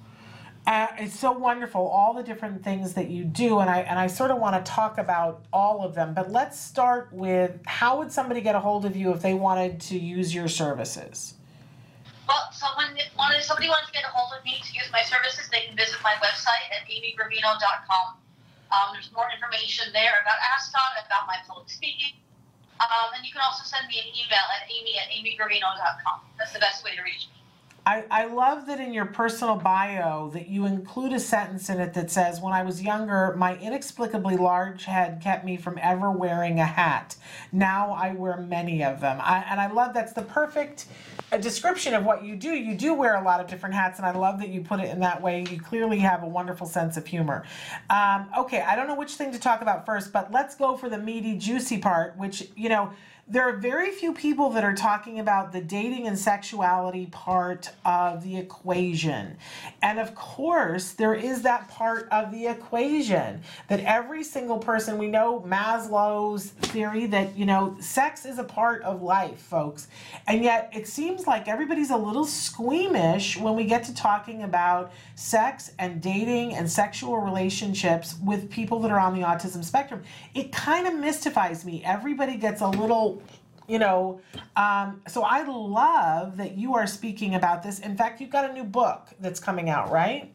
Uh, 0.67 0.87
it's 0.99 1.19
so 1.19 1.31
wonderful, 1.31 1.87
all 1.87 2.13
the 2.13 2.21
different 2.21 2.63
things 2.63 2.93
that 2.93 3.09
you 3.09 3.23
do, 3.23 3.59
and 3.59 3.69
I 3.69 3.79
and 3.79 3.97
I 3.97 4.05
sort 4.05 4.29
of 4.29 4.37
want 4.37 4.63
to 4.63 4.71
talk 4.71 4.99
about 4.99 5.43
all 5.51 5.83
of 5.83 5.95
them. 5.95 6.13
But 6.13 6.31
let's 6.31 6.59
start 6.59 7.11
with 7.11 7.59
how 7.65 7.97
would 7.97 8.11
somebody 8.11 8.41
get 8.41 8.53
a 8.53 8.59
hold 8.59 8.85
of 8.85 8.95
you 8.95 9.11
if 9.11 9.23
they 9.23 9.33
wanted 9.33 9.81
to 9.81 9.97
use 9.97 10.35
your 10.35 10.47
services? 10.47 11.33
Well, 12.31 12.47
someone 12.55 12.95
wanted 13.19 13.43
somebody 13.43 13.67
wants 13.67 13.91
to 13.91 13.93
get 13.93 14.07
a 14.07 14.11
hold 14.15 14.31
of 14.31 14.39
me 14.47 14.55
to 14.55 14.71
use 14.71 14.87
my 14.87 15.03
services, 15.03 15.51
they 15.51 15.67
can 15.67 15.75
visit 15.75 15.99
my 15.99 16.15
website 16.23 16.63
at 16.71 16.87
amygravino.com. 16.87 18.23
Um, 18.71 18.87
there's 18.95 19.11
more 19.11 19.27
information 19.27 19.91
there 19.91 20.15
about 20.23 20.39
Ascot, 20.55 20.95
about 21.03 21.27
my 21.27 21.43
public 21.43 21.67
speaking. 21.67 22.15
Um, 22.79 23.11
and 23.19 23.27
you 23.27 23.35
can 23.35 23.43
also 23.43 23.67
send 23.67 23.83
me 23.91 23.99
an 23.99 24.07
email 24.15 24.47
at 24.55 24.63
amy 24.71 24.95
at 24.95 25.11
amygravino.com. 25.11 26.23
That's 26.39 26.55
the 26.55 26.63
best 26.63 26.87
way 26.87 26.95
to 26.95 27.03
reach 27.03 27.27
me. 27.35 27.40
I, 27.83 28.03
I 28.11 28.25
love 28.25 28.67
that 28.67 28.79
in 28.79 28.93
your 28.93 29.05
personal 29.05 29.55
bio 29.55 30.29
that 30.33 30.47
you 30.47 30.67
include 30.67 31.13
a 31.13 31.19
sentence 31.19 31.67
in 31.67 31.79
it 31.79 31.95
that 31.95 32.11
says, 32.11 32.39
When 32.39 32.53
I 32.53 32.61
was 32.61 32.81
younger, 32.81 33.33
my 33.35 33.57
inexplicably 33.57 34.37
large 34.37 34.85
head 34.85 35.19
kept 35.21 35.43
me 35.43 35.57
from 35.57 35.79
ever 35.81 36.11
wearing 36.11 36.59
a 36.59 36.65
hat. 36.65 37.15
Now 37.51 37.91
I 37.91 38.13
wear 38.13 38.37
many 38.37 38.83
of 38.83 39.01
them. 39.01 39.19
I, 39.19 39.43
and 39.49 39.59
I 39.59 39.71
love 39.71 39.95
that's 39.95 40.13
the 40.13 40.21
perfect 40.21 40.85
uh, 41.31 41.37
description 41.37 41.95
of 41.95 42.05
what 42.05 42.23
you 42.23 42.35
do. 42.35 42.49
You 42.49 42.75
do 42.75 42.93
wear 42.93 43.15
a 43.15 43.23
lot 43.23 43.39
of 43.39 43.47
different 43.47 43.73
hats, 43.73 43.97
and 43.97 44.05
I 44.05 44.11
love 44.11 44.39
that 44.39 44.49
you 44.49 44.61
put 44.61 44.79
it 44.79 44.89
in 44.89 44.99
that 44.99 45.19
way. 45.19 45.43
You 45.49 45.59
clearly 45.59 45.97
have 45.99 46.21
a 46.21 46.27
wonderful 46.27 46.67
sense 46.67 46.97
of 46.97 47.07
humor. 47.07 47.43
Um, 47.89 48.29
okay, 48.37 48.61
I 48.61 48.75
don't 48.75 48.87
know 48.87 48.95
which 48.95 49.13
thing 49.13 49.31
to 49.31 49.39
talk 49.39 49.63
about 49.63 49.87
first, 49.87 50.13
but 50.13 50.31
let's 50.31 50.53
go 50.53 50.77
for 50.77 50.87
the 50.87 50.99
meaty, 50.99 51.35
juicy 51.35 51.79
part, 51.79 52.15
which, 52.15 52.47
you 52.55 52.69
know, 52.69 52.91
there 53.31 53.47
are 53.47 53.55
very 53.55 53.91
few 53.91 54.13
people 54.13 54.49
that 54.49 54.65
are 54.65 54.73
talking 54.73 55.19
about 55.19 55.53
the 55.53 55.61
dating 55.61 56.05
and 56.05 56.19
sexuality 56.19 57.05
part 57.05 57.69
of 57.85 58.23
the 58.23 58.35
equation. 58.35 59.37
And 59.81 59.99
of 59.99 60.13
course, 60.15 60.91
there 60.91 61.13
is 61.13 61.41
that 61.43 61.69
part 61.69 62.09
of 62.11 62.29
the 62.33 62.47
equation 62.47 63.41
that 63.69 63.79
every 63.79 64.25
single 64.25 64.57
person, 64.57 64.97
we 64.97 65.07
know 65.07 65.39
Maslow's 65.47 66.47
theory 66.49 67.05
that, 67.05 67.37
you 67.37 67.45
know, 67.45 67.77
sex 67.79 68.25
is 68.25 68.37
a 68.37 68.43
part 68.43 68.81
of 68.81 69.01
life, 69.01 69.39
folks. 69.39 69.87
And 70.27 70.43
yet 70.43 70.69
it 70.73 70.85
seems 70.85 71.25
like 71.25 71.47
everybody's 71.47 71.91
a 71.91 71.97
little 71.97 72.25
squeamish 72.25 73.37
when 73.37 73.55
we 73.55 73.63
get 73.63 73.85
to 73.85 73.95
talking 73.95 74.43
about 74.43 74.91
sex 75.15 75.71
and 75.79 76.01
dating 76.01 76.55
and 76.55 76.69
sexual 76.69 77.17
relationships 77.19 78.15
with 78.25 78.51
people 78.51 78.81
that 78.81 78.91
are 78.91 78.99
on 78.99 79.13
the 79.13 79.25
autism 79.25 79.63
spectrum. 79.63 80.03
It 80.35 80.51
kind 80.51 80.85
of 80.85 80.95
mystifies 80.95 81.63
me. 81.63 81.81
Everybody 81.85 82.35
gets 82.35 82.59
a 82.59 82.67
little 82.67 83.20
you 83.71 83.79
know 83.79 84.19
um, 84.57 85.01
so 85.07 85.23
i 85.23 85.43
love 85.47 86.35
that 86.35 86.57
you 86.57 86.75
are 86.75 86.85
speaking 86.85 87.35
about 87.35 87.63
this. 87.63 87.79
In 87.79 87.95
fact 87.95 88.19
you've 88.19 88.29
got 88.29 88.49
a 88.49 88.53
new 88.53 88.65
book 88.65 89.07
that's 89.21 89.39
coming 89.39 89.69
out 89.69 89.89
right? 89.89 90.27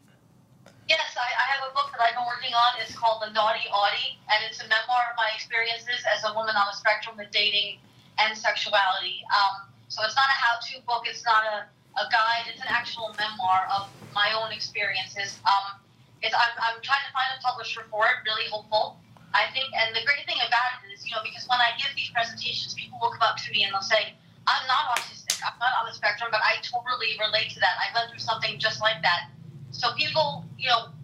Yes 0.89 1.13
i, 1.13 1.29
I 1.29 1.45
have 1.53 1.69
a 1.69 1.73
book 1.77 1.93
that 1.93 2.01
i've 2.01 2.17
been 2.17 2.25
working 2.25 2.53
on. 2.57 2.81
It's 2.81 2.97
called 2.97 3.21
the 3.21 3.31
naughty 3.31 3.69
Autie 3.69 4.17
and 4.33 4.41
it's 4.49 4.57
a 4.59 4.67
memoir 4.67 5.13
of 5.13 5.15
my 5.21 5.29
experiences 5.37 6.01
as 6.09 6.25
a 6.25 6.33
woman 6.33 6.57
on 6.57 6.65
the 6.65 6.75
spectrum 6.75 7.15
with 7.15 7.29
dating 7.29 7.77
and 8.17 8.33
sexuality. 8.33 9.21
Um, 9.29 9.69
so 9.87 10.01
it's 10.01 10.17
not 10.17 10.25
a 10.25 10.37
how-to 10.41 10.81
book. 10.89 11.05
It's 11.05 11.23
not 11.23 11.45
a, 11.45 11.69
a 12.01 12.05
guide. 12.09 12.49
It's 12.49 12.59
an 12.59 12.67
actual 12.73 13.13
memoir 13.13 13.69
of 13.69 13.93
my 14.17 14.33
own 14.33 14.51
experiences. 14.51 15.37
Um, 15.45 15.77
it's, 16.25 16.33
I'm, 16.33 16.53
I'm 16.57 16.81
trying 16.81 17.05
to 17.05 17.13
find 17.13 17.29
a 17.37 17.39
publisher 17.45 17.85
for 17.93 18.09
it 18.09 18.17
really 18.25 18.49
hopeful 18.49 18.97
I 19.33 19.51
think, 19.51 19.67
and 19.75 19.95
the 19.95 20.03
great 20.07 20.23
thing 20.23 20.39
about 20.39 20.79
it 20.83 20.93
is, 20.93 21.03
you 21.03 21.11
know, 21.11 21.23
because 21.23 21.43
when 21.47 21.59
I 21.59 21.75
give 21.75 21.91
these 21.95 22.09
presentations, 22.11 22.73
people 22.73 22.99
will 23.01 23.11
come 23.11 23.27
up 23.27 23.37
to 23.37 23.49
me 23.51 23.63
and 23.67 23.73
they'll 23.73 23.85
say, 23.85 24.15
I'm 24.47 24.65
not 24.67 24.95
autistic, 24.95 25.43
I'm 25.43 25.59
not 25.59 25.75
on 25.83 25.91
the 25.91 25.95
spectrum, 25.95 26.31
but 26.31 26.39
I 26.39 26.63
totally 26.63 27.19
relate 27.19 27.51
to 27.55 27.59
that. 27.59 27.75
I've 27.83 27.91
went 27.91 28.09
through 28.09 28.23
something 28.23 28.55
just 28.57 28.79
like 28.79 29.03
that. 29.03 29.27
So 29.75 29.91
people, 29.99 30.47
you 30.55 30.71
know, 30.71 30.95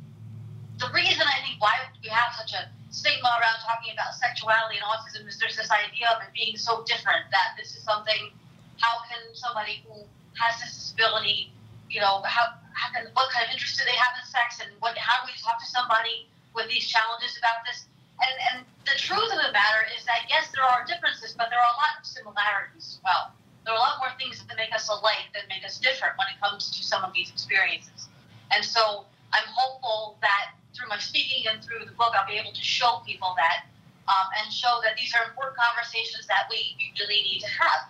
the 0.80 0.88
reason 0.96 1.28
I 1.28 1.44
think 1.44 1.60
why 1.60 1.76
we 2.02 2.10
have 2.10 2.32
such 2.34 2.56
a 2.56 2.72
stigma 2.90 3.28
around 3.42 3.60
talking 3.66 3.92
about 3.92 4.16
sexuality 4.16 4.80
and 4.80 4.86
autism 4.88 5.28
is 5.28 5.38
there's 5.38 5.60
this 5.60 5.70
idea 5.70 6.08
of 6.16 6.24
it 6.24 6.32
being 6.32 6.56
so 6.56 6.88
different 6.88 7.28
that 7.36 7.60
this 7.60 7.76
is 7.76 7.84
something, 7.84 8.32
how 8.80 9.04
can 9.12 9.20
somebody 9.36 9.84
who 9.86 10.08
has 10.40 10.58
this 10.64 10.74
disability, 10.74 11.52
you 11.92 12.00
know, 12.00 12.24
how, 12.24 12.56
how 12.74 12.88
can, 12.96 13.12
what 13.14 13.30
kind 13.30 13.46
of 13.46 13.52
interest 13.52 13.78
do 13.78 13.84
they 13.86 13.98
have 13.98 14.16
in 14.18 14.26
sex 14.26 14.64
and 14.64 14.72
what, 14.80 14.98
how 14.98 15.22
do 15.22 15.30
we 15.30 15.36
talk 15.44 15.60
to 15.60 15.68
somebody 15.68 16.32
with 16.56 16.70
these 16.72 16.88
challenges 16.88 17.38
about 17.38 17.62
this? 17.68 17.86
And, 18.22 18.36
and 18.52 18.58
the 18.86 18.98
truth 19.00 19.32
of 19.32 19.40
the 19.42 19.52
matter 19.52 19.84
is 19.96 20.06
that 20.06 20.30
yes, 20.30 20.52
there 20.54 20.64
are 20.64 20.86
differences, 20.86 21.34
but 21.34 21.50
there 21.50 21.60
are 21.60 21.72
a 21.74 21.80
lot 21.80 21.94
of 22.00 22.06
similarities 22.06 22.98
as 22.98 23.00
well. 23.04 23.34
There 23.66 23.74
are 23.74 23.80
a 23.80 23.84
lot 23.84 23.98
more 24.00 24.12
things 24.20 24.44
that 24.44 24.58
make 24.58 24.76
us 24.76 24.90
alike 24.92 25.32
than 25.34 25.48
make 25.48 25.64
us 25.64 25.80
different 25.80 26.20
when 26.20 26.28
it 26.30 26.38
comes 26.44 26.70
to 26.72 26.84
some 26.84 27.04
of 27.04 27.16
these 27.16 27.32
experiences. 27.32 28.12
And 28.52 28.64
so 28.64 29.08
I'm 29.32 29.48
hopeful 29.48 30.20
that 30.22 30.54
through 30.76 30.90
my 30.90 31.00
speaking 31.00 31.48
and 31.48 31.64
through 31.64 31.86
the 31.86 31.96
book, 31.96 32.12
I'll 32.14 32.28
be 32.28 32.38
able 32.38 32.52
to 32.52 32.66
show 32.66 33.02
people 33.06 33.34
that 33.38 33.66
um, 34.08 34.28
and 34.36 34.52
show 34.52 34.84
that 34.84 35.00
these 35.00 35.16
are 35.16 35.24
important 35.32 35.56
conversations 35.56 36.28
that 36.28 36.52
we 36.52 36.76
really 37.00 37.24
need 37.24 37.40
to 37.40 37.48
have. 37.48 37.82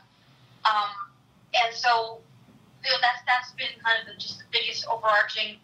Um, 0.62 0.94
and 1.58 1.74
so 1.74 2.22
you 2.86 2.92
know, 2.92 3.00
that's 3.02 3.24
that's 3.26 3.52
been 3.58 3.74
kind 3.82 3.98
of 4.04 4.12
the, 4.12 4.16
just 4.20 4.40
the 4.40 4.50
biggest 4.52 4.86
overarching 4.86 5.58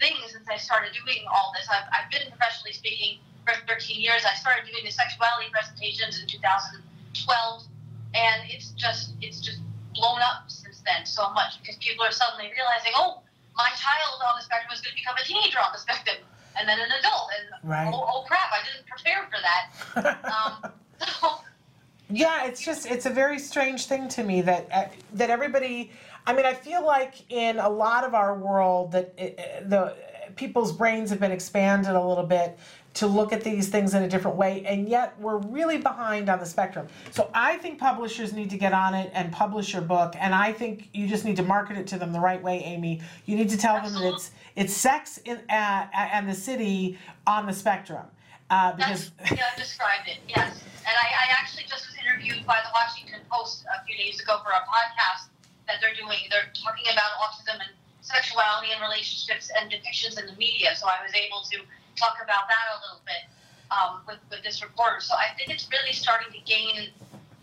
thing 0.00 0.16
since 0.30 0.48
I 0.48 0.56
started 0.56 0.96
doing 0.96 1.26
all 1.28 1.52
this. 1.52 1.68
I've, 1.68 1.84
I've 1.92 2.08
been 2.08 2.30
professionally 2.30 2.72
speaking 2.72 3.20
for 3.44 3.54
13 3.66 4.00
years. 4.00 4.22
I 4.24 4.34
started 4.34 4.66
doing 4.66 4.84
the 4.84 4.90
sexuality 4.90 5.50
presentations 5.50 6.20
in 6.20 6.26
2012, 6.28 7.62
and 8.14 8.50
it's 8.50 8.70
just 8.72 9.14
it's 9.20 9.40
just 9.40 9.60
blown 9.94 10.20
up 10.20 10.48
since 10.48 10.82
then 10.86 11.04
so 11.04 11.30
much 11.32 11.60
because 11.60 11.76
people 11.76 12.04
are 12.04 12.12
suddenly 12.12 12.50
realizing, 12.52 12.92
oh, 12.94 13.22
my 13.56 13.68
child 13.76 14.20
on 14.24 14.38
the 14.38 14.44
spectrum 14.44 14.72
is 14.72 14.80
going 14.80 14.94
to 14.94 15.00
become 15.00 15.16
a 15.20 15.24
teenager 15.26 15.58
on 15.58 15.72
the 15.72 15.78
spectrum, 15.78 16.16
and 16.58 16.68
then 16.68 16.78
an 16.78 16.90
adult, 16.98 17.28
and 17.36 17.70
right. 17.70 17.90
oh, 17.92 18.04
oh 18.06 18.24
crap, 18.26 18.50
I 18.52 18.60
didn't 18.66 18.86
prepare 18.86 19.28
for 19.28 19.40
that. 19.42 20.24
um, 20.32 20.72
so, 21.20 21.40
yeah, 22.08 22.46
it's 22.46 22.64
just 22.64 22.86
it's 22.86 23.06
a 23.06 23.10
very 23.10 23.38
strange 23.38 23.86
thing 23.86 24.08
to 24.08 24.24
me 24.24 24.40
that 24.42 24.68
uh, 24.72 24.84
that 25.14 25.30
everybody. 25.30 25.92
I 26.26 26.34
mean, 26.34 26.44
I 26.44 26.52
feel 26.52 26.84
like 26.84 27.14
in 27.32 27.58
a 27.58 27.68
lot 27.68 28.04
of 28.04 28.14
our 28.14 28.36
world 28.36 28.92
that 28.92 29.14
it, 29.16 29.70
the 29.70 29.96
people's 30.36 30.72
brains 30.72 31.10
have 31.10 31.20
been 31.20 31.32
expanded 31.32 31.92
a 31.92 32.02
little 32.02 32.24
bit 32.24 32.58
to 33.00 33.06
look 33.06 33.32
at 33.32 33.42
these 33.42 33.68
things 33.68 33.94
in 33.94 34.02
a 34.02 34.08
different 34.08 34.36
way, 34.36 34.62
and 34.66 34.86
yet 34.86 35.18
we're 35.18 35.38
really 35.38 35.78
behind 35.78 36.28
on 36.28 36.38
the 36.38 36.44
spectrum. 36.44 36.86
So 37.12 37.30
I 37.34 37.56
think 37.56 37.78
publishers 37.78 38.34
need 38.34 38.50
to 38.50 38.58
get 38.58 38.74
on 38.74 38.92
it 38.92 39.10
and 39.14 39.32
publish 39.32 39.72
your 39.72 39.80
book, 39.80 40.14
and 40.18 40.34
I 40.34 40.52
think 40.52 40.90
you 40.92 41.08
just 41.08 41.24
need 41.24 41.36
to 41.36 41.42
market 41.42 41.78
it 41.78 41.86
to 41.88 41.98
them 41.98 42.12
the 42.12 42.20
right 42.20 42.42
way, 42.42 42.60
Amy. 42.60 43.00
You 43.24 43.36
need 43.36 43.48
to 43.48 43.56
tell 43.56 43.80
them 43.80 43.94
that 43.94 44.04
it's 44.12 44.30
it's 44.54 44.74
sex 44.74 45.18
in 45.24 45.38
uh, 45.48 45.86
and 45.92 46.28
the 46.28 46.34
city 46.34 46.98
on 47.26 47.46
the 47.46 47.54
spectrum. 47.54 48.04
Uh, 48.50 48.72
because 48.72 49.12
That's, 49.18 49.30
yeah, 49.32 49.56
described 49.56 50.08
it, 50.08 50.18
yes. 50.28 50.60
And 50.84 50.96
I, 51.00 51.06
I 51.06 51.26
actually 51.40 51.64
just 51.70 51.86
was 51.86 51.96
interviewed 52.02 52.44
by 52.44 52.58
the 52.66 52.70
Washington 52.74 53.20
Post 53.30 53.64
a 53.64 53.84
few 53.86 53.96
days 53.96 54.20
ago 54.20 54.42
for 54.44 54.50
a 54.50 54.60
podcast 54.68 55.30
that 55.68 55.80
they're 55.80 55.94
doing. 55.94 56.18
They're 56.28 56.50
talking 56.52 56.84
about 56.92 57.16
autism 57.22 57.62
and 57.62 57.72
sexuality 58.02 58.72
and 58.74 58.82
relationships 58.82 59.48
and 59.56 59.70
depictions 59.70 60.18
in 60.20 60.26
the 60.26 60.36
media. 60.36 60.74
So 60.74 60.86
I 60.86 60.98
was 61.00 61.14
able 61.14 61.46
to 61.54 61.62
talk 61.96 62.16
about 62.22 62.48
that 62.48 62.64
a 62.72 62.76
little 62.84 63.02
bit 63.04 63.22
um, 63.70 64.00
with, 64.06 64.18
with 64.30 64.42
this 64.42 64.62
reporter. 64.62 65.00
So 65.00 65.14
I 65.14 65.34
think 65.36 65.50
it's 65.50 65.68
really 65.70 65.92
starting 65.92 66.32
to 66.32 66.40
gain 66.44 66.90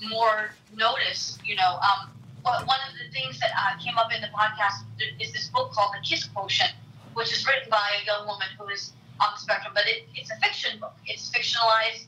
more 0.09 0.51
notice. 0.75 1.37
You 1.43 1.55
know, 1.55 1.79
um, 1.81 2.11
one 2.43 2.81
of 2.87 2.93
the 2.95 3.11
things 3.11 3.39
that 3.39 3.51
uh, 3.55 3.77
came 3.79 3.97
up 3.97 4.13
in 4.13 4.21
the 4.21 4.31
podcast 4.31 4.85
is 5.19 5.33
this 5.33 5.49
book 5.49 5.71
called 5.71 5.95
The 5.95 6.03
Kiss 6.03 6.25
Quotient, 6.25 6.71
which 7.13 7.31
is 7.31 7.45
written 7.47 7.69
by 7.69 7.83
a 8.01 8.05
young 8.05 8.27
woman 8.27 8.47
who 8.59 8.67
is 8.69 8.93
on 9.19 9.33
the 9.33 9.39
spectrum, 9.41 9.73
but 9.73 9.87
it, 9.87 10.05
it's 10.13 10.29
a 10.29 10.37
fiction 10.37 10.79
book. 10.79 10.93
It's 11.05 11.29
fictionalized, 11.33 12.05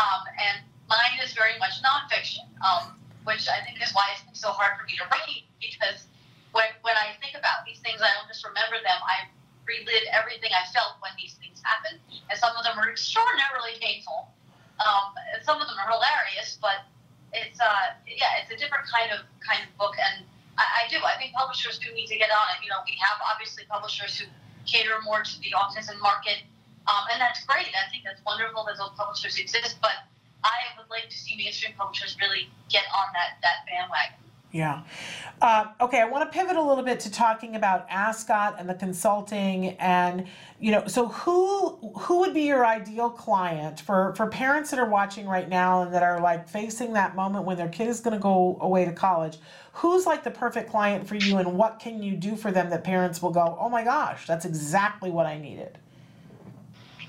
um, 0.00 0.24
and 0.40 0.64
mine 0.88 1.20
is 1.22 1.32
very 1.34 1.58
much 1.58 1.76
nonfiction, 1.84 2.48
um, 2.64 2.96
which 3.24 3.46
I 3.48 3.60
think 3.64 3.82
is 3.82 3.92
why 3.92 4.08
it's 4.14 4.24
been 4.24 4.34
so 4.34 4.48
hard 4.48 4.78
for 4.80 4.86
me 4.88 4.96
to 4.96 5.04
write 5.12 5.44
because 5.60 6.08
when, 6.52 6.64
when 6.80 6.96
I 6.96 7.12
think 7.20 7.36
about 7.36 7.68
these 7.68 7.78
things, 7.84 8.00
I 8.00 8.08
don't 8.16 8.28
just 8.28 8.40
remember 8.40 8.80
them. 8.80 8.96
I 9.04 9.28
relive 9.66 10.06
everything 10.14 10.54
I 10.54 10.64
felt 10.70 10.96
when 11.02 11.12
these 11.18 11.34
things 11.42 11.60
happened, 11.60 11.98
and 12.30 12.38
some 12.38 12.54
of 12.54 12.62
them 12.62 12.78
are 12.78 12.88
extraordinarily 12.88 13.76
painful. 13.82 14.30
Um, 14.78 15.16
and 15.32 15.40
some 15.42 15.58
of 15.60 15.66
them 15.66 15.76
are 15.80 15.88
hilarious, 15.88 16.60
but 16.60 16.84
it's 17.32 17.58
uh, 17.58 17.96
yeah, 18.06 18.40
it's 18.40 18.52
a 18.52 18.58
different 18.60 18.86
kind 18.86 19.10
of 19.10 19.26
kind 19.40 19.64
of 19.64 19.70
book, 19.76 19.96
and 19.98 20.24
I, 20.60 20.84
I 20.84 20.92
do. 20.92 21.00
I 21.02 21.16
think 21.18 21.32
publishers 21.32 21.80
do 21.80 21.90
need 21.96 22.06
to 22.12 22.18
get 22.18 22.30
on 22.30 22.46
it. 22.54 22.62
You 22.62 22.70
know, 22.70 22.84
we 22.84 22.94
have 23.00 23.18
obviously 23.24 23.64
publishers 23.68 24.20
who 24.20 24.28
cater 24.68 25.00
more 25.02 25.24
to 25.24 25.34
the 25.40 25.50
autism 25.56 25.96
market, 26.04 26.44
um, 26.86 27.08
and 27.12 27.18
that's 27.20 27.40
great. 27.48 27.72
I 27.72 27.88
think 27.88 28.04
that's 28.04 28.20
wonderful 28.24 28.68
that 28.68 28.76
those 28.76 28.92
publishers 28.96 29.40
exist, 29.40 29.80
but 29.80 30.06
I 30.44 30.76
would 30.76 30.90
like 30.92 31.08
to 31.08 31.18
see 31.18 31.34
mainstream 31.40 31.72
publishers 31.74 32.16
really 32.20 32.52
get 32.68 32.84
on 32.92 33.08
that 33.16 33.40
that 33.40 33.64
bandwagon. 33.64 34.25
Yeah. 34.52 34.84
Uh, 35.42 35.66
okay, 35.82 36.00
I 36.00 36.06
want 36.06 36.30
to 36.30 36.38
pivot 36.38 36.56
a 36.56 36.62
little 36.62 36.84
bit 36.84 37.00
to 37.00 37.10
talking 37.10 37.56
about 37.56 37.86
Ascot 37.90 38.56
and 38.58 38.68
the 38.68 38.74
consulting, 38.74 39.70
and 39.78 40.26
you 40.60 40.72
know, 40.72 40.86
so 40.86 41.08
who 41.08 41.76
who 41.98 42.20
would 42.20 42.32
be 42.32 42.42
your 42.42 42.64
ideal 42.64 43.10
client 43.10 43.80
for 43.80 44.14
for 44.14 44.28
parents 44.28 44.70
that 44.70 44.78
are 44.78 44.88
watching 44.88 45.26
right 45.26 45.48
now 45.48 45.82
and 45.82 45.92
that 45.92 46.02
are 46.02 46.20
like 46.20 46.48
facing 46.48 46.94
that 46.94 47.14
moment 47.14 47.44
when 47.44 47.56
their 47.56 47.68
kid 47.68 47.88
is 47.88 48.00
going 48.00 48.14
to 48.14 48.22
go 48.22 48.56
away 48.60 48.84
to 48.84 48.92
college? 48.92 49.36
Who's 49.72 50.06
like 50.06 50.24
the 50.24 50.30
perfect 50.30 50.70
client 50.70 51.06
for 51.06 51.16
you, 51.16 51.36
and 51.36 51.58
what 51.58 51.78
can 51.78 52.02
you 52.02 52.16
do 52.16 52.34
for 52.34 52.50
them 52.50 52.70
that 52.70 52.82
parents 52.82 53.20
will 53.20 53.32
go, 53.32 53.58
oh 53.60 53.68
my 53.68 53.84
gosh, 53.84 54.26
that's 54.26 54.46
exactly 54.46 55.10
what 55.10 55.26
I 55.26 55.38
needed. 55.38 55.76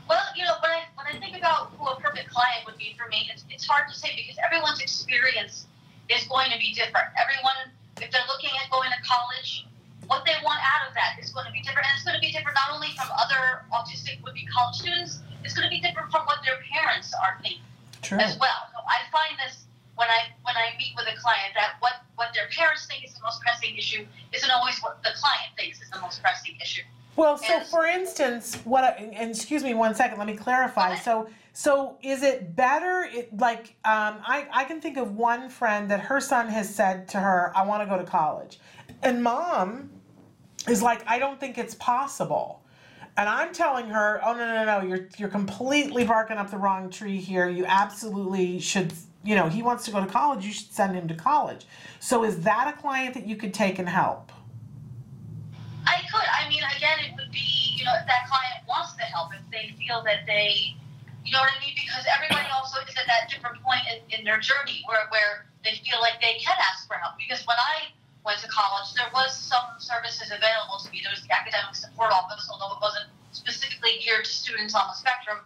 Well, 0.10 0.20
you 0.36 0.44
know, 0.44 0.56
when 0.62 0.72
I 0.72 0.84
when 0.96 1.16
I 1.16 1.20
think 1.20 1.38
about 1.38 1.72
who 1.78 1.88
a 1.88 1.96
perfect 2.02 2.30
client 2.30 2.66
would 2.66 2.78
be 2.78 2.94
for 2.98 3.08
me, 3.08 3.30
it's, 3.32 3.46
it's 3.50 3.66
hard 3.66 3.88
to 3.88 3.96
say 3.96 4.10
because 4.18 4.38
everyone's 4.44 4.82
experience 4.82 5.68
is 6.10 6.28
going 6.28 6.52
to 6.52 6.58
be 6.58 6.74
different. 6.74 7.08
Everyone, 7.20 7.72
if 8.02 8.12
they're 8.12 8.28
looking 8.28 8.52
at 8.62 8.70
going 8.72 8.90
to 8.92 9.02
college, 9.04 9.66
what 10.08 10.24
they 10.26 10.36
want 10.44 10.60
out 10.64 10.88
of 10.88 10.94
that 10.96 11.20
is 11.20 11.32
going 11.32 11.46
to 11.46 11.52
be 11.52 11.62
different. 11.62 11.88
And 11.88 11.94
it's 11.96 12.06
going 12.08 12.16
to 12.16 12.24
be 12.24 12.32
different 12.32 12.56
not 12.56 12.74
only 12.76 12.92
from 12.96 13.12
other 13.20 13.68
autistic 13.76 14.24
would 14.24 14.34
be 14.34 14.48
college 14.48 14.80
students, 14.80 15.20
it's 15.44 15.54
going 15.54 15.68
to 15.68 15.74
be 15.74 15.80
different 15.84 16.12
from 16.12 16.24
what 16.26 16.40
their 16.44 16.60
parents 16.72 17.12
are 17.14 17.40
thinking 17.44 17.64
True. 18.02 18.20
as 18.20 18.40
well. 18.40 18.72
So 18.72 18.80
I 18.88 19.04
find 19.12 19.36
this 19.44 19.68
when 19.96 20.08
I 20.08 20.32
when 20.44 20.56
I 20.56 20.78
meet 20.78 20.94
with 20.96 21.08
a 21.12 21.18
client 21.20 21.52
that 21.56 21.76
what, 21.80 22.06
what 22.16 22.30
their 22.34 22.48
parents 22.56 22.86
think 22.88 23.04
is 23.04 23.14
the 23.14 23.24
most 23.24 23.42
pressing 23.42 23.76
issue 23.76 24.06
isn't 24.32 24.52
always 24.52 24.80
what 24.80 25.02
the 25.04 25.12
client 25.16 25.52
thinks 25.58 25.82
is 25.82 25.90
the 25.90 26.00
most 26.00 26.22
pressing 26.22 26.56
issue. 26.62 26.84
Well, 27.16 27.38
so 27.38 27.58
And- 27.58 27.66
for 27.68 27.86
instance, 27.86 28.56
what? 28.64 28.84
I, 28.84 28.90
and 29.14 29.32
excuse 29.32 29.64
me 29.64 29.74
one 29.74 29.96
second. 29.96 30.20
Let 30.20 30.28
me 30.28 30.36
clarify. 30.38 30.94
Okay. 30.94 31.02
So, 31.02 31.28
so 31.58 31.98
is 32.04 32.22
it 32.22 32.56
better? 32.56 33.10
It 33.12 33.36
like 33.36 33.76
um, 33.84 34.22
I 34.24 34.48
I 34.54 34.64
can 34.66 34.80
think 34.80 34.96
of 34.96 35.16
one 35.16 35.50
friend 35.50 35.90
that 35.90 36.00
her 36.02 36.22
son 36.22 36.48
has 36.50 36.70
said 36.70 37.08
to 37.10 37.18
her, 37.18 37.52
"I 37.56 37.66
want 37.66 37.82
to 37.82 37.90
go 37.90 37.98
to 37.98 38.04
college," 38.04 38.60
and 39.02 39.24
mom 39.24 39.90
is 40.70 40.84
like, 40.84 41.02
"I 41.08 41.18
don't 41.18 41.40
think 41.40 41.58
it's 41.58 41.74
possible." 41.74 42.62
And 43.18 43.28
I'm 43.28 43.56
telling 43.56 43.88
her, 43.88 44.22
"Oh 44.24 44.34
no 44.34 44.46
no 44.46 44.66
no! 44.66 44.88
You're 44.88 45.10
you're 45.18 45.30
completely 45.30 46.06
barking 46.06 46.38
up 46.38 46.52
the 46.52 46.60
wrong 46.60 46.92
tree 46.92 47.18
here. 47.18 47.50
You 47.50 47.66
absolutely 47.66 48.60
should." 48.60 48.94
You 49.24 49.34
know, 49.34 49.50
he 49.50 49.64
wants 49.64 49.84
to 49.86 49.92
go 49.92 50.00
to 50.00 50.06
college. 50.06 50.46
You 50.46 50.54
should 50.54 50.72
send 50.72 50.96
him 50.96 51.08
to 51.08 51.16
college. 51.16 51.66
So, 52.00 52.24
is 52.24 52.42
that 52.42 52.72
a 52.72 52.80
client 52.80 53.16
that 53.16 53.26
you 53.26 53.36
could 53.36 53.56
take 53.56 53.80
and 53.80 53.90
help? 53.90 54.32
I 55.88 56.02
could. 56.12 56.22
I 56.40 56.48
mean, 56.50 56.62
again, 56.78 57.00
it 57.00 57.16
would 57.18 57.32
be, 57.32 57.74
you 57.76 57.84
know, 57.84 57.94
if 58.00 58.06
that 58.06 58.28
client 58.30 58.64
wants 58.70 58.94
the 58.94 59.02
help, 59.02 59.32
if 59.34 59.42
they 59.52 59.76
feel 59.76 60.04
that 60.04 60.28
they, 60.28 60.76
you 61.28 61.36
know 61.36 61.44
what 61.44 61.52
I 61.52 61.60
mean? 61.60 61.76
Because 61.76 62.08
everybody 62.08 62.48
also 62.56 62.80
is 62.88 62.96
at 62.96 63.04
that 63.12 63.28
different 63.28 63.60
point 63.60 63.84
in, 63.92 64.00
in 64.16 64.22
their 64.24 64.40
journey 64.40 64.80
where, 64.88 65.12
where 65.12 65.44
they 65.68 65.76
feel 65.84 66.00
like 66.00 66.24
they 66.24 66.40
can 66.40 66.56
ask 66.72 66.88
for 66.88 66.96
help. 66.96 67.20
Because 67.20 67.44
when 67.44 67.60
I 67.60 67.92
went 68.24 68.40
to 68.40 68.48
college, 68.48 68.96
there 68.96 69.12
was 69.12 69.36
some 69.36 69.76
services 69.76 70.32
available 70.32 70.80
to 70.80 70.88
me. 70.88 71.04
There 71.04 71.12
was 71.12 71.28
the 71.28 71.36
academic 71.36 71.76
support 71.76 72.16
office, 72.16 72.48
although 72.48 72.72
it 72.72 72.80
wasn't 72.80 73.12
specifically 73.36 74.00
geared 74.00 74.24
to 74.24 74.32
students 74.32 74.72
on 74.72 74.88
the 74.88 74.96
spectrum. 74.96 75.44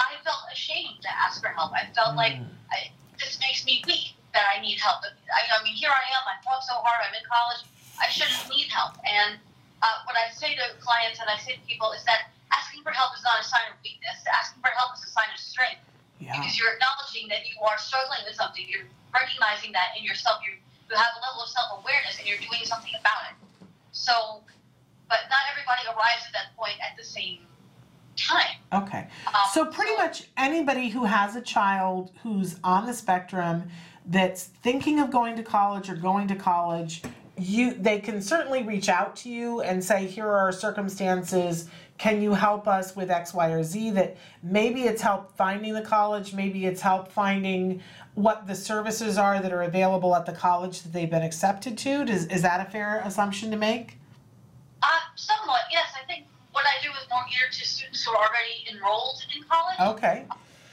I 0.00 0.16
felt 0.24 0.48
ashamed 0.48 1.04
to 1.04 1.12
ask 1.12 1.44
for 1.44 1.52
help. 1.52 1.76
I 1.76 1.92
felt 1.92 2.16
like 2.16 2.40
I, 2.72 2.88
this 3.20 3.36
makes 3.44 3.68
me 3.68 3.84
weak 3.84 4.16
that 4.32 4.48
I 4.48 4.64
need 4.64 4.80
help. 4.80 5.04
I, 5.04 5.44
I 5.44 5.60
mean, 5.60 5.76
here 5.76 5.92
I 5.92 6.04
am. 6.16 6.24
I 6.24 6.40
fought 6.40 6.64
so 6.64 6.80
hard. 6.80 7.04
I'm 7.04 7.12
in 7.12 7.24
college. 7.28 7.68
I 8.00 8.08
shouldn't 8.08 8.48
need 8.48 8.72
help. 8.72 8.96
And 9.04 9.36
uh, 9.84 10.08
what 10.08 10.16
I 10.16 10.32
say 10.32 10.56
to 10.56 10.64
clients 10.80 11.20
and 11.20 11.28
I 11.28 11.36
say 11.36 11.60
to 11.60 11.62
people 11.68 11.92
is 11.92 12.00
that 12.08 12.32
asking 12.52 12.82
for 12.82 12.90
help 12.90 13.14
is 13.16 13.22
not 13.24 13.40
a 13.40 13.44
sign 13.44 13.66
of 13.70 13.76
weakness. 13.84 14.16
Asking 14.26 14.62
for 14.62 14.70
help 14.76 14.94
is 14.96 15.04
a 15.04 15.10
sign 15.10 15.28
of 15.32 15.40
strength 15.40 15.82
Yeah. 16.18 16.36
because 16.38 16.58
you're 16.58 16.72
acknowledging 16.72 17.28
that 17.28 17.46
you 17.48 17.60
are 17.62 17.78
struggling 17.78 18.20
with 18.26 18.34
something. 18.36 18.64
You're 18.68 18.88
recognizing 19.12 19.72
that 19.72 19.96
in 19.98 20.04
yourself. 20.04 20.40
You 20.46 20.54
you 20.90 20.96
have 20.96 21.12
a 21.16 21.20
level 21.20 21.42
of 21.42 21.48
self 21.50 21.80
awareness 21.84 22.18
and 22.18 22.26
you're 22.26 22.38
doing 22.38 22.64
something 22.64 22.92
about 22.98 23.28
it. 23.30 23.36
So, 23.92 24.40
but 25.08 25.18
not 25.28 25.40
everybody 25.52 25.82
arrives 25.86 26.24
at 26.26 26.32
that 26.32 26.56
point 26.56 26.76
at 26.80 26.96
the 26.96 27.04
same 27.04 27.40
time. 28.16 28.56
Okay. 28.72 29.06
Um, 29.26 29.34
So 29.52 29.66
pretty 29.66 29.94
much 29.96 30.24
anybody 30.38 30.88
who 30.88 31.04
has 31.04 31.36
a 31.36 31.42
child 31.42 32.12
who's 32.22 32.58
on 32.64 32.86
the 32.86 32.94
spectrum 32.94 33.68
that's 34.06 34.44
thinking 34.44 34.98
of 34.98 35.10
going 35.10 35.36
to 35.36 35.42
college 35.42 35.90
or 35.90 35.94
going 35.94 36.26
to 36.28 36.34
college, 36.34 37.02
you 37.36 37.74
they 37.74 37.98
can 38.00 38.22
certainly 38.22 38.62
reach 38.62 38.88
out 38.88 39.14
to 39.16 39.28
you 39.28 39.60
and 39.60 39.84
say 39.84 40.06
here 40.06 40.26
are 40.26 40.38
our 40.38 40.52
circumstances. 40.52 41.68
Can 41.98 42.22
you 42.22 42.32
help 42.32 42.68
us 42.68 42.94
with 42.94 43.10
X, 43.10 43.34
Y, 43.34 43.50
or 43.50 43.62
Z? 43.62 43.90
That 43.90 44.16
maybe 44.42 44.82
it's 44.82 45.02
help 45.02 45.36
finding 45.36 45.74
the 45.74 45.82
college, 45.82 46.32
maybe 46.32 46.64
it's 46.66 46.80
help 46.80 47.10
finding 47.10 47.82
what 48.14 48.46
the 48.46 48.54
services 48.54 49.18
are 49.18 49.42
that 49.42 49.52
are 49.52 49.62
available 49.62 50.14
at 50.14 50.24
the 50.24 50.32
college 50.32 50.82
that 50.82 50.92
they've 50.92 51.10
been 51.10 51.22
accepted 51.22 51.76
to. 51.78 52.04
Does, 52.04 52.26
is 52.26 52.42
that 52.42 52.66
a 52.66 52.70
fair 52.70 53.02
assumption 53.04 53.50
to 53.50 53.56
make? 53.56 53.98
Uh, 54.82 54.86
somewhat, 55.16 55.62
yes. 55.72 55.86
I 56.00 56.06
think 56.06 56.26
what 56.52 56.64
I 56.66 56.82
do 56.82 56.90
is 56.90 57.06
more 57.10 57.22
geared 57.30 57.52
to 57.52 57.66
students 57.66 58.04
who 58.04 58.12
are 58.12 58.26
already 58.26 58.66
enrolled 58.70 59.22
in 59.34 59.42
college. 59.44 59.98
Okay. 59.98 60.24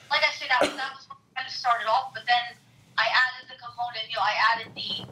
like 0.10 0.22
I 0.22 0.32
said, 0.38 0.50
that 0.50 0.62
was, 0.62 0.74
that 0.78 0.94
was 0.94 1.08
kind 1.36 1.48
of 1.48 1.54
started 1.54 1.88
off, 1.88 2.14
but 2.14 2.24
then 2.26 2.58
I 2.98 3.06
added 3.10 3.50
the 3.50 3.58
component, 3.58 4.10
you 4.10 4.16
know, 4.16 4.26
I 4.26 4.36
added 4.54 4.70
the 4.74 5.06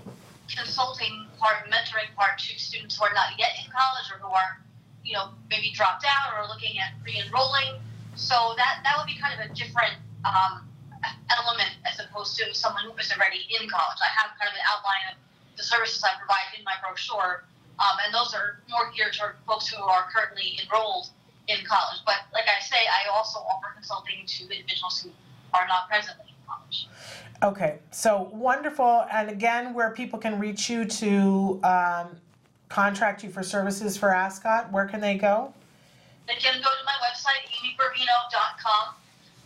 consulting 0.55 1.28
part, 1.39 1.70
mentoring 1.70 2.14
part 2.16 2.38
to 2.38 2.59
students 2.59 2.97
who 2.97 3.05
are 3.05 3.14
not 3.14 3.38
yet 3.38 3.49
in 3.59 3.70
college 3.72 4.07
or 4.14 4.22
who 4.22 4.34
are, 4.34 4.61
you 5.03 5.13
know, 5.13 5.29
maybe 5.49 5.71
dropped 5.71 6.05
out 6.05 6.33
or 6.37 6.47
looking 6.47 6.79
at 6.79 6.93
re-enrolling. 7.03 7.79
So 8.15 8.53
that, 8.57 8.81
that 8.83 8.95
would 8.97 9.07
be 9.07 9.19
kind 9.19 9.35
of 9.39 9.51
a 9.51 9.53
different 9.53 9.99
um, 10.23 10.63
element 11.29 11.75
as 11.85 11.99
opposed 11.99 12.37
to 12.39 12.53
someone 12.53 12.85
who 12.85 12.95
is 12.97 13.11
already 13.11 13.45
in 13.59 13.67
college. 13.69 13.99
I 13.99 14.11
have 14.15 14.31
kind 14.39 14.47
of 14.47 14.55
an 14.55 14.65
outline 14.71 15.05
of 15.11 15.17
the 15.57 15.63
services 15.63 16.03
I 16.03 16.17
provide 16.17 16.55
in 16.57 16.63
my 16.63 16.73
brochure, 16.81 17.43
um, 17.79 17.95
and 18.05 18.13
those 18.13 18.33
are 18.33 18.63
more 18.69 18.91
geared 18.95 19.13
toward 19.13 19.35
folks 19.45 19.67
who 19.67 19.81
are 19.83 20.07
currently 20.13 20.59
enrolled 20.63 21.09
in 21.47 21.57
college. 21.65 21.99
But 22.05 22.23
like 22.33 22.45
I 22.47 22.61
say, 22.63 22.77
I 22.77 23.11
also 23.11 23.39
offer 23.39 23.73
consulting 23.75 24.25
to 24.25 24.43
individuals 24.43 25.01
who 25.01 25.11
are 25.53 25.67
not 25.67 25.89
presently 25.89 26.25
in 26.29 26.39
college. 26.47 26.87
Okay, 27.43 27.79
so 27.91 28.29
wonderful. 28.31 29.05
And 29.11 29.29
again, 29.29 29.73
where 29.73 29.91
people 29.91 30.19
can 30.19 30.39
reach 30.39 30.69
you 30.69 30.85
to 30.85 31.59
um, 31.63 32.17
contract 32.74 33.24
you 33.24 33.30
for 33.30 33.43
services 33.43 33.95
for 33.95 34.09
Ascot, 34.09 34.71
where 34.71 34.88
can 34.88 34.99
they 34.99 35.15
go? 35.15 35.53
They 36.28 36.36
can 36.36 36.55
go 36.55 36.69
to 36.69 36.86
my 36.86 36.97
website, 37.05 37.45
amygravino.com. 37.53 38.95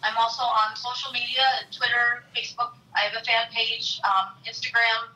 I'm 0.03 0.15
also 0.17 0.43
on 0.43 0.75
social 0.75 1.11
media, 1.11 1.43
Twitter, 1.71 2.23
Facebook. 2.35 2.71
I 2.95 3.01
have 3.01 3.21
a 3.21 3.25
fan 3.25 3.47
page, 3.51 3.99
um, 4.05 4.31
Instagram. 4.47 5.09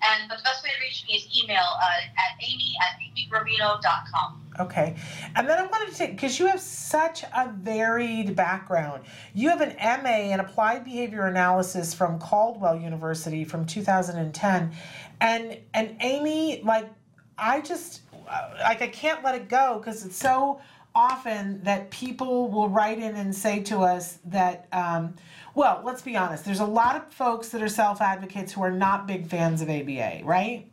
And 0.00 0.30
the 0.30 0.36
best 0.44 0.62
way 0.62 0.70
to 0.70 0.80
reach 0.80 1.04
me 1.08 1.16
is 1.16 1.42
email 1.42 1.58
uh, 1.58 2.06
at 2.16 2.42
amy 2.42 2.72
at 2.80 2.98
amygravino.com. 3.02 4.42
Okay, 4.60 4.96
and 5.36 5.48
then 5.48 5.58
I 5.58 5.66
wanted 5.66 5.92
to 5.92 5.96
take 5.96 6.12
because 6.12 6.38
you 6.38 6.46
have 6.46 6.60
such 6.60 7.24
a 7.24 7.52
varied 7.52 8.34
background. 8.34 9.04
You 9.34 9.50
have 9.50 9.60
an 9.60 9.76
MA 10.02 10.32
in 10.32 10.40
Applied 10.40 10.84
Behavior 10.84 11.26
Analysis 11.26 11.94
from 11.94 12.18
Caldwell 12.18 12.76
University 12.76 13.44
from 13.44 13.66
2010, 13.66 14.72
and 15.20 15.58
and 15.74 15.96
Amy, 16.00 16.62
like 16.64 16.88
I 17.38 17.60
just 17.60 18.02
like 18.60 18.82
I 18.82 18.88
can't 18.88 19.22
let 19.24 19.34
it 19.34 19.48
go 19.48 19.78
because 19.78 20.04
it's 20.04 20.16
so 20.16 20.60
often 20.94 21.62
that 21.62 21.90
people 21.90 22.48
will 22.48 22.68
write 22.68 22.98
in 22.98 23.14
and 23.16 23.34
say 23.34 23.60
to 23.64 23.78
us 23.80 24.18
that. 24.26 24.66
Um, 24.72 25.14
well, 25.54 25.82
let's 25.84 26.02
be 26.02 26.16
honest. 26.16 26.44
There's 26.44 26.60
a 26.60 26.64
lot 26.64 26.94
of 26.94 27.12
folks 27.12 27.48
that 27.48 27.62
are 27.62 27.68
self 27.68 28.00
advocates 28.00 28.52
who 28.52 28.62
are 28.62 28.70
not 28.70 29.06
big 29.06 29.26
fans 29.26 29.60
of 29.60 29.68
ABA, 29.68 30.20
right? 30.22 30.66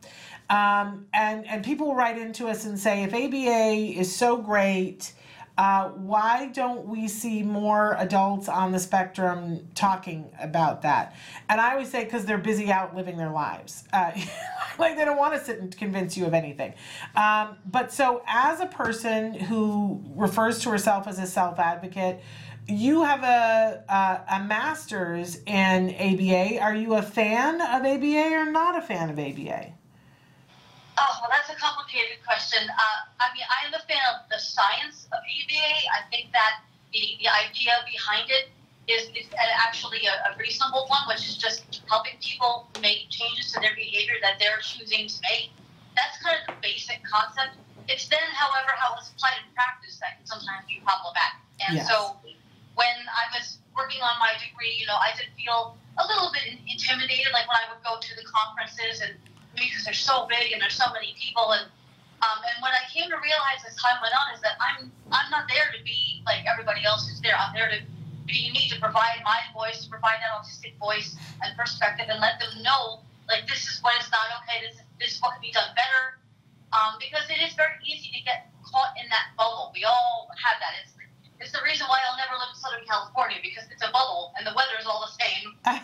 Um, 0.48 1.06
and 1.12 1.46
and 1.46 1.64
people 1.64 1.94
write 1.94 2.18
into 2.18 2.46
us 2.46 2.66
and 2.66 2.78
say, 2.78 3.02
if 3.02 3.12
ABA 3.12 3.98
is 3.98 4.14
so 4.14 4.36
great, 4.36 5.12
uh, 5.58 5.88
why 5.90 6.48
don't 6.52 6.86
we 6.86 7.08
see 7.08 7.42
more 7.42 7.96
adults 7.98 8.48
on 8.48 8.72
the 8.72 8.78
spectrum 8.78 9.66
talking 9.74 10.30
about 10.38 10.82
that? 10.82 11.14
And 11.48 11.60
I 11.60 11.72
always 11.72 11.90
say 11.90 12.04
because 12.04 12.26
they're 12.26 12.36
busy 12.36 12.70
out 12.70 12.94
living 12.94 13.16
their 13.16 13.30
lives, 13.30 13.84
uh, 13.92 14.12
like 14.78 14.96
they 14.96 15.04
don't 15.04 15.16
want 15.16 15.34
to 15.34 15.42
sit 15.42 15.60
and 15.60 15.74
convince 15.74 16.16
you 16.16 16.26
of 16.26 16.34
anything. 16.34 16.74
Um, 17.14 17.56
but 17.64 17.90
so, 17.90 18.22
as 18.26 18.60
a 18.60 18.66
person 18.66 19.32
who 19.32 20.02
refers 20.14 20.58
to 20.60 20.70
herself 20.70 21.08
as 21.08 21.18
a 21.18 21.26
self 21.26 21.58
advocate, 21.58 22.20
you 22.68 23.04
have 23.04 23.22
a, 23.22 23.82
a 23.88 24.36
a 24.36 24.44
master's 24.44 25.36
in 25.46 25.94
ABA. 25.94 26.60
Are 26.60 26.74
you 26.74 26.94
a 26.96 27.02
fan 27.02 27.62
of 27.62 27.86
ABA 27.86 28.34
or 28.34 28.50
not 28.50 28.76
a 28.76 28.82
fan 28.82 29.08
of 29.08 29.18
ABA? 29.18 29.72
Oh, 30.96 31.12
well, 31.20 31.28
that's 31.28 31.52
a 31.52 31.58
complicated 31.60 32.24
question. 32.24 32.64
Uh, 32.72 32.98
I 33.20 33.28
mean, 33.36 33.44
I 33.52 33.68
am 33.68 33.74
a 33.76 33.82
fan 33.84 34.00
of 34.16 34.24
the 34.32 34.40
science 34.40 35.04
of 35.12 35.20
ABA. 35.20 35.68
I 35.92 36.00
think 36.08 36.32
that 36.32 36.64
the, 36.92 37.20
the 37.20 37.28
idea 37.28 37.76
behind 37.84 38.32
it 38.32 38.56
is, 38.88 39.12
is 39.12 39.28
actually 39.68 40.00
a, 40.08 40.14
a 40.24 40.30
reasonable 40.40 40.88
one, 40.88 41.04
which 41.12 41.28
is 41.28 41.36
just 41.36 41.68
helping 41.92 42.16
people 42.24 42.72
make 42.80 43.12
changes 43.12 43.52
to 43.52 43.60
their 43.60 43.76
behavior 43.76 44.16
that 44.24 44.40
they're 44.40 44.62
choosing 44.64 45.04
to 45.04 45.18
make. 45.28 45.52
That's 46.00 46.16
kind 46.24 46.40
of 46.40 46.48
the 46.48 46.56
basic 46.64 47.04
concept. 47.04 47.60
It's 47.92 48.08
then, 48.08 48.24
however, 48.32 48.72
how 48.80 48.96
it's 48.96 49.12
applied 49.12 49.44
in 49.44 49.52
practice 49.52 50.00
that 50.00 50.16
can 50.16 50.24
sometimes 50.26 50.64
be 50.64 50.80
problematic. 50.80 51.44
And 51.68 51.76
Yes. 51.76 51.88
so 51.92 52.16
when 52.72 52.96
I 53.12 53.24
was 53.36 53.60
working 53.76 54.00
on 54.00 54.16
my 54.16 54.32
degree, 54.40 54.72
you 54.80 54.88
know, 54.88 54.96
I 54.96 55.12
did 55.12 55.28
feel 55.36 55.76
a 56.00 56.04
little 56.08 56.32
bit 56.32 56.56
intimidated, 56.68 57.32
like 57.36 57.48
when 57.48 57.60
I 57.60 57.68
would 57.68 57.84
go 57.84 58.00
to 58.00 58.12
the 58.16 58.24
conferences 58.24 59.04
and 59.04 59.16
because 59.56 59.84
they're 59.84 59.96
so 59.96 60.28
big 60.28 60.52
and 60.52 60.60
there's 60.60 60.76
so 60.76 60.86
many 60.92 61.16
people 61.16 61.52
and 61.52 61.66
um, 62.24 62.40
and 62.48 62.56
what 62.64 62.72
I 62.72 62.80
came 62.88 63.12
to 63.12 63.18
realize 63.20 63.60
as 63.68 63.76
time 63.76 64.00
went 64.00 64.16
on 64.16 64.32
is 64.32 64.40
that 64.40 64.56
I'm 64.56 64.88
I'm 65.12 65.28
not 65.28 65.44
there 65.52 65.68
to 65.68 65.80
be 65.84 66.24
like 66.24 66.48
everybody 66.48 66.80
else 66.84 67.04
who's 67.04 67.20
there. 67.20 67.36
I'm 67.36 67.52
there 67.52 67.68
to 67.68 67.80
be 68.24 68.48
unique, 68.48 68.72
to 68.72 68.80
provide 68.80 69.20
my 69.22 69.44
voice, 69.52 69.84
to 69.84 69.88
provide 69.92 70.18
that 70.24 70.32
autistic 70.32 70.80
voice 70.80 71.14
and 71.44 71.52
perspective, 71.60 72.08
and 72.08 72.16
let 72.20 72.40
them 72.40 72.50
know 72.64 73.04
like 73.28 73.44
this 73.44 73.68
is 73.68 73.84
what 73.84 73.92
is 74.00 74.08
not 74.08 74.24
okay. 74.42 74.64
This 74.64 74.80
this 74.96 75.10
is 75.16 75.18
what 75.20 75.36
can 75.36 75.44
be 75.44 75.52
done 75.52 75.68
better. 75.76 76.16
Um, 76.72 76.96
because 76.98 77.28
it 77.28 77.38
is 77.44 77.52
very 77.52 77.76
easy 77.84 78.10
to 78.16 78.20
get 78.24 78.48
caught 78.64 78.96
in 78.96 79.06
that 79.12 79.36
bubble. 79.36 79.70
We 79.76 79.84
all 79.84 80.32
have 80.40 80.56
that. 80.58 80.72
It's 80.82 80.95
it's 81.40 81.52
the 81.52 81.60
reason 81.64 81.86
why 81.88 81.98
I'll 82.08 82.16
never 82.16 82.34
live 82.38 82.48
in 82.52 82.58
Southern 82.58 82.84
California 82.86 83.38
because 83.42 83.64
it's 83.70 83.82
a 83.82 83.90
bubble 83.92 84.32
and 84.38 84.46
the 84.46 84.52
weather 84.56 84.76
is 84.80 84.86
all 84.86 85.04
the 85.04 85.12
same. 85.16 85.54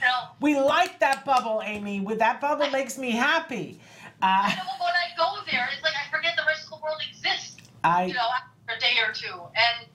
You 0.00 0.06
know, 0.06 0.32
we 0.40 0.58
like 0.58 1.00
that 1.00 1.24
bubble, 1.24 1.62
Amy. 1.64 2.00
With 2.00 2.18
that 2.20 2.40
bubble 2.40 2.70
makes 2.70 2.96
me 2.96 3.10
happy. 3.12 3.80
Uh, 4.22 4.48
I 4.48 4.54
know 4.56 4.76
when 4.80 4.92
I 4.92 5.12
go 5.16 5.40
there, 5.50 5.68
it's 5.72 5.82
like 5.82 5.96
I 5.96 6.08
forget 6.12 6.36
the 6.36 6.44
rest 6.46 6.64
of 6.64 6.76
the 6.76 6.80
world 6.84 7.00
exists. 7.00 7.56
I 7.84 8.04
you 8.04 8.14
know, 8.14 8.28
after 8.28 8.76
a 8.76 8.78
day 8.80 9.00
or 9.00 9.12
two. 9.12 9.32
And 9.32 9.88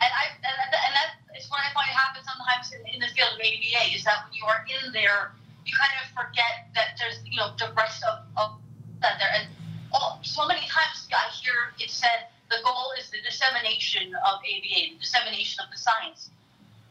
and 0.00 0.10
I 0.12 0.32
and, 0.36 0.56
and 0.68 0.92
that 0.96 1.20
is 1.36 1.48
what 1.48 1.60
I 1.60 1.72
find 1.72 1.88
happens 1.88 2.28
sometimes 2.28 2.72
in, 2.72 2.80
in 2.92 3.00
the 3.00 3.08
field 3.16 3.36
of 3.36 3.40
ABA 3.40 3.96
is 3.96 4.04
that 4.04 4.28
when 4.28 4.32
you 4.36 4.44
are 4.44 4.64
in 4.68 4.92
there, 4.92 5.32
you 5.64 5.72
kind 5.76 5.92
of 6.00 6.08
forget 6.12 6.68
that 6.76 6.96
there's 7.00 7.20
you 7.24 7.36
know 7.36 7.52
the 7.56 7.72
rest 7.76 8.04
of, 8.04 8.24
of 8.36 8.60
that 9.00 9.16
there. 9.20 9.32
And 9.32 9.48
all, 9.92 10.20
so 10.22 10.46
many 10.46 10.64
times 10.68 11.08
I 11.12 11.28
hear 11.32 11.72
it 11.80 11.90
said 11.90 12.28
the 12.50 12.58
goal 12.66 12.92
is 12.98 13.10
the 13.10 13.22
dissemination 13.22 14.12
of 14.26 14.42
ABA, 14.42 14.98
the 14.98 15.00
dissemination 15.00 15.62
of 15.62 15.70
the 15.70 15.78
science. 15.78 16.30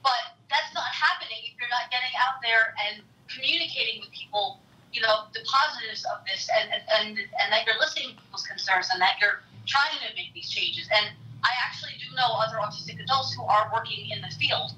But 0.01 0.39
that's 0.49 0.74
not 0.74 0.88
happening 0.88 1.43
if 1.43 1.60
you're 1.60 1.70
not 1.70 1.91
getting 1.91 2.16
out 2.16 2.39
there 2.41 2.74
and 2.88 3.03
communicating 3.28 3.99
with 3.99 4.10
people 4.16 4.60
you 4.91 5.01
know, 5.01 5.30
the 5.34 5.41
positives 5.45 6.05
of 6.10 6.26
this 6.26 6.49
and, 6.49 6.74
and, 6.74 6.84
and, 6.89 7.07
and 7.18 7.47
that 7.53 7.66
you're 7.66 7.78
listening 7.78 8.10
to 8.10 8.16
people's 8.18 8.45
concerns 8.45 8.89
and 8.91 9.01
that 9.01 9.22
you're 9.22 9.45
trying 9.70 9.93
to 10.01 10.10
make 10.18 10.34
these 10.34 10.49
changes. 10.49 10.89
And 10.89 11.14
I 11.45 11.51
actually 11.62 11.93
do 12.01 12.10
know 12.18 12.34
other 12.41 12.57
autistic 12.57 12.97
adults 12.97 13.34
who 13.34 13.43
are 13.45 13.70
working 13.74 14.10
in 14.10 14.22
the 14.22 14.34
field. 14.34 14.74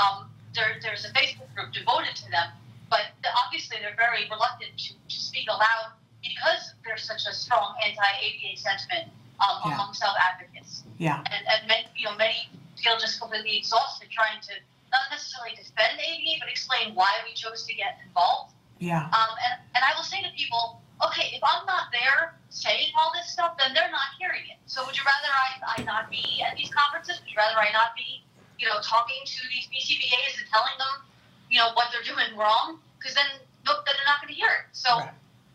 Um, 0.00 0.30
there, 0.56 0.80
there's 0.80 1.04
a 1.04 1.12
Facebook 1.12 1.52
group 1.54 1.72
devoted 1.72 2.16
to 2.24 2.30
them, 2.32 2.48
but 2.88 3.12
obviously 3.36 3.76
they're 3.84 3.98
very 4.00 4.24
reluctant 4.32 4.72
to, 4.88 4.96
to 4.96 5.16
speak 5.20 5.46
aloud 5.48 5.92
because 6.24 6.72
there's 6.84 7.04
such 7.04 7.28
a 7.28 7.34
strong 7.34 7.76
anti-ABA 7.84 8.56
sentiment 8.56 9.12
um, 9.40 9.60
Yeah. 9.66 9.74
among 9.74 9.94
self-advocates. 9.94 10.84
yeah. 10.98 11.22
And, 11.32 11.42
and 11.48 11.66
many, 11.68 11.86
you 11.96 12.04
know, 12.04 12.16
many 12.16 12.48
feel 12.76 12.98
just 12.98 13.20
completely 13.20 13.56
exhausted 13.58 14.08
trying 14.10 14.40
to 14.40 14.52
not 14.92 15.02
necessarily 15.10 15.54
defend 15.56 15.96
ABA, 16.00 16.32
but 16.40 16.48
explain 16.48 16.94
why 16.94 17.10
we 17.24 17.32
chose 17.34 17.64
to 17.66 17.74
get 17.74 17.98
involved. 18.04 18.54
Yeah. 18.78 19.04
Um, 19.12 19.32
and, 19.44 19.54
and 19.76 19.82
I 19.84 19.94
will 19.96 20.02
say 20.04 20.20
to 20.22 20.28
people, 20.36 20.80
okay, 21.04 21.30
if 21.36 21.42
I'm 21.44 21.64
not 21.66 21.92
there 21.92 22.34
saying 22.50 22.90
all 22.98 23.12
this 23.14 23.30
stuff, 23.32 23.56
then 23.56 23.72
they're 23.72 23.90
not 23.92 24.16
hearing 24.18 24.42
it. 24.50 24.58
So 24.66 24.84
would 24.84 24.96
you 24.96 25.04
rather 25.04 25.30
I, 25.32 25.80
I 25.80 25.84
not 25.84 26.10
be 26.10 26.42
at 26.44 26.56
these 26.56 26.70
conferences? 26.74 27.20
Would 27.20 27.30
you 27.30 27.36
rather 27.36 27.56
I 27.60 27.70
not 27.72 27.94
be, 27.96 28.24
you 28.58 28.66
know, 28.68 28.80
talking 28.82 29.20
to 29.24 29.40
these 29.52 29.68
BCBAs 29.70 30.40
and 30.42 30.46
telling 30.50 30.74
them, 30.76 31.06
you 31.48 31.58
know, 31.58 31.70
what 31.74 31.88
they're 31.92 32.02
doing 32.04 32.36
wrong? 32.36 32.80
Because 32.98 33.14
then, 33.14 33.26
nope, 33.64 33.84
then 33.86 33.94
they're 33.96 34.10
not 34.10 34.20
going 34.20 34.32
to 34.34 34.38
hear 34.38 34.50
it. 34.50 34.66
So 34.72 34.98
Right. 34.98 35.14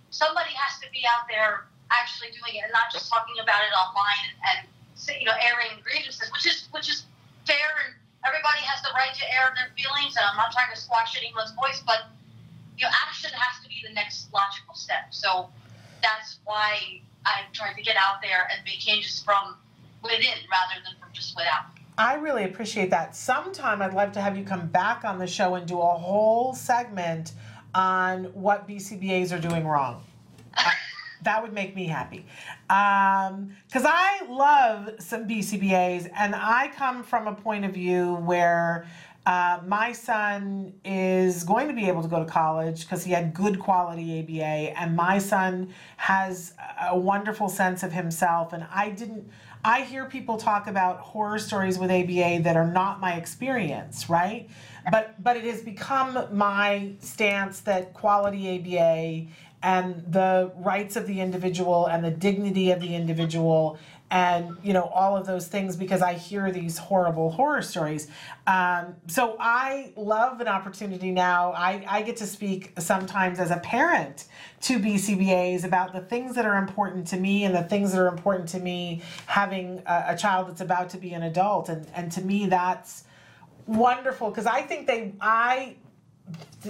somebody 0.10 0.52
has 0.56 0.80
to 0.82 0.88
be 0.92 1.04
out 1.06 1.28
there 1.28 1.66
actually 1.92 2.34
doing 2.34 2.58
it 2.58 2.64
and 2.66 2.74
not 2.74 2.90
just 2.92 3.10
talking 3.10 3.38
about 3.42 3.62
it 3.62 3.74
online 3.74 4.22
and, 4.30 4.38
and 4.50 5.20
you 5.20 5.26
know, 5.26 5.38
airing 5.38 5.78
grievances, 5.84 6.32
which 6.34 6.48
is 6.48 6.68
which 6.72 6.90
is 6.90 7.06
fair 7.46 7.70
and 7.86 7.94
everybody 8.26 8.62
has 8.66 8.82
the 8.82 8.90
right 8.98 9.14
to 9.14 9.26
air 9.30 9.54
their 9.54 9.70
feelings. 9.78 10.18
And 10.18 10.26
I'm 10.26 10.38
not 10.38 10.52
trying 10.52 10.74
to 10.74 10.80
squash 10.80 11.14
anyone's 11.18 11.54
voice, 11.54 11.82
but 11.86 12.10
you 12.78 12.84
know, 12.84 12.92
action 13.06 13.32
has 13.34 13.62
to 13.64 13.70
be 13.70 13.80
the 13.86 13.94
next 13.94 14.34
logical 14.34 14.74
step. 14.74 15.14
So 15.14 15.50
that's 16.02 16.40
why 16.44 17.02
I'm 17.26 17.46
trying 17.54 17.76
to 17.76 17.82
get 17.82 17.96
out 17.96 18.22
there 18.22 18.50
and 18.52 18.64
make 18.66 18.80
changes 18.80 19.22
from 19.22 19.56
within 20.04 20.38
rather 20.50 20.82
than 20.84 20.94
from 21.00 21.10
just 21.14 21.36
without. 21.36 21.66
I 21.98 22.16
really 22.16 22.44
appreciate 22.44 22.90
that. 22.90 23.16
Sometime 23.16 23.82
I'd 23.82 23.94
love 23.94 24.12
to 24.14 24.22
have 24.22 24.38
you 24.38 24.44
come 24.44 24.68
back 24.68 25.06
on 25.06 25.18
the 25.18 25.28
show 25.28 25.56
and 25.56 25.66
do 25.66 25.80
a 25.80 25.86
whole 25.86 26.54
segment 26.54 27.32
on 27.74 28.26
what 28.34 28.68
BCBAs 28.68 29.32
are 29.36 29.40
doing 29.40 29.66
wrong. 29.66 30.04
That 31.24 31.42
would 31.42 31.54
make 31.54 31.76
me 31.76 31.88
happy. 31.88 32.26
Because 32.68 33.86
I 33.86 34.26
love 34.30 34.92
some 35.00 35.28
BCBAs, 35.28 36.10
and 36.16 36.36
I 36.36 36.72
come 36.76 37.04
from 37.04 37.28
a 37.28 37.34
point 37.34 37.66
of 37.66 37.74
view 37.74 38.16
where 38.16 38.86
uh, 39.26 39.60
my 39.66 39.92
son 39.92 40.72
is 40.84 41.44
going 41.44 41.68
to 41.68 41.74
be 41.74 41.88
able 41.88 42.04
to 42.04 42.08
go 42.08 42.20
to 42.20 42.30
college 42.30 42.82
because 42.82 43.04
he 43.04 43.12
had 43.12 43.34
good 43.34 43.60
quality 43.60 44.20
ABA, 44.20 44.80
and 44.80 44.96
my 44.96 45.18
son 45.18 45.74
has 45.98 46.54
a 46.82 46.98
wonderful 46.98 47.50
sense 47.50 47.82
of 47.82 47.92
himself. 47.92 48.54
And 48.54 48.68
I 48.72 48.90
didn't, 48.90 49.28
I 49.64 49.82
hear 49.82 50.06
people 50.06 50.38
talk 50.38 50.68
about 50.68 51.00
horror 51.00 51.40
stories 51.40 51.80
with 51.80 51.90
ABA 51.90 52.44
that 52.44 52.56
are 52.56 52.72
not 52.72 53.00
my 53.00 53.14
experience, 53.14 54.12
right? 54.12 54.48
But 54.92 55.22
but 55.24 55.36
it 55.38 55.44
has 55.46 55.64
become 55.64 56.28
my 56.32 56.92
stance 57.00 57.62
that 57.62 57.96
quality 57.96 58.60
ABA 58.60 59.32
and 59.66 60.04
the 60.14 60.52
rights 60.58 60.96
of 60.96 61.08
the 61.08 61.20
individual 61.20 61.88
and 61.88 62.06
the 62.06 62.12
dignity 62.12 62.70
of 62.70 62.80
the 62.80 62.94
individual 62.94 63.80
and 64.12 64.56
you 64.62 64.72
know 64.72 64.84
all 64.84 65.18
of 65.18 65.26
those 65.26 65.48
things 65.48 65.76
because 65.76 66.04
I 66.04 66.14
hear 66.14 66.52
these 66.52 66.78
horrible 66.78 67.32
horror 67.32 67.64
stories. 67.64 68.08
Um, 68.46 68.96
so 69.08 69.36
I 69.40 69.92
love 69.96 70.40
an 70.40 70.48
opportunity 70.48 71.10
now. 71.10 71.54
I, 71.54 71.84
I 71.88 72.04
get 72.04 72.18
to 72.18 72.28
speak 72.28 72.74
sometimes 72.78 73.40
as 73.40 73.50
a 73.50 73.58
parent 73.58 74.26
to 74.62 74.78
BCBAs 74.78 75.64
about 75.64 75.94
the 75.94 76.02
things 76.02 76.36
that 76.36 76.46
are 76.46 76.58
important 76.58 77.08
to 77.08 77.18
me 77.18 77.46
and 77.46 77.56
the 77.56 77.64
things 77.64 77.92
that 77.94 78.00
are 78.00 78.08
important 78.08 78.48
to 78.50 78.60
me 78.60 79.02
having 79.26 79.82
a, 79.88 80.06
a 80.10 80.16
child 80.16 80.48
that's 80.48 80.62
about 80.62 80.92
to 80.92 80.98
be 80.98 81.14
an 81.14 81.24
adult. 81.24 81.70
And 81.70 81.88
and 81.96 82.12
to 82.12 82.22
me 82.22 82.46
that's 82.46 83.06
wonderful 83.66 84.30
because 84.30 84.46
I 84.46 84.62
think 84.62 84.86
they 84.86 85.14
I 85.20 85.78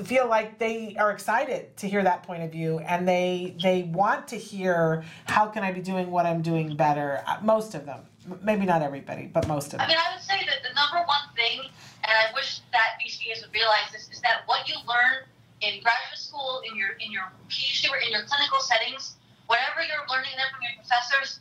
feel 0.03 0.27
like 0.27 0.59
they 0.59 0.95
are 0.99 1.11
excited 1.11 1.75
to 1.77 1.87
hear 1.87 2.03
that 2.03 2.23
point 2.23 2.43
of 2.43 2.51
view 2.51 2.79
and 2.79 3.07
they 3.07 3.55
they 3.61 3.83
want 3.83 4.27
to 4.29 4.35
hear 4.35 5.03
how 5.25 5.47
can 5.47 5.63
I 5.63 5.71
be 5.71 5.81
doing 5.81 6.11
what 6.11 6.25
I'm 6.25 6.41
doing 6.41 6.75
better. 6.75 7.23
Uh, 7.25 7.37
Most 7.41 7.75
of 7.75 7.85
them, 7.85 8.01
maybe 8.43 8.65
not 8.65 8.81
everybody, 8.81 9.27
but 9.27 9.47
most 9.47 9.67
of 9.67 9.79
them. 9.79 9.81
I 9.81 9.87
mean, 9.87 9.97
I 9.97 10.13
would 10.13 10.23
say 10.23 10.39
that 10.45 10.67
the 10.67 10.73
number 10.75 10.97
one 11.07 11.27
thing, 11.35 11.61
and 12.03 12.11
I 12.11 12.33
wish 12.33 12.59
that 12.73 12.99
BCBAs 12.99 13.45
would 13.45 13.53
realize 13.53 13.91
this, 13.91 14.09
is 14.11 14.19
that 14.21 14.43
what 14.45 14.67
you 14.67 14.75
learn 14.87 15.23
in 15.61 15.81
graduate 15.81 16.19
school, 16.19 16.61
in 16.69 16.75
your 16.75 16.99
in 16.99 17.11
your 17.11 17.31
PhD, 17.49 17.89
or 17.89 17.97
in 17.97 18.11
your 18.11 18.23
clinical 18.27 18.59
settings, 18.59 19.15
whatever 19.47 19.79
you're 19.81 20.05
learning 20.11 20.35
there 20.35 20.51
from 20.51 20.61
your 20.63 20.75
professors, 20.75 21.39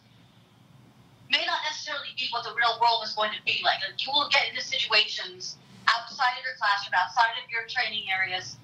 may 1.30 1.42
not 1.46 1.58
necessarily 1.66 2.14
be 2.16 2.28
what 2.30 2.44
the 2.44 2.54
real 2.54 2.78
world 2.80 3.02
is 3.02 3.12
going 3.14 3.32
to 3.34 3.42
be 3.44 3.58
like. 3.64 3.82
Like, 3.82 3.98
You 3.98 4.12
will 4.14 4.28
get 4.30 4.46
into 4.48 4.62
situations 4.62 5.56
outside 5.88 6.34
of 6.38 6.44
your 6.44 6.56
classroom, 6.58 6.94
outside 6.96 7.36
of 7.42 7.50
your 7.50 7.66
training 7.68 8.04
areas, 8.10 8.56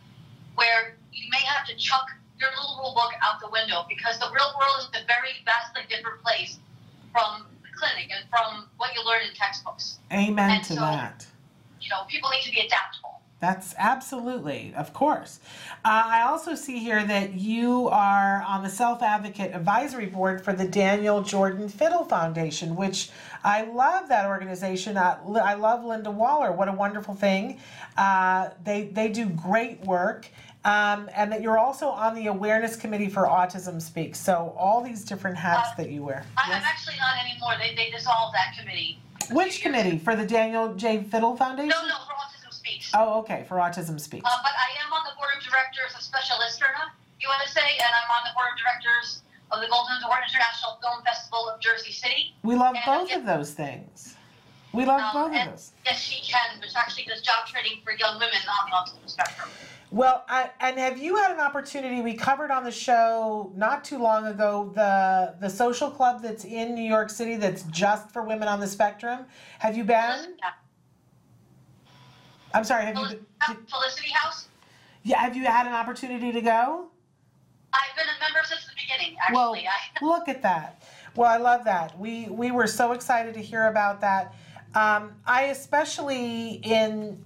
where 0.54 0.96
you 1.12 1.28
may 1.30 1.42
have 1.44 1.66
to 1.66 1.74
chuck 1.76 2.06
your 2.38 2.50
little 2.56 2.78
rule 2.80 2.94
book 2.94 3.12
out 3.22 3.40
the 3.40 3.50
window 3.50 3.84
because 3.88 4.18
the 4.18 4.28
real 4.32 4.52
world 4.58 4.80
is 4.80 4.86
a 4.96 5.04
very 5.06 5.36
vastly 5.44 5.82
different 5.88 6.20
place 6.22 6.58
from 7.12 7.46
the 7.62 7.68
clinic 7.76 8.10
and 8.10 8.24
from 8.30 8.66
what 8.76 8.94
you 8.94 9.04
learn 9.04 9.22
in 9.22 9.34
textbooks. 9.34 9.98
Amen 10.12 10.50
and 10.50 10.64
to 10.64 10.74
so- 10.74 10.80
that. 10.80 11.26
You 11.80 11.88
know, 11.88 12.04
people 12.08 12.28
need 12.28 12.42
to 12.44 12.50
be 12.52 12.60
adaptable. 12.60 13.20
That's 13.40 13.74
absolutely, 13.78 14.74
of 14.76 14.92
course. 14.92 15.40
Uh, 15.82 16.02
I 16.04 16.22
also 16.22 16.54
see 16.54 16.78
here 16.78 17.02
that 17.06 17.32
you 17.32 17.88
are 17.88 18.44
on 18.46 18.62
the 18.62 18.68
Self 18.68 19.02
Advocate 19.02 19.54
Advisory 19.54 20.04
Board 20.04 20.44
for 20.44 20.52
the 20.52 20.68
Daniel 20.68 21.22
Jordan 21.22 21.70
Fiddle 21.70 22.04
Foundation, 22.04 22.76
which 22.76 23.08
I 23.44 23.62
love 23.62 24.08
that 24.08 24.26
organization. 24.26 24.96
Uh, 24.96 25.18
I 25.42 25.54
love 25.54 25.84
Linda 25.84 26.10
Walder. 26.10 26.52
What 26.52 26.68
a 26.68 26.72
wonderful 26.72 27.14
thing. 27.14 27.58
Uh, 27.96 28.50
they, 28.64 28.84
they 28.84 29.08
do 29.08 29.26
great 29.26 29.80
work. 29.80 30.28
Um, 30.62 31.08
and 31.16 31.32
that 31.32 31.40
you're 31.40 31.56
also 31.58 31.88
on 31.88 32.14
the 32.14 32.26
Awareness 32.26 32.76
Committee 32.76 33.08
for 33.08 33.24
Autism 33.24 33.80
Speaks. 33.80 34.20
So, 34.20 34.54
all 34.58 34.82
these 34.82 35.06
different 35.06 35.38
hats 35.38 35.70
that 35.78 35.88
you 35.88 36.02
wear. 36.02 36.22
I, 36.36 36.50
Yes? 36.50 36.56
I'm 36.60 36.68
actually 36.68 36.96
not 37.00 37.16
anymore. 37.24 37.54
They, 37.58 37.74
they 37.74 37.90
dissolved 37.90 38.34
that 38.34 38.52
committee. 38.60 38.98
Which 39.30 39.62
committee? 39.62 39.96
For 39.96 40.14
the 40.14 40.26
Daniel 40.26 40.74
J. 40.74 41.02
Fiddle 41.04 41.34
Foundation? 41.34 41.70
No, 41.70 41.88
no, 41.88 41.94
for 42.04 42.12
Autism 42.12 42.52
Speaks. 42.52 42.90
Oh, 42.92 43.20
okay, 43.20 43.46
for 43.48 43.56
Autism 43.56 43.98
Speaks. 43.98 44.26
Uh, 44.28 44.36
but 44.42 44.52
I 44.52 44.68
am 44.84 44.92
on 44.92 45.00
the 45.08 45.16
board 45.16 45.30
of 45.34 45.42
directors 45.42 45.96
of 45.96 46.02
Specialisterne 46.04 46.92
USA, 47.20 47.64
and 47.64 47.92
I'm 47.96 48.10
on 48.12 48.28
the 48.28 48.34
board 48.36 48.52
of 48.52 48.58
directors 48.60 49.22
of 49.52 49.60
the 49.60 49.68
Golden 49.68 50.00
Door 50.00 50.18
International 50.28 50.78
Film 50.82 51.02
Festival 51.04 51.48
of 51.48 51.60
Jersey 51.60 51.92
City. 51.92 52.34
We 52.42 52.54
love 52.54 52.74
and- 52.76 52.84
both 52.84 53.14
of 53.14 53.24
those 53.26 53.52
things. 53.52 54.16
We 54.72 54.84
love 54.84 55.00
Um, 55.00 55.12
both 55.32 55.36
of 55.40 55.50
those. 55.50 55.72
yes, 55.84 55.98
she 56.00 56.20
can, 56.30 56.60
which 56.60 56.76
actually 56.76 57.04
does 57.04 57.20
job 57.22 57.44
training 57.46 57.80
for 57.82 57.90
young 57.92 58.14
women 58.20 58.36
on 58.48 58.70
the 58.70 58.76
autism 58.76 59.10
spectrum. 59.10 59.48
Well, 59.90 60.24
I, 60.28 60.50
and 60.60 60.78
have 60.78 60.98
you 60.98 61.16
had 61.16 61.32
an 61.32 61.40
opportunity? 61.40 62.00
We 62.00 62.14
covered 62.14 62.52
on 62.52 62.62
the 62.62 62.70
show 62.70 63.50
not 63.56 63.82
too 63.84 63.98
long 63.98 64.26
ago 64.28 64.70
the 64.72 65.34
the 65.40 65.50
social 65.50 65.90
club 65.90 66.22
that's 66.22 66.44
in 66.44 66.76
New 66.76 66.84
York 66.88 67.10
City 67.10 67.34
that's 67.34 67.64
just 67.64 68.12
for 68.12 68.22
women 68.22 68.46
on 68.46 68.60
the 68.60 68.68
spectrum. 68.68 69.26
Have 69.58 69.76
you 69.76 69.82
been? 69.82 70.36
I'm 72.54 72.62
sorry. 72.62 72.84
Have 72.84 72.94
you? 72.96 73.02
Felicity, 73.02 73.26
Been, 73.48 73.66
Felicity 73.66 74.10
House. 74.10 74.46
yeah. 75.02 75.18
Have 75.18 75.36
you 75.36 75.44
had 75.46 75.66
an 75.66 75.72
opportunity 75.72 76.30
to 76.30 76.40
go? 76.40 76.86
I've 77.72 77.96
been 77.96 78.06
a 78.06 78.18
member 78.20 78.40
since 78.44 78.66
the 78.66 78.69
beginning. 79.00 79.18
Well, 79.32 79.54
Actually, 79.54 79.68
look 80.08 80.28
at 80.28 80.42
that. 80.42 80.82
Well, 81.16 81.28
I 81.28 81.38
love 81.38 81.64
that. 81.64 81.98
We 81.98 82.28
we 82.28 82.50
were 82.50 82.66
so 82.66 82.92
excited 82.92 83.34
to 83.34 83.40
hear 83.40 83.66
about 83.66 84.00
that. 84.02 84.34
Um, 84.74 85.12
I 85.26 85.44
especially 85.44 86.60
in 86.62 87.22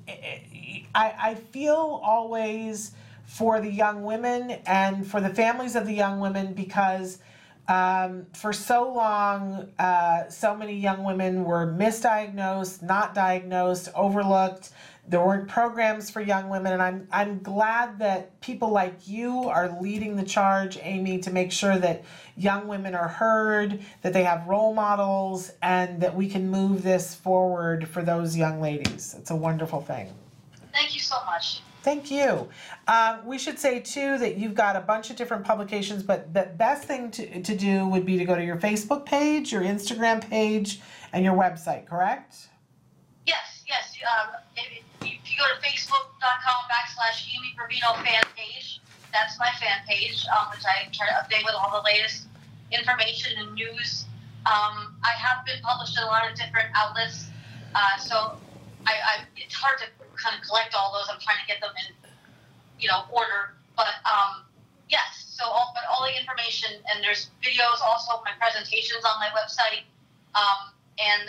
I, 0.95 1.15
I 1.19 1.35
feel 1.35 2.01
always 2.03 2.93
for 3.27 3.61
the 3.61 3.71
young 3.71 4.05
women 4.05 4.53
and 4.67 5.07
for 5.07 5.21
the 5.21 5.29
families 5.29 5.77
of 5.77 5.87
the 5.87 5.93
young 5.93 6.21
women 6.21 6.55
because 6.55 7.19
um, 7.67 8.27
for 8.35 8.53
so 8.53 8.93
long, 8.93 9.71
uh, 9.79 10.29
so 10.29 10.55
many 10.55 10.75
young 10.75 11.03
women 11.03 11.45
were 11.45 11.67
misdiagnosed, 11.67 12.83
not 12.83 13.15
diagnosed, 13.15 13.89
overlooked. 13.95 14.71
There 15.07 15.21
weren't 15.21 15.49
programs 15.49 16.11
for 16.11 16.23
young 16.23 16.49
women, 16.49 16.73
and 16.73 16.83
I'm 16.83 17.09
I'm 17.13 17.43
glad 17.43 17.99
that 17.99 18.41
people 18.41 18.71
like 18.71 19.07
you 19.07 19.49
are 19.51 19.79
leading 19.81 20.17
the 20.17 20.23
charge, 20.23 20.79
Amy, 20.81 21.19
to 21.19 21.31
make 21.31 21.53
sure 21.53 21.77
that 21.79 22.05
young 22.37 22.69
women 22.69 22.95
are 22.95 23.09
heard, 23.09 23.81
that 24.03 24.15
they 24.15 24.25
have 24.25 24.47
role 24.47 24.73
models, 24.73 25.53
and 25.63 26.01
that 26.01 26.15
we 26.15 26.29
can 26.29 26.51
move 26.51 26.83
this 26.83 27.15
forward 27.15 27.87
for 27.87 28.03
those 28.03 28.35
young 28.35 28.61
ladies. 28.63 29.15
It's 29.19 29.31
a 29.31 29.37
wonderful 29.37 29.83
thing. 29.83 30.11
thank 30.73 30.95
you 30.95 31.01
so 31.01 31.17
much. 31.27 31.61
Thank 31.85 32.11
you. 32.11 32.49
Um, 32.89 33.27
we 33.27 33.37
should 33.37 33.59
say 33.59 33.79
too 33.79 34.17
that 34.17 34.39
you've 34.39 34.55
got 34.55 34.75
a 34.75 34.81
bunch 34.81 35.11
of 35.11 35.17
different 35.17 35.45
publications, 35.45 36.03
but 36.03 36.33
the 36.33 36.49
best 36.57 36.85
thing 36.85 37.11
to, 37.11 37.43
to 37.43 37.55
do 37.55 37.87
would 37.89 38.07
be 38.07 38.17
to 38.17 38.25
go 38.25 38.35
to 38.35 38.43
your 38.43 38.57
Facebook 38.57 39.05
page, 39.05 39.53
your 39.53 39.61
Instagram 39.61 40.27
page, 40.27 40.81
and 41.13 41.23
your 41.23 41.35
website, 41.35 41.87
correct? 41.87 42.49
Yes, 43.27 43.65
yes. 43.69 43.95
Um, 44.03 44.35
if, 44.54 44.54
if 44.54 44.54
you 44.54 44.54
go 45.45 45.53
to 45.53 45.61
facebook.com 45.61 46.61
backslash 46.73 47.29
Amy 47.29 47.53
Gravino 47.53 47.93
fan 48.03 48.25
page, 48.37 48.81
that's 49.13 49.39
my 49.39 49.51
fan 49.61 49.85
page, 49.87 50.25
um, 50.33 50.49
which 50.51 50.65
I 50.65 50.89
try 50.93 51.07
to 51.09 51.17
update 51.21 51.45
with 51.45 51.55
all 51.55 51.71
the 51.71 51.85
latest 51.85 52.29
information 52.73 53.37
and 53.39 53.53
news. 53.55 54.07
Um, 54.49 54.97
I 55.05 55.13
have 55.17 55.45
been 55.45 55.61
published 55.63 55.97
in 55.97 56.05
a 56.05 56.07
lot 56.07 56.29
of 56.29 56.37
different 56.37 56.69
outlets, 56.75 57.29
uh, 57.75 57.97
so 57.99 58.41
I, 58.89 58.93
I, 58.93 59.15
it's 59.37 59.55
hard 59.55 59.79
to 59.79 59.87
kind 60.17 60.37
of 60.37 60.41
collect 60.47 60.75
all 60.75 60.93
those. 60.97 61.09
I'm 61.13 61.21
trying 61.21 61.41
to 61.41 61.49
get 61.49 61.61
them 61.61 61.73
in, 61.77 61.93
you 62.81 62.89
know, 62.89 63.05
order. 63.13 63.57
But 63.77 64.01
um, 64.05 64.45
yes, 64.89 65.29
so 65.29 65.45
all, 65.45 65.73
but 65.77 65.85
all 65.89 66.05
the 66.05 66.15
information 66.17 66.73
and 66.89 67.03
there's 67.05 67.33
videos 67.45 67.81
also 67.85 68.21
of 68.21 68.23
my 68.25 68.33
presentations 68.41 69.05
on 69.05 69.17
my 69.21 69.29
website. 69.33 69.89
Um, 70.37 70.73
and 71.01 71.29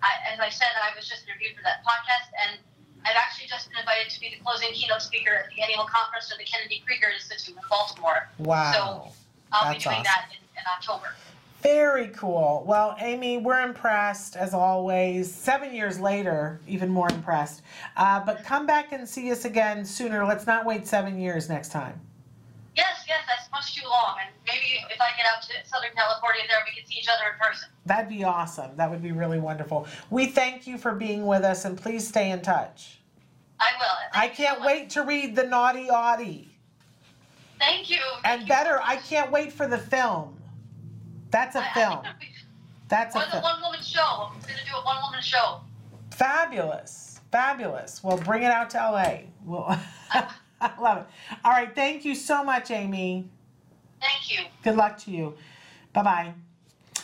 I, 0.00 0.32
as 0.32 0.40
I 0.40 0.48
said, 0.48 0.72
I 0.80 0.96
was 0.96 1.08
just 1.08 1.28
interviewed 1.28 1.56
for 1.56 1.62
that 1.62 1.84
podcast, 1.84 2.32
and 2.40 2.58
I've 3.04 3.16
actually 3.16 3.48
just 3.48 3.68
been 3.70 3.78
invited 3.78 4.10
to 4.10 4.20
be 4.20 4.30
the 4.30 4.44
closing 4.44 4.68
keynote 4.72 5.02
speaker 5.02 5.32
at 5.34 5.54
the 5.54 5.62
annual 5.62 5.84
conference 5.84 6.30
of 6.32 6.38
the 6.38 6.44
Kennedy 6.44 6.82
Krieger 6.86 7.08
Institute 7.08 7.56
in 7.56 7.62
Baltimore. 7.68 8.28
Wow. 8.38 8.72
So 8.72 9.12
I'll 9.52 9.72
That's 9.72 9.78
be 9.78 9.90
doing 9.90 10.00
awesome. 10.00 10.04
that 10.04 10.28
in, 10.30 10.38
in 10.58 10.64
October. 10.76 11.14
Very 11.62 12.08
cool. 12.08 12.64
Well, 12.66 12.96
Amy, 13.00 13.36
we're 13.36 13.60
impressed 13.60 14.34
as 14.34 14.54
always. 14.54 15.32
Seven 15.32 15.74
years 15.74 16.00
later, 16.00 16.60
even 16.66 16.88
more 16.88 17.10
impressed. 17.10 17.62
Uh, 17.96 18.20
but 18.24 18.44
come 18.44 18.66
back 18.66 18.92
and 18.92 19.06
see 19.06 19.30
us 19.30 19.44
again 19.44 19.84
sooner. 19.84 20.24
Let's 20.24 20.46
not 20.46 20.64
wait 20.64 20.86
seven 20.86 21.18
years 21.18 21.50
next 21.50 21.70
time. 21.70 22.00
Yes, 22.76 23.04
yes, 23.06 23.20
that's 23.26 23.39
much 23.60 23.74
too 23.76 23.86
long, 23.88 24.16
and 24.20 24.30
maybe 24.46 24.82
if 24.90 25.00
I 25.00 25.08
get 25.16 25.26
out 25.26 25.42
to 25.42 25.68
Southern 25.68 25.90
California, 25.94 26.42
there 26.48 26.58
we 26.66 26.80
can 26.80 26.88
see 26.90 26.98
each 26.98 27.08
other 27.08 27.32
in 27.32 27.38
person. 27.38 27.68
That'd 27.86 28.08
be 28.08 28.24
awesome. 28.24 28.70
That 28.76 28.90
would 28.90 29.02
be 29.02 29.12
really 29.12 29.38
wonderful. 29.38 29.86
We 30.08 30.26
thank 30.26 30.66
you 30.66 30.78
for 30.78 30.94
being 30.94 31.26
with 31.26 31.42
us, 31.44 31.64
and 31.66 31.76
please 31.80 32.06
stay 32.08 32.30
in 32.30 32.40
touch. 32.40 33.00
I 33.58 33.72
will. 33.78 34.20
I 34.20 34.28
can't 34.28 34.58
so 34.60 34.66
wait 34.66 34.90
to 34.90 35.02
read 35.02 35.36
the 35.36 35.44
Naughty 35.44 35.90
Autie. 35.90 36.56
Thank 37.58 37.90
you. 37.90 37.98
Thank 38.22 38.40
And 38.40 38.48
better, 38.48 38.80
I 38.82 38.96
can't 38.96 39.30
wait 39.30 39.52
for 39.52 39.68
the 39.68 39.76
film. 39.76 40.36
That's 41.30 41.54
a 41.56 41.60
I- 41.60 41.68
I 41.68 41.74
film. 41.74 42.02
think 42.18 42.32
That's 42.88 43.14
a 43.14 43.30
film. 43.30 43.42
one 43.42 43.60
woman 43.60 43.82
show. 43.82 44.00
I'm 44.32 44.40
going 44.40 44.54
to 44.58 44.64
do 44.64 44.76
a 44.76 44.84
one 44.84 44.96
woman 45.02 45.20
show. 45.20 45.60
Fabulous. 46.12 47.20
Fabulous. 47.30 48.02
Well, 48.02 48.16
bring 48.16 48.42
it 48.42 48.50
out 48.50 48.70
to 48.70 48.78
LA. 48.78 49.18
We'll 49.44 49.64
I 50.62 50.72
love 50.80 50.98
it. 50.98 51.06
All 51.44 51.52
right. 51.52 51.74
Thank 51.74 52.04
you 52.04 52.14
so 52.14 52.42
much, 52.42 52.70
Amy. 52.70 53.28
Thank 54.00 54.30
you. 54.32 54.46
Good 54.62 54.76
luck 54.76 54.98
to 54.98 55.10
you. 55.10 55.34
Bye 55.92 56.02
bye. 56.02 56.34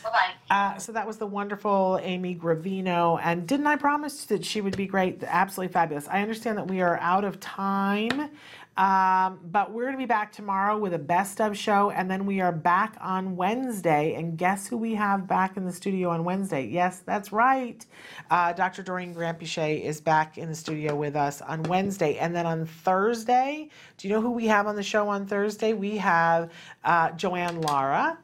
Bye 0.03 0.11
bye. 0.11 0.30
Uh, 0.51 0.78
so 0.78 0.92
that 0.92 1.07
was 1.07 1.16
the 1.16 1.26
wonderful 1.26 1.99
Amy 2.03 2.34
Gravino. 2.34 3.20
And 3.22 3.47
didn't 3.47 3.66
I 3.66 3.76
promise 3.76 4.24
that 4.26 4.44
she 4.44 4.61
would 4.61 4.76
be 4.76 4.86
great? 4.86 5.22
Absolutely 5.24 5.72
fabulous. 5.72 6.07
I 6.09 6.22
understand 6.22 6.59
that 6.59 6.68
we 6.68 6.80
are 6.80 6.99
out 6.99 7.24
of 7.24 7.40
time, 7.40 8.30
um, 8.77 9.41
but 9.43 9.72
we're 9.72 9.85
going 9.85 9.95
to 9.95 9.99
be 9.99 10.07
back 10.07 10.33
tomorrow 10.33 10.77
with 10.77 10.93
a 10.93 10.99
best 10.99 11.41
of 11.41 11.57
show. 11.57 11.91
And 11.91 12.11
then 12.11 12.27
we 12.27 12.41
are 12.41 12.53
back 12.53 12.97
on 13.01 13.35
Wednesday. 13.35 14.14
And 14.14 14.37
guess 14.37 14.66
who 14.66 14.77
we 14.77 14.95
have 14.95 15.27
back 15.27 15.57
in 15.57 15.64
the 15.64 15.72
studio 15.72 16.11
on 16.11 16.24
Wednesday? 16.24 16.66
Yes, 16.66 17.01
that's 17.01 17.33
right. 17.33 17.85
Uh, 18.31 18.53
Dr. 18.53 18.83
Doreen 18.83 19.14
Granpeesheh 19.14 19.83
is 19.83 20.01
back 20.01 20.37
in 20.37 20.49
the 20.49 20.55
studio 20.55 20.95
with 20.95 21.16
us 21.16 21.41
on 21.41 21.62
Wednesday. 21.64 22.18
And 22.18 22.37
then 22.37 22.45
on 22.45 22.66
Thursday, 22.66 23.70
do 23.97 24.09
you 24.09 24.14
know 24.14 24.20
who 24.20 24.31
we 24.31 24.47
have 24.47 24.66
on 24.66 24.77
the 24.77 24.83
show 24.83 25.09
on 25.09 25.27
Thursday? 25.27 25.72
We 25.72 25.97
have 25.97 26.53
uh, 26.85 27.12
Joanne 27.12 27.62
Lara 27.62 28.18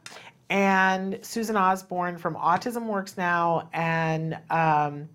and 0.51 1.19
Susan 1.23 1.57
Osborne 1.57 2.19
from 2.19 2.35
Autism 2.35 2.87
Works 2.87 3.17
Now 3.17 3.71
and 3.73 4.39
um, 4.51 5.09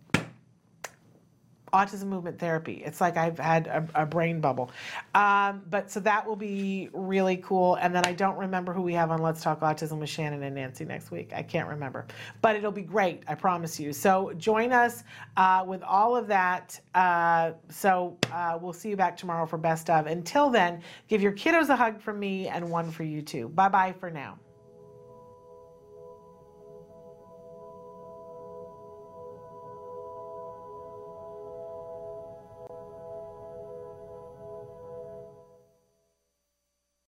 Autism 1.74 2.06
Movement 2.06 2.40
Therapy. 2.40 2.82
It's 2.86 3.02
like 3.02 3.18
I've 3.18 3.38
had 3.38 3.68
a, 3.68 3.88
a 4.04 4.06
brain 4.06 4.40
bubble. 4.40 4.72
Um, 5.16 5.64
but 5.70 5.92
so 5.92 6.00
that 6.02 6.26
will 6.26 6.36
be 6.36 6.90
really 6.94 7.38
cool. 7.38 7.76
And 7.76 7.94
then 7.94 8.06
I 8.06 8.14
don't 8.14 8.38
remember 8.38 8.74
who 8.74 8.82
we 8.82 8.94
have 8.94 9.12
on 9.12 9.22
Let's 9.22 9.42
Talk 9.42 9.62
Autism 9.62 10.00
with 10.00 10.10
Shannon 10.10 10.44
and 10.44 10.56
Nancy 10.56 10.86
next 10.86 11.12
week. 11.12 11.32
I 11.34 11.44
can't 11.44 11.68
remember. 11.68 12.06
But 12.42 12.56
it'll 12.56 12.72
be 12.72 12.82
great, 12.82 13.24
I 13.28 13.36
promise 13.36 13.80
you. 13.80 13.94
So 13.94 14.34
join 14.38 14.72
us 14.72 15.04
uh, 15.36 15.64
with 15.68 15.84
all 15.84 16.16
of 16.16 16.28
that. 16.28 16.80
Uh, 16.96 17.52
so 17.70 18.18
uh, 18.32 18.58
we'll 18.62 18.74
see 18.74 18.90
you 18.90 18.98
back 18.98 19.18
tomorrow 19.18 19.46
for 19.46 19.58
Best 19.58 19.90
of. 19.90 20.08
Until 20.08 20.50
then, 20.50 20.82
give 21.08 21.22
your 21.22 21.34
kiddos 21.34 21.70
a 21.70 21.76
hug 21.76 22.00
from 22.00 22.20
me 22.20 22.48
and 22.48 22.70
one 22.70 22.92
for 22.92 23.04
you 23.04 23.22
too. 23.22 23.50
Bye 23.50 23.70
bye 23.70 23.94
for 24.00 24.10
now. 24.10 24.38